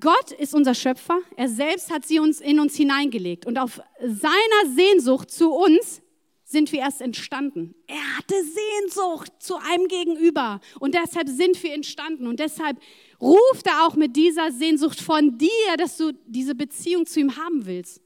Gott 0.00 0.32
ist 0.32 0.54
unser 0.54 0.74
Schöpfer. 0.74 1.18
Er 1.36 1.50
selbst 1.50 1.90
hat 1.90 2.06
sie 2.06 2.20
uns 2.20 2.40
in 2.40 2.58
uns 2.58 2.74
hineingelegt. 2.74 3.44
Und 3.44 3.58
auf 3.58 3.82
seiner 4.00 4.74
Sehnsucht 4.74 5.30
zu 5.30 5.52
uns 5.52 6.00
sind 6.48 6.70
wir 6.70 6.78
erst 6.78 7.00
entstanden. 7.00 7.74
Er 7.88 8.18
hatte 8.18 8.34
Sehnsucht 8.36 9.32
zu 9.40 9.56
einem 9.56 9.88
Gegenüber 9.88 10.60
und 10.78 10.94
deshalb 10.94 11.28
sind 11.28 11.60
wir 11.62 11.74
entstanden 11.74 12.28
und 12.28 12.38
deshalb 12.38 12.78
ruft 13.20 13.66
er 13.66 13.84
auch 13.84 13.96
mit 13.96 14.14
dieser 14.14 14.52
Sehnsucht 14.52 15.00
von 15.00 15.36
dir, 15.38 15.76
dass 15.76 15.96
du 15.96 16.12
diese 16.26 16.54
Beziehung 16.54 17.04
zu 17.04 17.18
ihm 17.18 17.36
haben 17.36 17.66
willst. 17.66 18.00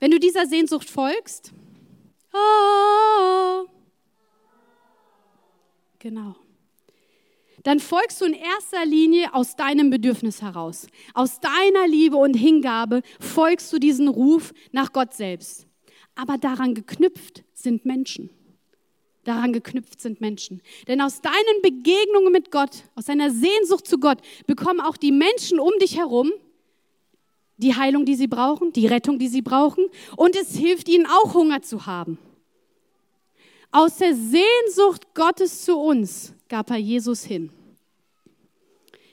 Wenn 0.00 0.10
du 0.10 0.20
dieser 0.20 0.44
Sehnsucht 0.44 0.90
folgst, 0.90 1.52
oh, 2.34 3.66
genau, 5.98 6.36
dann 7.62 7.80
folgst 7.80 8.20
du 8.20 8.26
in 8.26 8.34
erster 8.34 8.84
Linie 8.84 9.32
aus 9.32 9.56
deinem 9.56 9.88
Bedürfnis 9.88 10.42
heraus. 10.42 10.88
Aus 11.14 11.40
deiner 11.40 11.88
Liebe 11.88 12.18
und 12.18 12.34
Hingabe 12.34 13.00
folgst 13.18 13.72
du 13.72 13.78
diesen 13.78 14.08
Ruf 14.08 14.52
nach 14.72 14.92
Gott 14.92 15.14
selbst 15.14 15.66
aber 16.14 16.38
daran 16.38 16.74
geknüpft 16.74 17.44
sind 17.54 17.84
Menschen. 17.84 18.30
daran 19.24 19.54
geknüpft 19.54 20.02
sind 20.02 20.20
Menschen. 20.20 20.60
Denn 20.86 21.00
aus 21.00 21.22
deinen 21.22 21.62
Begegnungen 21.62 22.30
mit 22.30 22.50
Gott, 22.50 22.84
aus 22.94 23.06
deiner 23.06 23.30
Sehnsucht 23.30 23.86
zu 23.86 23.98
Gott, 23.98 24.18
bekommen 24.46 24.80
auch 24.80 24.98
die 24.98 25.12
Menschen 25.12 25.58
um 25.58 25.72
dich 25.80 25.96
herum 25.96 26.30
die 27.56 27.74
Heilung, 27.74 28.04
die 28.04 28.16
sie 28.16 28.26
brauchen, 28.26 28.72
die 28.72 28.86
Rettung, 28.86 29.18
die 29.18 29.28
sie 29.28 29.42
brauchen. 29.42 29.86
Und 30.16 30.36
es 30.36 30.56
hilft 30.56 30.88
ihnen 30.88 31.06
auch 31.06 31.34
Hunger 31.34 31.62
zu 31.62 31.86
haben. 31.86 32.18
Aus 33.70 33.96
der 33.96 34.14
Sehnsucht 34.14 35.14
Gottes 35.14 35.64
zu 35.64 35.76
uns 35.76 36.32
gab 36.48 36.70
er 36.70 36.76
Jesus 36.76 37.24
hin. 37.24 37.50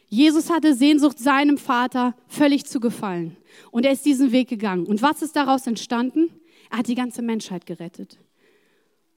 Jesus 0.07 0.49
hatte 0.49 0.75
Sehnsucht 0.75 1.19
seinem 1.19 1.57
Vater 1.57 2.15
völlig 2.27 2.65
zu 2.65 2.79
gefallen. 2.79 3.37
Und 3.71 3.85
er 3.85 3.93
ist 3.93 4.05
diesen 4.05 4.31
Weg 4.31 4.49
gegangen. 4.49 4.85
Und 4.85 5.01
was 5.01 5.21
ist 5.21 5.35
daraus 5.35 5.67
entstanden? 5.67 6.29
Er 6.71 6.77
hat 6.77 6.87
die 6.87 6.95
ganze 6.95 7.21
Menschheit 7.21 7.65
gerettet. 7.65 8.17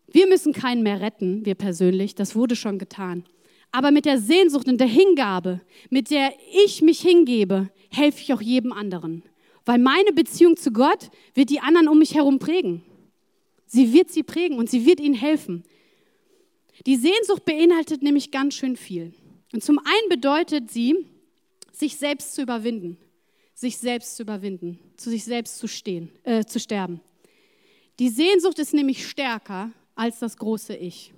Wir 0.09 0.27
müssen 0.27 0.53
keinen 0.53 0.83
mehr 0.83 1.01
retten, 1.01 1.47
wir 1.47 1.55
persönlich, 1.55 2.17
das 2.17 2.35
wurde 2.35 2.57
schon 2.57 2.79
getan. 2.79 3.25
Aber 3.71 3.93
mit 3.93 4.05
der 4.05 4.19
Sehnsucht 4.19 4.69
und 4.69 4.79
der 4.79 4.89
Hingabe, 4.89 5.61
mit 5.89 6.11
der 6.11 6.33
ich 6.65 6.83
mich 6.83 7.01
hingebe, 7.01 7.71
helfe 7.91 8.21
ich 8.21 8.33
auch 8.33 8.41
jedem 8.41 8.73
anderen. 8.73 9.23
Weil 9.65 9.79
meine 9.79 10.13
Beziehung 10.13 10.57
zu 10.57 10.73
Gott 10.73 11.11
wird 11.35 11.51
die 11.51 11.61
anderen 11.61 11.89
um 11.89 11.99
mich 11.99 12.15
herum 12.15 12.39
prägen. 12.39 12.83
Sie 13.67 13.93
wird 13.93 14.11
sie 14.11 14.25
prägen 14.25 14.59
und 14.59 14.69
sie 14.69 14.85
wird 14.85 15.01
ihnen 15.01 15.15
helfen. 15.15 15.63
Die 16.87 16.97
Sehnsucht 16.97 17.45
beinhaltet 17.45 18.03
nämlich 18.03 18.33
ganz 18.33 18.55
schön 18.55 18.77
viel. 18.77 19.15
Und 19.53 19.63
zum 19.63 19.79
einen 19.79 20.09
bedeutet 20.09 20.71
sie, 20.71 21.07
sich 21.73 21.97
selbst 21.97 22.35
zu 22.35 22.43
überwinden, 22.43 22.99
sich 23.55 23.79
selbst 23.79 24.17
zu 24.17 24.25
überwinden, 24.25 24.79
zu 24.97 25.11
sich 25.11 25.25
selbst 25.25 25.59
zu 25.59 25.69
stehen, 25.69 26.11
äh, 26.25 26.45
zu 26.45 26.59
sterben. 26.59 27.01
Die 27.99 28.09
Sehnsucht 28.09 28.59
ist 28.59 28.75
nämlich 28.75 29.09
stärker 29.09 29.71
als 29.95 30.19
das 30.19 30.37
große 30.37 30.75
Ich. 30.75 31.13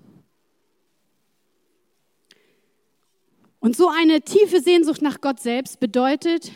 Und 3.61 3.74
so 3.74 3.89
eine 3.89 4.20
tiefe 4.20 4.61
Sehnsucht 4.61 5.03
nach 5.03 5.20
Gott 5.20 5.41
selbst 5.41 5.81
bedeutet 5.81 6.53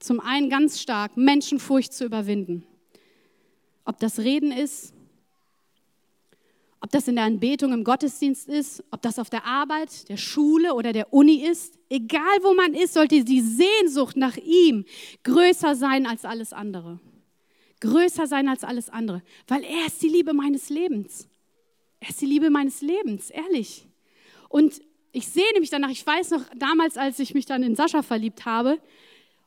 zum 0.00 0.20
einen 0.20 0.50
ganz 0.50 0.80
stark, 0.80 1.16
Menschenfurcht 1.16 1.92
zu 1.92 2.04
überwinden. 2.04 2.66
Ob 3.84 3.98
das 3.98 4.18
Reden 4.18 4.52
ist, 4.52 4.92
ob 6.80 6.90
das 6.90 7.08
in 7.08 7.16
der 7.16 7.24
Anbetung 7.24 7.72
im 7.72 7.82
Gottesdienst 7.82 8.48
ist, 8.48 8.84
ob 8.90 9.02
das 9.02 9.18
auf 9.18 9.30
der 9.30 9.44
Arbeit, 9.44 10.08
der 10.08 10.16
Schule 10.16 10.74
oder 10.74 10.92
der 10.92 11.12
Uni 11.12 11.44
ist, 11.44 11.78
egal 11.88 12.38
wo 12.42 12.54
man 12.54 12.74
ist, 12.74 12.94
sollte 12.94 13.24
die 13.24 13.40
Sehnsucht 13.40 14.16
nach 14.16 14.36
ihm 14.36 14.84
größer 15.24 15.74
sein 15.74 16.06
als 16.06 16.24
alles 16.24 16.52
andere 16.52 17.00
größer 17.80 18.26
sein 18.26 18.48
als 18.48 18.64
alles 18.64 18.88
andere, 18.88 19.22
weil 19.46 19.62
er 19.64 19.86
ist 19.86 20.02
die 20.02 20.08
Liebe 20.08 20.34
meines 20.34 20.68
Lebens. 20.68 21.28
Er 22.00 22.10
ist 22.10 22.20
die 22.20 22.26
Liebe 22.26 22.50
meines 22.50 22.80
Lebens, 22.80 23.30
ehrlich. 23.30 23.86
Und 24.48 24.80
ich 25.12 25.26
sehne 25.28 25.60
mich 25.60 25.70
danach, 25.70 25.90
ich 25.90 26.06
weiß 26.06 26.30
noch, 26.30 26.42
damals, 26.56 26.96
als 26.96 27.18
ich 27.18 27.34
mich 27.34 27.46
dann 27.46 27.62
in 27.62 27.74
Sascha 27.74 28.02
verliebt 28.02 28.44
habe, 28.44 28.78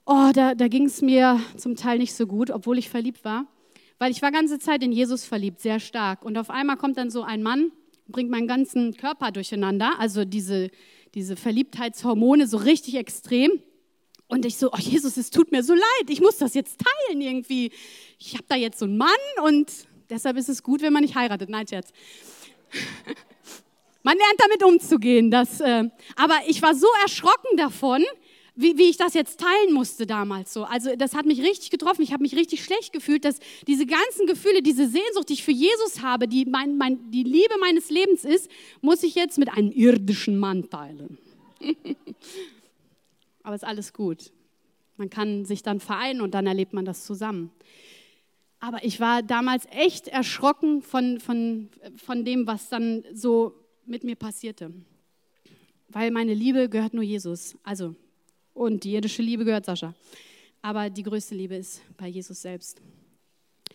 oh, 0.05 0.31
da, 0.33 0.55
da 0.55 0.67
ging 0.67 0.85
es 0.85 1.01
mir 1.01 1.39
zum 1.57 1.75
Teil 1.75 1.97
nicht 1.99 2.13
so 2.13 2.27
gut, 2.27 2.51
obwohl 2.51 2.77
ich 2.77 2.89
verliebt 2.89 3.23
war, 3.23 3.45
weil 3.99 4.11
ich 4.11 4.21
war 4.21 4.31
ganze 4.31 4.59
Zeit 4.59 4.83
in 4.83 4.91
Jesus 4.91 5.23
verliebt, 5.23 5.59
sehr 5.59 5.79
stark. 5.79 6.23
Und 6.23 6.37
auf 6.37 6.49
einmal 6.49 6.77
kommt 6.77 6.97
dann 6.97 7.09
so 7.09 7.23
ein 7.23 7.43
Mann, 7.43 7.71
bringt 8.07 8.29
meinen 8.29 8.47
ganzen 8.47 8.95
Körper 8.95 9.31
durcheinander, 9.31 9.99
also 9.99 10.25
diese, 10.25 10.69
diese 11.13 11.35
Verliebtheitshormone 11.35 12.47
so 12.47 12.57
richtig 12.57 12.95
extrem. 12.95 13.51
Und 14.31 14.45
ich 14.45 14.55
so, 14.55 14.71
oh 14.71 14.77
Jesus, 14.79 15.17
es 15.17 15.29
tut 15.29 15.51
mir 15.51 15.61
so 15.61 15.73
leid, 15.73 16.07
ich 16.07 16.21
muss 16.21 16.37
das 16.37 16.53
jetzt 16.53 16.79
teilen 16.79 17.19
irgendwie. 17.19 17.69
Ich 18.17 18.33
habe 18.35 18.45
da 18.47 18.55
jetzt 18.55 18.79
so 18.79 18.85
einen 18.85 18.95
Mann 18.95 19.09
und 19.43 19.69
deshalb 20.09 20.37
ist 20.37 20.47
es 20.47 20.63
gut, 20.63 20.81
wenn 20.81 20.93
man 20.93 21.01
nicht 21.01 21.15
heiratet. 21.15 21.49
Nein, 21.49 21.67
Scherz. 21.67 21.89
Man 24.03 24.17
lernt 24.17 24.39
damit 24.39 24.63
umzugehen. 24.63 25.29
Das, 25.29 25.59
äh, 25.59 25.83
aber 26.15 26.35
ich 26.47 26.61
war 26.61 26.73
so 26.73 26.87
erschrocken 27.03 27.57
davon, 27.57 28.03
wie, 28.55 28.77
wie 28.77 28.89
ich 28.89 28.97
das 28.97 29.13
jetzt 29.13 29.39
teilen 29.39 29.73
musste 29.73 30.07
damals 30.07 30.53
so. 30.53 30.63
Also 30.63 30.95
das 30.95 31.13
hat 31.13 31.25
mich 31.25 31.41
richtig 31.41 31.69
getroffen. 31.69 32.01
Ich 32.01 32.13
habe 32.13 32.23
mich 32.23 32.35
richtig 32.35 32.63
schlecht 32.63 32.93
gefühlt, 32.93 33.25
dass 33.25 33.37
diese 33.67 33.85
ganzen 33.85 34.27
Gefühle, 34.27 34.63
diese 34.63 34.87
Sehnsucht, 34.87 35.27
die 35.27 35.33
ich 35.33 35.43
für 35.43 35.51
Jesus 35.51 36.01
habe, 36.01 36.27
die 36.27 36.45
mein, 36.45 36.77
mein, 36.77 37.11
die 37.11 37.23
Liebe 37.23 37.55
meines 37.59 37.89
Lebens 37.89 38.23
ist, 38.23 38.49
muss 38.79 39.03
ich 39.03 39.13
jetzt 39.13 39.37
mit 39.37 39.49
einem 39.49 39.71
irdischen 39.71 40.39
Mann 40.39 40.69
teilen. 40.69 41.17
aber 43.43 43.55
ist 43.55 43.63
alles 43.63 43.93
gut. 43.93 44.31
Man 44.97 45.09
kann 45.09 45.45
sich 45.45 45.63
dann 45.63 45.79
vereinen 45.79 46.21
und 46.21 46.33
dann 46.33 46.47
erlebt 46.47 46.73
man 46.73 46.85
das 46.85 47.05
zusammen. 47.05 47.51
Aber 48.59 48.83
ich 48.83 48.99
war 48.99 49.23
damals 49.23 49.65
echt 49.71 50.07
erschrocken 50.07 50.81
von, 50.83 51.19
von, 51.19 51.69
von 51.95 52.23
dem, 52.23 52.45
was 52.45 52.69
dann 52.69 53.03
so 53.13 53.55
mit 53.85 54.03
mir 54.03 54.15
passierte. 54.15 54.71
Weil 55.87 56.11
meine 56.11 56.33
Liebe 56.33 56.69
gehört 56.69 56.93
nur 56.93 57.03
Jesus. 57.03 57.57
Also, 57.63 57.95
und 58.53 58.83
die 58.83 58.93
irdische 58.93 59.23
Liebe 59.23 59.45
gehört 59.45 59.65
Sascha. 59.65 59.95
Aber 60.61 60.89
die 60.89 61.03
größte 61.03 61.33
Liebe 61.33 61.55
ist 61.55 61.81
bei 61.97 62.07
Jesus 62.07 62.41
selbst. 62.41 62.79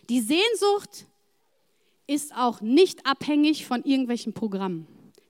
Die 0.09 0.21
Sehnsucht 0.21 1.05
ist 2.07 2.33
auch 2.33 2.61
nicht 2.61 3.05
abhängig 3.05 3.65
von 3.65 3.83
irgendwelchen 3.83 4.31
Programmen. 4.31 4.87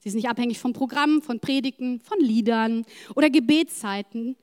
Sie 0.07 0.11
ist 0.11 0.15
nicht 0.15 0.29
abhängig 0.29 0.57
von 0.57 0.71
Programmen, 0.71 1.21
von 1.21 1.41
Predigten, 1.41 1.99
von 1.99 2.17
Liedern 2.21 2.85
oder 3.13 3.29
Gebetszeiten. 3.29 4.37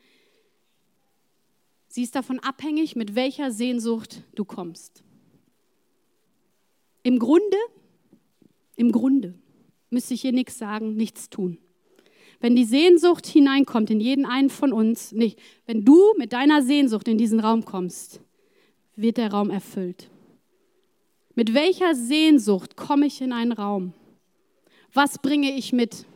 Sie 1.89 2.03
ist 2.03 2.15
davon 2.15 2.39
abhängig, 2.39 2.97
mit 2.97 3.15
welcher 3.15 3.51
Sehnsucht 3.51 4.25
du 4.35 4.45
kommst. 4.45 5.03
Im 7.03 7.19
Grunde, 7.19 7.57
im 8.77 8.93
Grunde 8.93 9.39
müsste 9.89 10.13
ich 10.13 10.21
hier 10.21 10.33
nichts 10.33 10.59
sagen, 10.59 10.97
nichts 10.97 11.31
tun. 11.31 11.57
Wenn 12.41 12.57
die 12.57 12.67
Sehnsucht 12.67 13.27
hineinkommt 13.27 13.89
in 13.89 14.01
jeden 14.01 14.27
einen 14.27 14.51
von 14.51 14.71
uns, 14.71 15.13
nicht, 15.13 15.39
wenn 15.65 15.83
du 15.83 16.13
mit 16.19 16.35
deiner 16.35 16.61
Sehnsucht 16.61 17.09
in 17.09 17.17
diesen 17.17 17.41
Raum 17.41 17.65
kommst, 17.65 18.21
wird 18.97 19.17
der 19.17 19.33
Raum 19.33 19.49
erfüllt. 19.49 20.11
Mit 21.35 21.55
welcher 21.55 21.95
Sehnsucht 21.95 22.77
komme 22.77 23.07
ich 23.07 23.23
in 23.23 23.33
einen 23.33 23.53
Raum? 23.53 23.95
Was 24.95 25.19
bringe 25.19 25.51
ich 25.51 25.73
mit? 25.73 26.07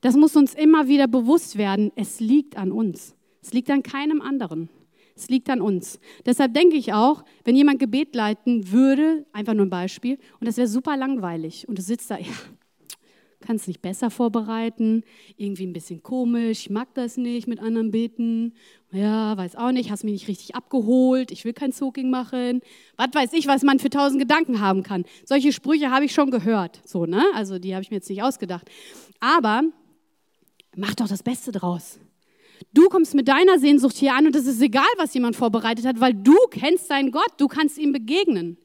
Das 0.00 0.16
muss 0.16 0.36
uns 0.36 0.54
immer 0.54 0.88
wieder 0.88 1.06
bewusst 1.06 1.58
werden. 1.58 1.92
Es 1.96 2.18
liegt 2.18 2.56
an 2.56 2.72
uns. 2.72 3.14
Es 3.42 3.52
liegt 3.52 3.70
an 3.70 3.82
keinem 3.82 4.22
anderen. 4.22 4.70
Es 5.14 5.28
liegt 5.28 5.50
an 5.50 5.60
uns. 5.60 6.00
Deshalb 6.24 6.54
denke 6.54 6.76
ich 6.76 6.94
auch, 6.94 7.24
wenn 7.44 7.54
jemand 7.54 7.78
Gebet 7.78 8.14
leiten 8.14 8.72
würde, 8.72 9.26
einfach 9.32 9.52
nur 9.52 9.66
ein 9.66 9.70
Beispiel, 9.70 10.18
und 10.40 10.48
das 10.48 10.56
wäre 10.56 10.66
super 10.66 10.96
langweilig 10.96 11.68
und 11.68 11.78
du 11.78 11.82
sitzt 11.82 12.10
da, 12.10 12.18
ja, 12.18 12.32
kannst 13.44 13.68
nicht 13.68 13.82
besser 13.82 14.10
vorbereiten, 14.10 15.04
irgendwie 15.36 15.66
ein 15.66 15.72
bisschen 15.72 16.02
komisch, 16.02 16.62
ich 16.62 16.70
mag 16.70 16.92
das 16.94 17.16
nicht 17.16 17.46
mit 17.46 17.60
anderen 17.60 17.90
beten, 17.90 18.54
ja, 18.90 19.36
weiß 19.36 19.56
auch 19.56 19.72
nicht, 19.72 19.90
hast 19.90 20.04
mich 20.04 20.12
nicht 20.12 20.28
richtig 20.28 20.54
abgeholt, 20.54 21.30
ich 21.30 21.44
will 21.44 21.52
kein 21.52 21.72
Soaking 21.72 22.10
machen, 22.10 22.60
was 22.96 23.08
weiß 23.12 23.32
ich, 23.34 23.46
was 23.46 23.62
man 23.62 23.78
für 23.78 23.90
tausend 23.90 24.20
Gedanken 24.20 24.60
haben 24.60 24.82
kann. 24.82 25.04
Solche 25.24 25.52
Sprüche 25.52 25.90
habe 25.90 26.04
ich 26.04 26.14
schon 26.14 26.30
gehört, 26.30 26.80
so, 26.84 27.06
ne? 27.06 27.24
Also 27.34 27.58
die 27.58 27.74
habe 27.74 27.82
ich 27.82 27.90
mir 27.90 27.96
jetzt 27.96 28.10
nicht 28.10 28.22
ausgedacht. 28.22 28.68
Aber 29.20 29.62
mach 30.76 30.94
doch 30.94 31.08
das 31.08 31.22
Beste 31.22 31.52
draus. 31.52 31.98
Du 32.72 32.88
kommst 32.88 33.14
mit 33.14 33.28
deiner 33.28 33.58
Sehnsucht 33.58 33.96
hier 33.96 34.14
an 34.14 34.26
und 34.26 34.36
es 34.36 34.46
ist 34.46 34.60
egal, 34.60 34.84
was 34.96 35.14
jemand 35.14 35.36
vorbereitet 35.36 35.84
hat, 35.86 36.00
weil 36.00 36.14
du 36.14 36.36
kennst 36.50 36.90
deinen 36.90 37.10
Gott, 37.10 37.32
du 37.38 37.48
kannst 37.48 37.78
ihm 37.78 37.92
begegnen. 37.92 38.58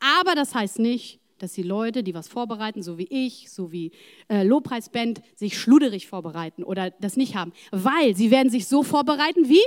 Aber 0.00 0.34
das 0.34 0.54
heißt 0.54 0.78
nicht, 0.78 1.20
dass 1.38 1.52
die 1.52 1.62
Leute, 1.62 2.02
die 2.02 2.14
was 2.14 2.28
vorbereiten, 2.28 2.82
so 2.82 2.98
wie 2.98 3.08
ich, 3.10 3.50
so 3.50 3.72
wie 3.72 3.92
äh, 4.28 4.42
Lobpreisband, 4.42 5.22
sich 5.36 5.58
schluderig 5.58 6.06
vorbereiten 6.06 6.64
oder 6.64 6.90
das 6.90 7.16
nicht 7.16 7.34
haben. 7.34 7.52
Weil 7.70 8.16
sie 8.16 8.30
werden 8.30 8.50
sich 8.50 8.66
so 8.66 8.82
vorbereiten, 8.82 9.48
wie 9.48 9.62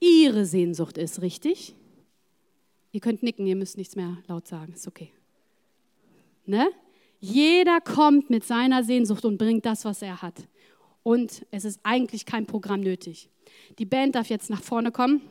ihre 0.00 0.46
Sehnsucht 0.46 0.98
ist, 0.98 1.22
richtig? 1.22 1.74
Ihr 2.92 3.00
könnt 3.00 3.22
nicken, 3.22 3.46
ihr 3.46 3.56
müsst 3.56 3.78
nichts 3.78 3.96
mehr 3.96 4.18
laut 4.26 4.46
sagen, 4.46 4.72
ist 4.74 4.86
okay. 4.86 5.10
Ne? 6.44 6.68
Jeder 7.20 7.80
kommt 7.80 8.30
mit 8.30 8.44
seiner 8.44 8.82
Sehnsucht 8.82 9.24
und 9.24 9.38
bringt 9.38 9.64
das, 9.64 9.84
was 9.84 10.02
er 10.02 10.22
hat. 10.22 10.34
Und 11.02 11.46
es 11.50 11.64
ist 11.64 11.80
eigentlich 11.84 12.26
kein 12.26 12.46
Programm 12.46 12.80
nötig. 12.80 13.28
Die 13.78 13.84
Band 13.84 14.14
darf 14.14 14.28
jetzt 14.28 14.50
nach 14.50 14.62
vorne 14.62 14.92
kommen. 14.92 15.22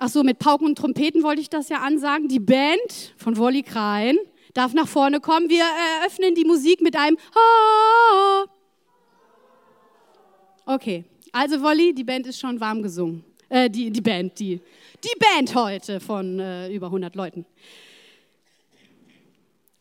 Ach 0.00 0.08
so, 0.08 0.22
mit 0.22 0.38
Pauken 0.38 0.68
und 0.68 0.78
Trompeten 0.78 1.24
wollte 1.24 1.40
ich 1.40 1.50
das 1.50 1.68
ja 1.68 1.78
ansagen. 1.78 2.28
Die 2.28 2.38
Band 2.38 3.14
von 3.16 3.36
Wolli 3.36 3.64
Krein 3.64 4.16
darf 4.54 4.72
nach 4.72 4.86
vorne 4.86 5.18
kommen. 5.18 5.48
Wir 5.48 5.64
eröffnen 6.00 6.36
die 6.36 6.44
Musik 6.44 6.80
mit 6.80 6.96
einem. 6.96 7.16
Okay, 10.66 11.04
also 11.32 11.60
Wolli, 11.62 11.92
die 11.94 12.04
Band 12.04 12.28
ist 12.28 12.38
schon 12.38 12.60
warm 12.60 12.80
gesungen. 12.80 13.24
Äh, 13.48 13.68
die, 13.68 13.90
die 13.90 14.00
Band, 14.00 14.38
die, 14.38 14.60
die 15.02 15.18
Band 15.18 15.54
heute 15.56 15.98
von 15.98 16.38
äh, 16.38 16.72
über 16.72 16.86
100 16.86 17.16
Leuten. 17.16 17.44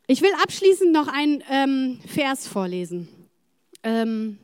Ich 0.07 0.21
will 0.21 0.31
abschließend 0.41 0.93
noch 0.93 1.09
einen 1.09 1.43
ähm, 1.51 1.99
Vers 2.07 2.47
vorlesen. 2.47 3.07
Ähm, 3.83 4.39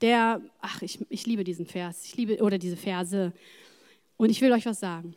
der, 0.00 0.42
ach, 0.60 0.82
ich, 0.82 0.98
ich 1.08 1.26
liebe 1.26 1.42
diesen 1.42 1.66
Vers, 1.66 2.04
ich 2.04 2.16
liebe, 2.16 2.42
oder 2.42 2.58
diese 2.58 2.76
Verse. 2.76 3.32
Und 4.16 4.30
ich 4.30 4.40
will 4.40 4.52
euch 4.52 4.66
was 4.66 4.80
sagen. 4.80 5.14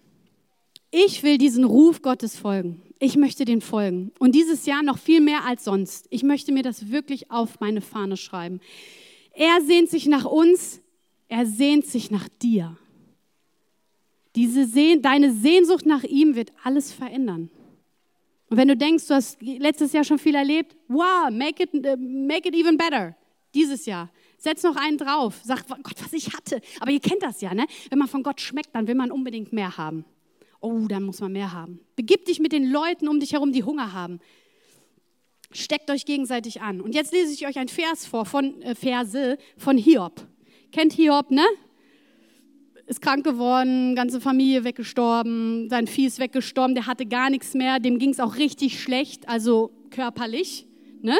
Ich 0.91 1.23
will 1.23 1.37
diesen 1.37 1.63
Ruf 1.63 2.01
Gottes 2.01 2.37
folgen. 2.37 2.81
Ich 2.99 3.15
möchte 3.15 3.45
den 3.45 3.61
folgen. 3.61 4.11
Und 4.19 4.33
dieses 4.33 4.65
Jahr 4.65 4.83
noch 4.83 4.97
viel 4.97 5.21
mehr 5.21 5.45
als 5.45 5.63
sonst. 5.63 6.07
Ich 6.09 6.23
möchte 6.23 6.51
mir 6.51 6.63
das 6.63 6.89
wirklich 6.89 7.31
auf 7.31 7.59
meine 7.59 7.81
Fahne 7.81 8.17
schreiben. 8.17 8.59
Er 9.33 9.61
sehnt 9.61 9.89
sich 9.89 10.07
nach 10.07 10.25
uns, 10.25 10.81
er 11.27 11.45
sehnt 11.45 11.85
sich 11.85 12.11
nach 12.11 12.27
dir. 12.41 12.75
Diese 14.35 14.65
Sehn 14.65 15.01
deine 15.01 15.31
Sehnsucht 15.31 15.85
nach 15.85 16.03
ihm 16.03 16.35
wird 16.35 16.51
alles 16.63 16.91
verändern. 16.91 17.49
Und 18.49 18.57
wenn 18.57 18.67
du 18.67 18.75
denkst, 18.75 19.07
du 19.07 19.13
hast 19.13 19.41
letztes 19.41 19.93
Jahr 19.93 20.03
schon 20.03 20.17
viel 20.17 20.35
erlebt, 20.35 20.75
wow, 20.87 21.29
make 21.31 21.63
it, 21.63 21.73
make 21.99 22.47
it 22.47 22.55
even 22.55 22.77
better. 22.77 23.15
Dieses 23.53 23.85
Jahr. 23.85 24.09
Setz 24.39 24.63
noch 24.63 24.77
einen 24.77 24.97
drauf. 24.97 25.41
Sag, 25.43 25.67
Gott, 25.67 26.01
was 26.01 26.13
ich 26.13 26.33
hatte. 26.33 26.61
Aber 26.79 26.91
ihr 26.91 27.01
kennt 27.01 27.21
das 27.21 27.41
ja, 27.41 27.53
ne? 27.53 27.65
Wenn 27.89 27.99
man 27.99 28.07
von 28.07 28.23
Gott 28.23 28.39
schmeckt, 28.39 28.73
dann 28.73 28.87
will 28.87 28.95
man 28.95 29.11
unbedingt 29.11 29.51
mehr 29.53 29.77
haben. 29.77 30.05
Oh, 30.61 30.87
dann 30.87 31.03
muss 31.03 31.19
man 31.19 31.33
mehr 31.33 31.51
haben. 31.51 31.81
Begib 31.95 32.25
dich 32.25 32.39
mit 32.39 32.53
den 32.53 32.71
Leuten 32.71 33.07
um 33.07 33.19
dich 33.19 33.33
herum, 33.33 33.51
die 33.51 33.63
Hunger 33.63 33.93
haben. 33.93 34.19
Steckt 35.51 35.91
euch 35.91 36.05
gegenseitig 36.05 36.61
an. 36.61 36.79
Und 36.79 36.95
jetzt 36.95 37.11
lese 37.11 37.33
ich 37.33 37.47
euch 37.47 37.59
ein 37.59 37.67
Vers 37.67 38.05
vor, 38.05 38.25
von 38.25 38.61
äh, 38.61 38.75
Verse 38.75 39.37
von 39.57 39.77
Hiob. 39.77 40.25
Kennt 40.71 40.93
Hiob, 40.93 41.31
ne? 41.31 41.45
Ist 42.85 43.01
krank 43.01 43.23
geworden, 43.23 43.95
ganze 43.95 44.21
Familie 44.21 44.63
weggestorben, 44.63 45.69
sein 45.69 45.85
Vieh 45.85 46.07
ist 46.07 46.19
weggestorben, 46.19 46.73
der 46.73 46.87
hatte 46.87 47.05
gar 47.05 47.29
nichts 47.29 47.53
mehr, 47.53 47.79
dem 47.79 47.99
ging 47.99 48.09
es 48.09 48.19
auch 48.19 48.37
richtig 48.37 48.81
schlecht, 48.81 49.29
also 49.29 49.71
körperlich, 49.91 50.65
ne? 51.01 51.15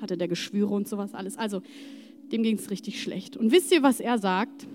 Hatte 0.00 0.16
der 0.16 0.28
Geschwüre 0.28 0.72
und 0.72 0.86
sowas 0.86 1.12
alles. 1.12 1.36
Also, 1.38 1.62
dem 2.32 2.42
ging 2.42 2.56
es 2.56 2.70
richtig 2.70 3.02
schlecht. 3.02 3.36
Und 3.36 3.52
wisst 3.52 3.72
ihr, 3.72 3.82
was 3.82 4.00
er 4.00 4.18
sagt? 4.18 4.66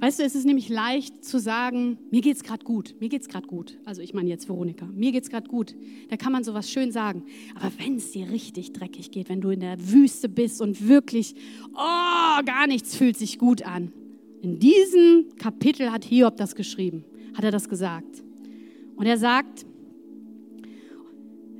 Weißt 0.00 0.18
du, 0.18 0.24
es 0.24 0.34
ist 0.34 0.44
nämlich 0.44 0.68
leicht 0.68 1.24
zu 1.24 1.38
sagen, 1.38 1.98
mir 2.10 2.20
geht's 2.20 2.42
gerade 2.42 2.64
gut, 2.64 2.94
mir 3.00 3.08
geht's 3.08 3.28
gerade 3.28 3.46
gut. 3.46 3.78
Also 3.84 4.02
ich 4.02 4.12
meine 4.12 4.28
jetzt 4.28 4.48
Veronika, 4.48 4.84
mir 4.86 5.12
geht's 5.12 5.30
gerade 5.30 5.48
gut. 5.48 5.74
Da 6.10 6.16
kann 6.16 6.30
man 6.30 6.44
sowas 6.44 6.70
schön 6.70 6.92
sagen. 6.92 7.24
Aber 7.54 7.72
wenn 7.78 7.96
es 7.96 8.10
dir 8.10 8.28
richtig 8.30 8.72
dreckig 8.72 9.10
geht, 9.10 9.28
wenn 9.28 9.40
du 9.40 9.50
in 9.50 9.60
der 9.60 9.78
Wüste 9.92 10.28
bist 10.28 10.60
und 10.60 10.88
wirklich, 10.88 11.34
oh, 11.72 12.42
gar 12.44 12.66
nichts 12.66 12.96
fühlt 12.96 13.16
sich 13.16 13.38
gut 13.38 13.62
an. 13.62 13.92
In 14.42 14.58
diesem 14.58 15.36
Kapitel 15.38 15.90
hat 15.90 16.04
Hiob 16.04 16.36
das 16.36 16.54
geschrieben, 16.54 17.04
hat 17.34 17.44
er 17.44 17.50
das 17.50 17.68
gesagt. 17.68 18.22
Und 18.96 19.06
er 19.06 19.16
sagt 19.16 19.64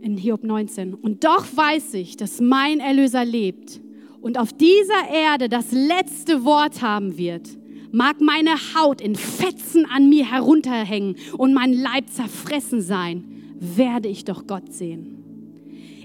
in 0.05 0.17
Hiob 0.17 0.45
19, 0.45 0.95
und 0.95 1.25
doch 1.25 1.45
weiß 1.55 1.95
ich, 1.95 2.17
dass 2.17 2.41
mein 2.41 2.79
Erlöser 2.81 3.25
lebt 3.25 3.81
und 4.21 4.39
auf 4.39 4.53
dieser 4.53 5.09
Erde 5.11 5.49
das 5.49 5.73
letzte 5.73 6.45
Wort 6.45 6.83
haben 6.83 7.17
wird 7.19 7.49
mag 7.95 8.21
meine 8.21 8.57
Haut 8.75 9.01
in 9.01 9.15
Fetzen 9.15 9.87
an 9.87 10.09
mir 10.09 10.31
herunterhängen 10.31 11.15
und 11.39 11.55
mein 11.55 11.73
Leib 11.73 12.11
zerfressen 12.11 12.81
sein, 12.81 13.25
werde 13.61 14.09
ich 14.09 14.25
doch 14.25 14.49
Gott 14.49 14.73
sehen. 14.73 15.23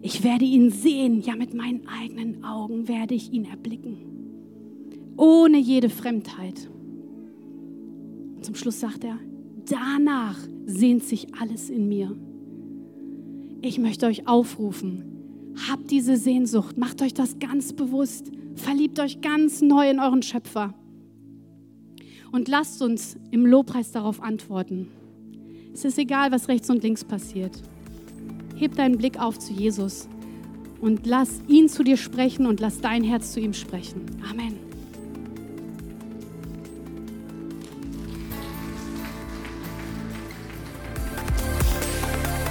Ich 0.03 0.23
werde 0.23 0.45
ihn 0.45 0.69
sehen, 0.69 1.19
ja 1.21 1.35
mit 1.35 1.55
meinen 1.55 1.87
eigenen 1.87 2.43
Augen 2.43 2.87
werde 2.87 3.15
ich 3.15 3.33
ihn 3.33 3.45
erblicken, 3.45 3.97
ohne 5.17 5.57
jede 5.57 5.89
Fremdheit. 5.89 6.69
Und 8.35 8.45
zum 8.45 8.53
Schluss 8.55 8.79
sagt 8.79 9.03
er, 9.03 9.17
danach 9.67 10.37
sehnt 10.65 11.03
sich 11.03 11.33
alles 11.33 11.71
in 11.71 11.89
mir. 11.89 12.15
Ich 13.61 13.77
möchte 13.77 14.05
euch 14.05 14.27
aufrufen, 14.27 15.53
habt 15.69 15.91
diese 15.91 16.15
Sehnsucht, 16.15 16.77
macht 16.77 17.01
euch 17.01 17.13
das 17.13 17.39
ganz 17.39 17.73
bewusst, 17.73 18.31
verliebt 18.55 18.99
euch 18.99 19.19
ganz 19.21 19.61
neu 19.61 19.89
in 19.89 19.99
euren 19.99 20.21
Schöpfer. 20.21 20.73
Und 22.31 22.47
lasst 22.47 22.81
uns 22.81 23.17
im 23.31 23.45
Lobpreis 23.45 23.91
darauf 23.91 24.21
antworten. 24.21 24.87
Es 25.73 25.83
ist 25.83 25.97
egal, 25.97 26.31
was 26.31 26.47
rechts 26.47 26.69
und 26.69 26.83
links 26.83 27.03
passiert. 27.03 27.61
Heb 28.55 28.75
deinen 28.75 28.97
Blick 28.97 29.19
auf 29.19 29.39
zu 29.39 29.51
Jesus 29.51 30.07
und 30.79 31.05
lass 31.05 31.41
ihn 31.47 31.67
zu 31.67 31.83
dir 31.83 31.97
sprechen 31.97 32.45
und 32.45 32.59
lass 32.59 32.79
dein 32.79 33.03
Herz 33.03 33.33
zu 33.33 33.39
ihm 33.39 33.53
sprechen. 33.53 34.05
Amen. 34.29 34.68